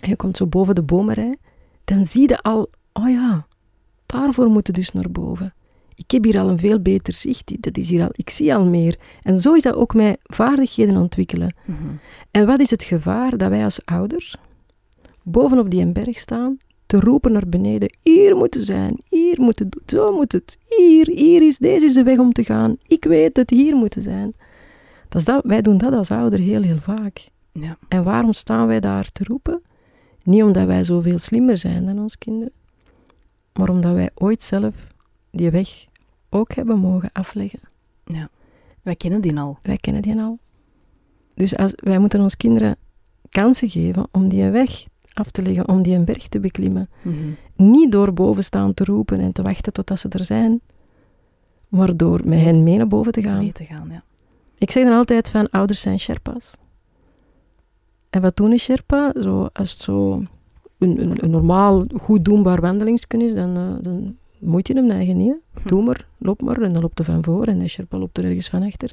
en 0.00 0.08
je 0.08 0.16
komt 0.16 0.36
zo 0.36 0.46
boven 0.46 0.74
de 0.74 0.82
bomenrij, 0.82 1.36
dan 1.84 2.06
zie 2.06 2.28
je 2.28 2.40
al, 2.40 2.70
oh 2.92 3.08
ja, 3.08 3.46
daarvoor 4.06 4.48
moeten 4.48 4.74
dus 4.74 4.92
naar 4.92 5.10
boven. 5.10 5.54
Ik 5.94 6.10
heb 6.10 6.24
hier 6.24 6.40
al 6.40 6.48
een 6.48 6.58
veel 6.58 6.80
beter 6.80 7.14
zicht, 7.14 7.62
dat 7.62 7.76
is 7.76 7.88
hier 7.88 8.02
al, 8.02 8.10
ik 8.12 8.30
zie 8.30 8.54
al 8.54 8.64
meer. 8.64 8.98
En 9.22 9.40
zo 9.40 9.54
is 9.54 9.62
dat 9.62 9.74
ook 9.74 9.94
met 9.94 10.18
vaardigheden 10.22 10.96
ontwikkelen. 10.96 11.54
Mhm. 11.64 11.78
En 12.30 12.46
wat 12.46 12.60
is 12.60 12.70
het 12.70 12.84
gevaar 12.84 13.36
dat 13.36 13.48
wij 13.48 13.64
als 13.64 13.84
ouders 13.84 14.36
bovenop 15.24 15.70
die 15.70 15.82
een 15.82 15.92
berg 15.92 16.18
staan, 16.18 16.58
te 16.86 17.00
roepen 17.00 17.32
naar 17.32 17.48
beneden, 17.48 17.96
hier 18.00 18.36
moeten 18.36 18.64
zijn, 18.64 18.98
hier 19.08 19.40
moet 19.40 19.58
het, 19.58 19.82
zo 19.86 20.12
moet 20.12 20.32
het, 20.32 20.58
hier, 20.68 21.08
hier 21.08 21.42
is, 21.42 21.58
deze 21.58 21.86
is 21.86 21.94
de 21.94 22.02
weg 22.02 22.18
om 22.18 22.32
te 22.32 22.44
gaan, 22.44 22.76
ik 22.86 23.04
weet 23.04 23.36
het, 23.36 23.50
hier 23.50 23.76
moeten 23.76 24.02
zijn. 24.02 24.34
Dat 25.08 25.20
is 25.20 25.26
dat, 25.26 25.44
wij 25.44 25.62
doen 25.62 25.78
dat 25.78 25.92
als 25.92 26.10
ouder 26.10 26.38
heel, 26.38 26.62
heel 26.62 26.80
vaak. 26.80 27.28
Ja. 27.52 27.76
En 27.88 28.04
waarom 28.04 28.32
staan 28.32 28.66
wij 28.66 28.80
daar 28.80 29.12
te 29.12 29.24
roepen? 29.24 29.62
Niet 30.22 30.42
omdat 30.42 30.66
wij 30.66 30.84
zoveel 30.84 31.18
slimmer 31.18 31.56
zijn 31.56 31.86
dan 31.86 31.98
onze 31.98 32.18
kinderen, 32.18 32.52
maar 33.52 33.68
omdat 33.68 33.94
wij 33.94 34.10
ooit 34.14 34.42
zelf 34.42 34.86
die 35.30 35.50
weg 35.50 35.84
ook 36.30 36.54
hebben 36.54 36.78
mogen 36.78 37.10
afleggen. 37.12 37.60
Wij 38.82 38.96
kennen 38.96 39.20
die 39.20 39.38
al. 39.38 39.58
Wij 39.62 39.78
kennen 39.78 40.02
die 40.02 40.20
al. 40.20 40.38
Dus 41.34 41.56
als, 41.56 41.72
wij 41.76 41.98
moeten 41.98 42.20
onze 42.20 42.36
kinderen 42.36 42.76
kansen 43.28 43.70
geven 43.70 44.06
om 44.10 44.28
die 44.28 44.50
weg 44.50 44.84
af 45.14 45.30
te 45.30 45.42
leggen, 45.42 45.68
om 45.68 45.82
die 45.82 45.94
een 45.94 46.04
berg 46.04 46.28
te 46.28 46.40
beklimmen. 46.40 46.88
Mhm. 47.02 47.30
Niet 47.56 47.92
door 47.92 48.12
boven 48.12 48.44
staan 48.44 48.74
te 48.74 48.84
roepen 48.84 49.20
en 49.20 49.32
te 49.32 49.42
wachten 49.42 49.72
totdat 49.72 49.98
ze 49.98 50.08
er 50.08 50.24
zijn, 50.24 50.60
maar 51.68 51.96
door 51.96 52.20
met 52.24 52.40
hen 52.40 52.62
mee 52.62 52.76
naar 52.76 52.86
boven 52.88 53.12
te 53.12 53.22
gaan. 53.22 53.38
Mee 53.38 53.52
te 53.52 53.64
gaan, 53.64 53.88
ja. 53.90 54.02
Ik 54.58 54.70
zeg 54.70 54.84
dan 54.84 54.96
altijd 54.96 55.28
van 55.28 55.50
ouders 55.50 55.80
zijn 55.80 55.98
Sherpa's. 56.00 56.56
En 58.10 58.20
wat 58.20 58.36
doen 58.36 58.50
een 58.50 58.58
Sherpa? 58.58 59.12
Zo, 59.22 59.48
als 59.52 59.72
het 59.72 59.80
zo 59.80 60.22
een, 60.78 61.02
een, 61.02 61.24
een 61.24 61.30
normaal, 61.30 61.84
goed 62.00 62.24
doenbaar 62.24 62.60
wandelingsken 62.60 63.20
is, 63.20 63.34
dan, 63.34 63.56
eh, 63.56 63.82
dan 63.82 64.16
moet 64.38 64.66
je 64.68 64.74
hem 64.74 64.90
eigen 64.90 65.16
niet. 65.16 65.34
hè. 65.54 65.60
Doe 65.68 65.82
maar, 65.82 66.06
loop 66.18 66.42
maar. 66.42 66.62
En 66.62 66.72
dan 66.72 66.82
loopt 66.82 66.98
hij 66.98 67.06
van 67.06 67.24
voor 67.24 67.44
en 67.44 67.58
de 67.58 67.68
Sherpa 67.68 67.98
loopt 67.98 68.18
er 68.18 68.24
ergens 68.24 68.48
van 68.48 68.62
achter. 68.62 68.92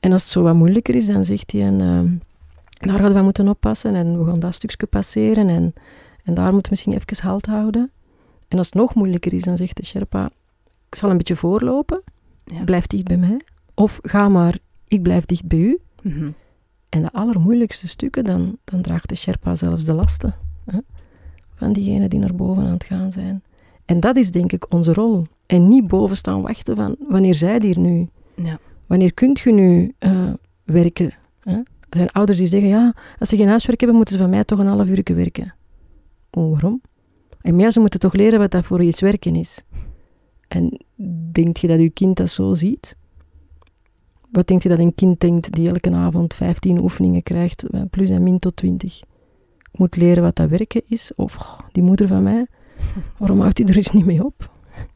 En 0.00 0.12
als 0.12 0.22
het 0.22 0.32
zo 0.32 0.42
wat 0.42 0.54
moeilijker 0.54 0.94
is, 0.94 1.06
dan 1.06 1.24
zegt 1.24 1.52
hij, 1.52 1.62
en, 1.62 1.80
ehm, 1.80 2.08
daar 2.88 2.98
gaan 2.98 3.12
we 3.14 3.22
moeten 3.22 3.48
oppassen 3.48 3.94
en 3.94 4.18
we 4.18 4.30
gaan 4.30 4.40
dat 4.40 4.54
stukje 4.54 4.86
passeren 4.86 5.48
en, 5.48 5.74
en 6.24 6.34
daar 6.34 6.52
moeten 6.52 6.62
we 6.62 6.68
misschien 6.70 6.92
even 6.92 7.28
halt 7.28 7.46
houden. 7.46 7.90
En 8.48 8.58
als 8.58 8.66
het 8.66 8.74
nog 8.74 8.94
moeilijker 8.94 9.32
is, 9.32 9.42
dan 9.42 9.56
zegt 9.56 9.76
de 9.76 9.84
Sherpa, 9.84 10.30
ik 10.88 10.94
zal 10.94 11.10
een 11.10 11.16
beetje 11.16 11.36
voorlopen, 11.36 12.02
Ja. 12.44 12.64
blijf 12.64 12.86
dicht 12.86 13.04
bij 13.04 13.16
mij. 13.16 13.40
Of 13.74 13.98
ga 14.02 14.28
maar, 14.28 14.58
ik 14.88 15.02
blijf 15.02 15.24
dicht 15.24 15.46
bij 15.46 15.58
u. 15.58 15.78
Mhm. 16.02 16.30
En 16.88 17.02
de 17.02 17.12
allermoeilijkste 17.12 17.88
stukken, 17.88 18.24
dan, 18.24 18.56
dan 18.64 18.80
draagt 18.82 19.08
de 19.08 19.14
Sherpa 19.14 19.54
zelfs 19.54 19.84
de 19.84 19.94
lasten 19.94 20.34
hè, 20.64 20.78
van 21.54 21.72
diegenen 21.72 22.10
die 22.10 22.18
naar 22.18 22.34
boven 22.34 22.64
aan 22.64 22.72
het 22.72 22.84
gaan 22.84 23.12
zijn. 23.12 23.42
En 23.84 24.00
dat 24.00 24.16
is 24.16 24.30
denk 24.30 24.52
ik 24.52 24.72
onze 24.72 24.92
rol 24.92 25.26
En 25.46 25.68
niet 25.68 25.86
boven 25.86 26.16
staan 26.16 26.42
wachten 26.42 26.76
van 26.76 26.96
wanneer 27.08 27.34
zij 27.34 27.58
hier 27.62 27.78
nu? 27.78 28.08
Ja. 28.36 28.58
Wanneer 28.86 29.14
kunt 29.14 29.40
je 29.40 29.52
nu 29.52 29.94
eh, 29.98 30.32
werken? 30.64 31.12
Hè? 31.40 31.60
Er 31.90 31.96
zijn 31.96 32.10
ouders 32.10 32.38
die 32.38 32.46
zeggen, 32.46 32.68
ja, 32.68 32.94
als 33.18 33.28
ze 33.28 33.36
geen 33.36 33.48
huiswerk 33.48 33.80
hebben, 33.80 33.96
moeten 33.96 34.16
ze 34.16 34.22
van 34.22 34.30
mij 34.30 34.44
toch 34.44 34.58
een 34.58 34.66
half 34.66 34.88
uur 34.88 35.02
werken. 35.14 35.54
Oh, 36.30 36.50
waarom? 36.50 36.80
En 37.40 37.58
ja, 37.58 37.70
ze 37.70 37.80
moeten 37.80 38.00
toch 38.00 38.14
leren 38.14 38.38
wat 38.38 38.50
dat 38.50 38.64
voor 38.64 38.82
iets 38.82 39.00
werken 39.00 39.36
is. 39.36 39.62
En 40.48 40.80
denk 41.32 41.56
je 41.56 41.66
dat 41.66 41.80
je 41.80 41.90
kind 41.90 42.16
dat 42.16 42.30
zo 42.30 42.54
ziet? 42.54 42.96
Wat 44.30 44.46
denk 44.46 44.62
je 44.62 44.68
dat 44.68 44.78
een 44.78 44.94
kind 44.94 45.20
denkt 45.20 45.52
die 45.52 45.68
elke 45.68 45.90
avond 45.90 46.34
15 46.34 46.78
oefeningen 46.78 47.22
krijgt, 47.22 47.62
eh, 47.62 47.80
plus 47.90 48.10
en 48.10 48.22
min 48.22 48.38
tot 48.38 48.56
20? 48.56 49.00
Ik 49.72 49.78
moet 49.78 49.96
leren 49.96 50.22
wat 50.22 50.36
dat 50.36 50.48
werken 50.48 50.82
is. 50.86 51.12
Of 51.16 51.38
oh, 51.38 51.58
die 51.72 51.82
moeder 51.82 52.08
van 52.08 52.22
mij, 52.22 52.46
waarom 53.18 53.40
houdt 53.40 53.58
hij 53.58 53.66
er 53.66 53.76
eens 53.76 53.90
niet 53.90 54.04
mee 54.04 54.24
op? 54.24 54.50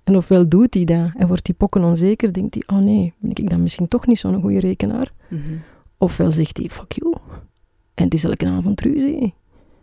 En 0.04 0.16
ofwel 0.16 0.48
doet 0.48 0.74
hij 0.74 0.84
dat 0.84 1.10
en 1.16 1.26
wordt 1.26 1.46
hij 1.46 1.56
pokken 1.56 1.84
onzeker, 1.84 2.32
denkt 2.32 2.54
hij, 2.54 2.62
oh 2.76 2.84
nee, 2.84 3.12
ben 3.18 3.30
ik 3.30 3.50
dan 3.50 3.62
misschien 3.62 3.88
toch 3.88 4.06
niet 4.06 4.18
zo'n 4.18 4.40
goede 4.40 4.60
rekenaar? 4.60 5.12
Mhm. 5.30 5.56
Ofwel 5.98 6.30
zegt 6.30 6.56
hij, 6.56 6.68
fuck 6.68 6.92
you. 6.92 7.14
En 7.94 8.04
het 8.04 8.14
is 8.14 8.24
elke 8.24 8.46
avond 8.46 8.80
ruzie. 8.80 9.34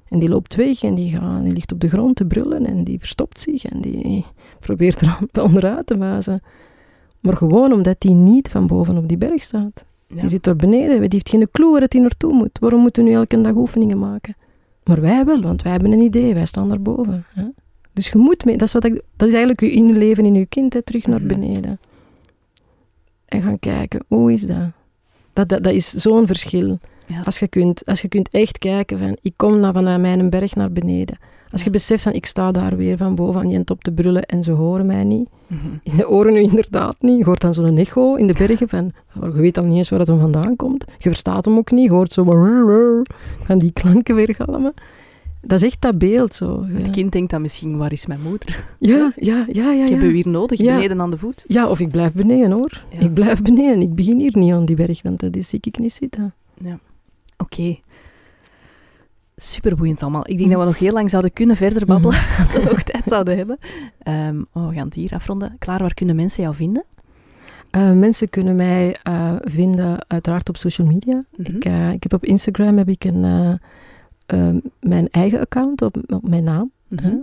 En 0.07 0.19
die 0.19 0.29
loopt 0.29 0.55
weg 0.55 0.83
en 0.83 0.93
die, 0.95 1.09
gaat, 1.09 1.43
die 1.43 1.53
ligt 1.53 1.71
op 1.71 1.79
de 1.79 1.87
grond 1.89 2.15
te 2.15 2.25
brullen 2.25 2.65
en 2.65 2.83
die 2.83 2.99
verstopt 2.99 3.39
zich 3.39 3.65
en 3.65 3.81
die 3.81 4.25
probeert 4.59 5.01
er 5.01 5.17
onderuit 5.43 5.87
te 5.87 5.97
wazen. 5.97 6.41
Maar 7.19 7.37
gewoon 7.37 7.71
omdat 7.73 7.95
hij 7.99 8.13
niet 8.13 8.49
van 8.49 8.67
boven 8.67 8.97
op 8.97 9.07
die 9.07 9.17
berg 9.17 9.43
staat. 9.43 9.85
Ja. 10.07 10.19
Die 10.21 10.29
zit 10.29 10.43
daar 10.43 10.55
beneden, 10.55 10.99
die 10.99 11.09
heeft 11.09 11.29
geen 11.29 11.47
clue 11.51 11.71
waar 11.71 11.81
het 11.81 11.93
hij 11.93 12.01
naartoe 12.01 12.33
moet. 12.33 12.59
Waarom 12.59 12.81
moeten 12.81 13.03
we 13.03 13.09
nu 13.09 13.15
elke 13.15 13.41
dag 13.41 13.55
oefeningen 13.55 13.99
maken? 13.99 14.35
Maar 14.83 15.01
wij 15.01 15.25
wel, 15.25 15.41
want 15.41 15.61
wij 15.61 15.71
hebben 15.71 15.91
een 15.91 16.01
idee, 16.01 16.33
wij 16.33 16.45
staan 16.45 16.69
daarboven. 16.69 17.25
Hè? 17.33 17.45
Dus 17.93 18.09
je 18.09 18.17
moet 18.17 18.45
mee, 18.45 18.57
dat 18.57 18.67
is, 18.67 18.73
wat 18.73 18.83
ik, 18.83 18.93
dat 19.15 19.27
is 19.27 19.33
eigenlijk 19.33 19.61
je 19.61 19.71
inleven 19.71 20.25
in 20.25 20.33
je 20.33 20.45
kind, 20.45 20.73
hè, 20.73 20.81
terug 20.81 21.05
naar 21.07 21.19
Mhm. 21.21 21.27
beneden. 21.27 21.79
En 23.25 23.41
gaan 23.41 23.59
kijken, 23.59 24.03
hoe 24.07 24.31
is 24.31 24.41
dat? 24.41 24.69
Dat, 25.41 25.49
dat, 25.49 25.63
dat 25.63 25.73
is 25.73 25.89
zo'n 25.89 26.27
verschil. 26.27 26.79
Ja. 27.05 27.21
Als, 27.25 27.39
je 27.39 27.47
kunt, 27.47 27.85
als 27.85 28.01
je 28.01 28.07
kunt 28.07 28.29
echt 28.29 28.57
kijken 28.57 28.97
van, 28.97 29.17
ik 29.21 29.33
kom 29.35 29.59
naar, 29.59 29.73
vanuit 29.73 30.01
mijn 30.01 30.29
berg 30.29 30.55
naar 30.55 30.71
beneden. 30.71 31.17
Als 31.51 31.63
je 31.63 31.69
beseft 31.69 32.03
van, 32.03 32.13
ik 32.13 32.25
sta 32.25 32.51
daar 32.51 32.77
weer 32.77 32.97
van 32.97 33.15
boven 33.15 33.41
aan 33.41 33.47
die 33.47 33.63
top 33.63 33.83
te 33.83 33.91
brullen 33.91 34.25
en 34.25 34.43
ze 34.43 34.51
horen 34.51 34.85
mij 34.85 35.03
niet. 35.03 35.29
Mhm. 35.47 35.97
Je 35.97 36.09
oren 36.09 36.33
nu 36.33 36.41
inderdaad 36.41 36.95
niet. 36.99 37.17
Je 37.17 37.23
hoort 37.23 37.41
dan 37.41 37.53
zo'n 37.53 37.77
echo 37.77 38.15
in 38.15 38.27
de 38.27 38.33
bergen 38.33 38.69
van, 38.69 38.91
je 39.13 39.31
weet 39.31 39.55
dan 39.55 39.67
niet 39.67 39.77
eens 39.77 39.89
waar 39.89 39.99
dat 39.99 40.07
hem 40.07 40.19
vandaan 40.19 40.55
komt. 40.55 40.85
Je 40.97 41.09
verstaat 41.09 41.45
hem 41.45 41.57
ook 41.57 41.71
niet. 41.71 41.83
Je 41.83 41.91
hoort 41.91 42.11
zo 42.11 42.23
van 43.43 43.59
die 43.59 43.71
klanken 43.71 44.15
weergalmen. 44.15 44.73
Dat 45.41 45.61
is 45.61 45.67
echt 45.67 45.81
dat 45.81 45.97
beeld 45.97 46.33
zo. 46.35 46.65
Het 46.65 46.85
Ja, 46.85 46.91
kind 46.91 47.11
denkt 47.11 47.31
dan 47.31 47.41
misschien, 47.41 47.77
waar 47.77 47.91
is 47.91 48.05
mijn 48.05 48.21
moeder? 48.21 48.63
ja, 48.79 49.11
ja, 49.15 49.45
ja. 49.51 49.71
ja, 49.71 49.83
Ik 49.85 49.89
heb 49.91 50.01
ja. 50.01 50.07
u 50.07 50.13
hier 50.13 50.27
nodig, 50.27 50.59
Ja. 50.59 50.73
beneden 50.75 51.01
aan 51.01 51.09
de 51.09 51.17
voet. 51.17 51.43
Ja, 51.47 51.67
of 51.67 51.79
ik 51.79 51.91
blijf 51.91 52.13
beneden 52.13 52.51
hoor. 52.51 52.83
Ja. 52.89 52.99
Ik 52.99 53.13
blijf 53.13 53.41
beneden. 53.41 53.81
Ik 53.81 53.95
begin 53.95 54.19
hier 54.19 54.37
niet 54.37 54.53
aan 54.53 54.65
die 54.65 54.75
berg, 54.75 55.01
want 55.01 55.19
dat 55.19 55.45
zie 55.45 55.59
ik 55.61 55.79
niet 55.79 55.93
zitten. 55.93 56.33
Oké. 57.37 57.79
Super 59.35 59.75
boeiend 59.75 60.01
allemaal. 60.01 60.29
Ik 60.29 60.37
denk 60.37 60.49
dat 60.49 60.59
we 60.59 60.65
nog 60.65 60.79
heel 60.79 60.93
lang 60.93 61.09
zouden 61.09 61.33
kunnen 61.33 61.55
verder 61.55 61.85
babbelen, 61.85 62.17
als 62.39 62.53
we 62.53 62.61
nog 62.63 62.81
tijd 62.83 63.03
zouden 63.05 63.37
hebben. 63.37 63.57
Ehm, 64.03 64.41
oh, 64.53 64.67
we 64.67 64.73
gaan 64.75 64.85
het 64.85 64.93
hier 64.93 65.13
afronden. 65.13 65.55
Klaar, 65.59 65.79
waar 65.79 65.93
kunnen 65.93 66.15
mensen 66.15 66.43
jou 66.43 66.55
vinden? 66.55 66.83
Eh, 67.71 67.91
mensen 67.91 68.29
kunnen 68.29 68.55
mij 68.55 68.95
eh, 69.03 69.35
vinden 69.39 70.05
uiteraard 70.07 70.49
op 70.49 70.57
social 70.57 70.87
media. 70.87 71.23
Mhm. 71.37 71.55
Ik, 71.55 71.65
eh, 71.65 71.91
ik 71.91 72.03
heb 72.03 72.13
op 72.13 72.25
Instagram 72.25 72.77
heb 72.77 72.89
ik 72.89 73.03
een, 73.03 73.59
eh, 74.31 74.47
eh, 74.49 74.55
mijn 74.79 75.07
eigen 75.09 75.39
account 75.39 75.81
op, 75.81 75.97
op 76.07 76.29
mijn 76.29 76.43
naam. 76.43 76.71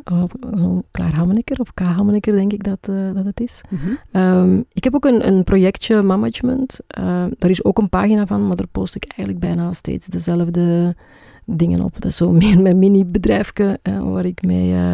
Op- 0.05 0.35
op 0.61 0.87
Klaar 0.91 1.15
Hammeneker 1.15 1.61
of 1.61 1.75
K. 1.75 1.81
Hammeneker 1.81 2.33
denk 2.33 2.53
ik 2.53 2.65
dat, 2.65 2.79
eh, 2.81 3.15
dat 3.15 3.25
het 3.25 3.41
is. 3.41 3.61
Mhm. 3.71 3.95
Ehm, 4.13 4.63
ik 4.73 4.85
heb 4.85 4.95
ook 4.95 5.05
een, 5.05 5.27
een 5.27 5.45
projectje 5.45 6.03
Management. 6.03 6.79
Eh, 6.87 7.25
daar 7.39 7.51
is 7.51 7.65
ook 7.65 7.79
een 7.79 7.89
pagina 7.89 8.27
van, 8.27 8.47
maar 8.47 8.57
daar 8.57 8.67
post 8.67 8.95
ik 8.95 9.05
eigenlijk 9.05 9.41
bijna 9.41 9.73
steeds 9.73 10.07
dezelfde 10.07 10.95
dingen 11.45 11.83
op. 11.83 11.95
Dat 11.95 12.05
is 12.05 12.17
zo 12.17 12.33
meer 12.43 12.61
mijn 12.61 12.79
mini-bedrijfje 12.79 13.79
eh, 13.83 14.13
waar 14.13 14.25
ik 14.25 14.43
mee 14.43 14.73
eh, 14.75 14.93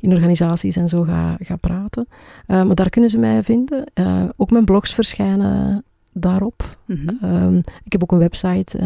in 0.00 0.12
organisaties 0.12 0.76
en 0.76 0.88
zo 0.88 1.02
ga, 1.02 1.36
ga 1.40 1.56
praten. 1.56 2.08
Maar 2.46 2.74
daar 2.74 2.90
kunnen 2.90 3.10
ze 3.10 3.18
mij 3.18 3.42
vinden. 3.42 3.84
Eh, 3.94 4.22
ook 4.36 4.50
mijn 4.50 4.64
blogs 4.64 4.94
verschijnen 4.94 5.84
daarop. 6.12 6.76
Mhm. 6.86 7.08
Ehm, 7.20 7.56
ik 7.56 7.92
heb 7.92 8.02
ook 8.02 8.12
een 8.12 8.18
website. 8.18 8.78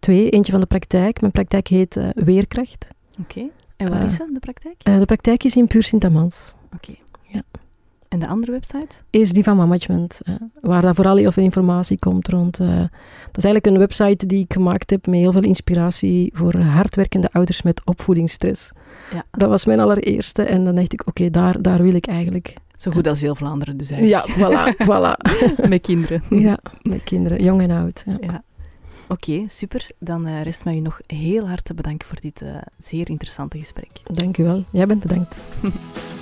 Twee, 0.00 0.30
eentje 0.30 0.52
van 0.52 0.60
de 0.60 0.66
praktijk. 0.66 1.20
Mijn 1.20 1.32
praktijk 1.32 1.68
heet 1.68 1.96
eh, 1.96 2.08
Weerkracht. 2.14 2.86
Oké. 3.20 3.46
En 3.76 3.88
waar 3.90 3.98
Eh, 3.98 4.04
is 4.04 4.14
ze, 4.14 4.30
de 4.32 4.38
praktijk? 4.40 4.74
Eh, 4.82 4.98
de 4.98 5.04
praktijk 5.04 5.44
is 5.44 5.56
in 5.56 5.66
Puur 5.66 5.82
Sint-Amans. 5.82 6.54
Oké. 6.74 6.92
ja. 7.26 7.42
En 8.08 8.18
de 8.18 8.26
andere 8.26 8.52
website? 8.52 8.96
is 9.10 9.32
die 9.32 9.42
van 9.44 9.56
Management, 9.56 10.20
waar 10.60 10.82
daar 10.82 10.94
vooral 10.94 11.16
heel 11.16 11.32
veel 11.32 11.42
informatie 11.42 11.98
komt 11.98 12.28
rond. 12.28 12.56
dat 12.56 12.66
is 13.36 13.44
eigenlijk 13.44 13.66
een 13.66 13.78
website 13.78 14.26
die 14.26 14.42
ik 14.44 14.52
gemaakt 14.52 14.90
heb 14.90 15.06
met 15.06 15.18
heel 15.18 15.32
veel 15.32 15.42
inspiratie 15.42 16.30
voor 16.34 16.56
hardwerkende 16.56 17.28
ouders 17.32 17.62
met 17.62 17.80
opvoedingsstress. 17.84 18.70
Ja. 19.12 19.24
Dat 19.30 19.48
was 19.48 19.64
mijn 19.64 19.80
allereerste 19.80 20.42
en 20.42 20.64
dan 20.64 20.74
dacht 20.74 20.92
ik, 20.92 21.06
oké, 21.06 21.30
daar, 21.30 21.62
daar 21.62 21.82
wil 21.82 21.94
ik 21.94 22.06
eigenlijk. 22.06 22.54
Zo 22.76 22.90
goed 22.90 23.06
als 23.06 23.20
heel 23.20 23.34
Vlaanderen 23.34 23.76
dus 23.76 23.88
Ja, 23.88 23.96
eigenlijk. 24.24 24.74
voilà, 24.74 24.76
voilà. 24.88 25.68
Met 25.68 25.80
kinderen. 25.80 26.22
Ja, 26.30 26.58
met 26.82 27.02
kinderen, 27.04 27.42
jong 27.42 27.60
en 27.62 27.70
oud. 27.70 28.02
Ja. 28.06 28.16
Ja. 28.20 28.42
Oké, 29.08 29.44
super. 29.46 29.86
Dan 29.98 30.26
eh, 30.26 30.42
rest 30.42 30.64
mij 30.64 30.76
u 30.76 30.80
nog 30.80 31.00
heel 31.06 31.48
hard 31.48 31.64
te 31.64 31.74
bedanken 31.74 32.08
voor 32.08 32.20
dit 32.20 32.42
eh, 32.42 32.56
zeer 32.76 33.10
interessante 33.10 33.58
gesprek. 33.58 33.90
Dank 34.04 34.38
u 34.38 34.44
wel. 34.44 34.64
Jij 34.70 34.86
bent 34.86 35.00
bedankt. 35.00 35.40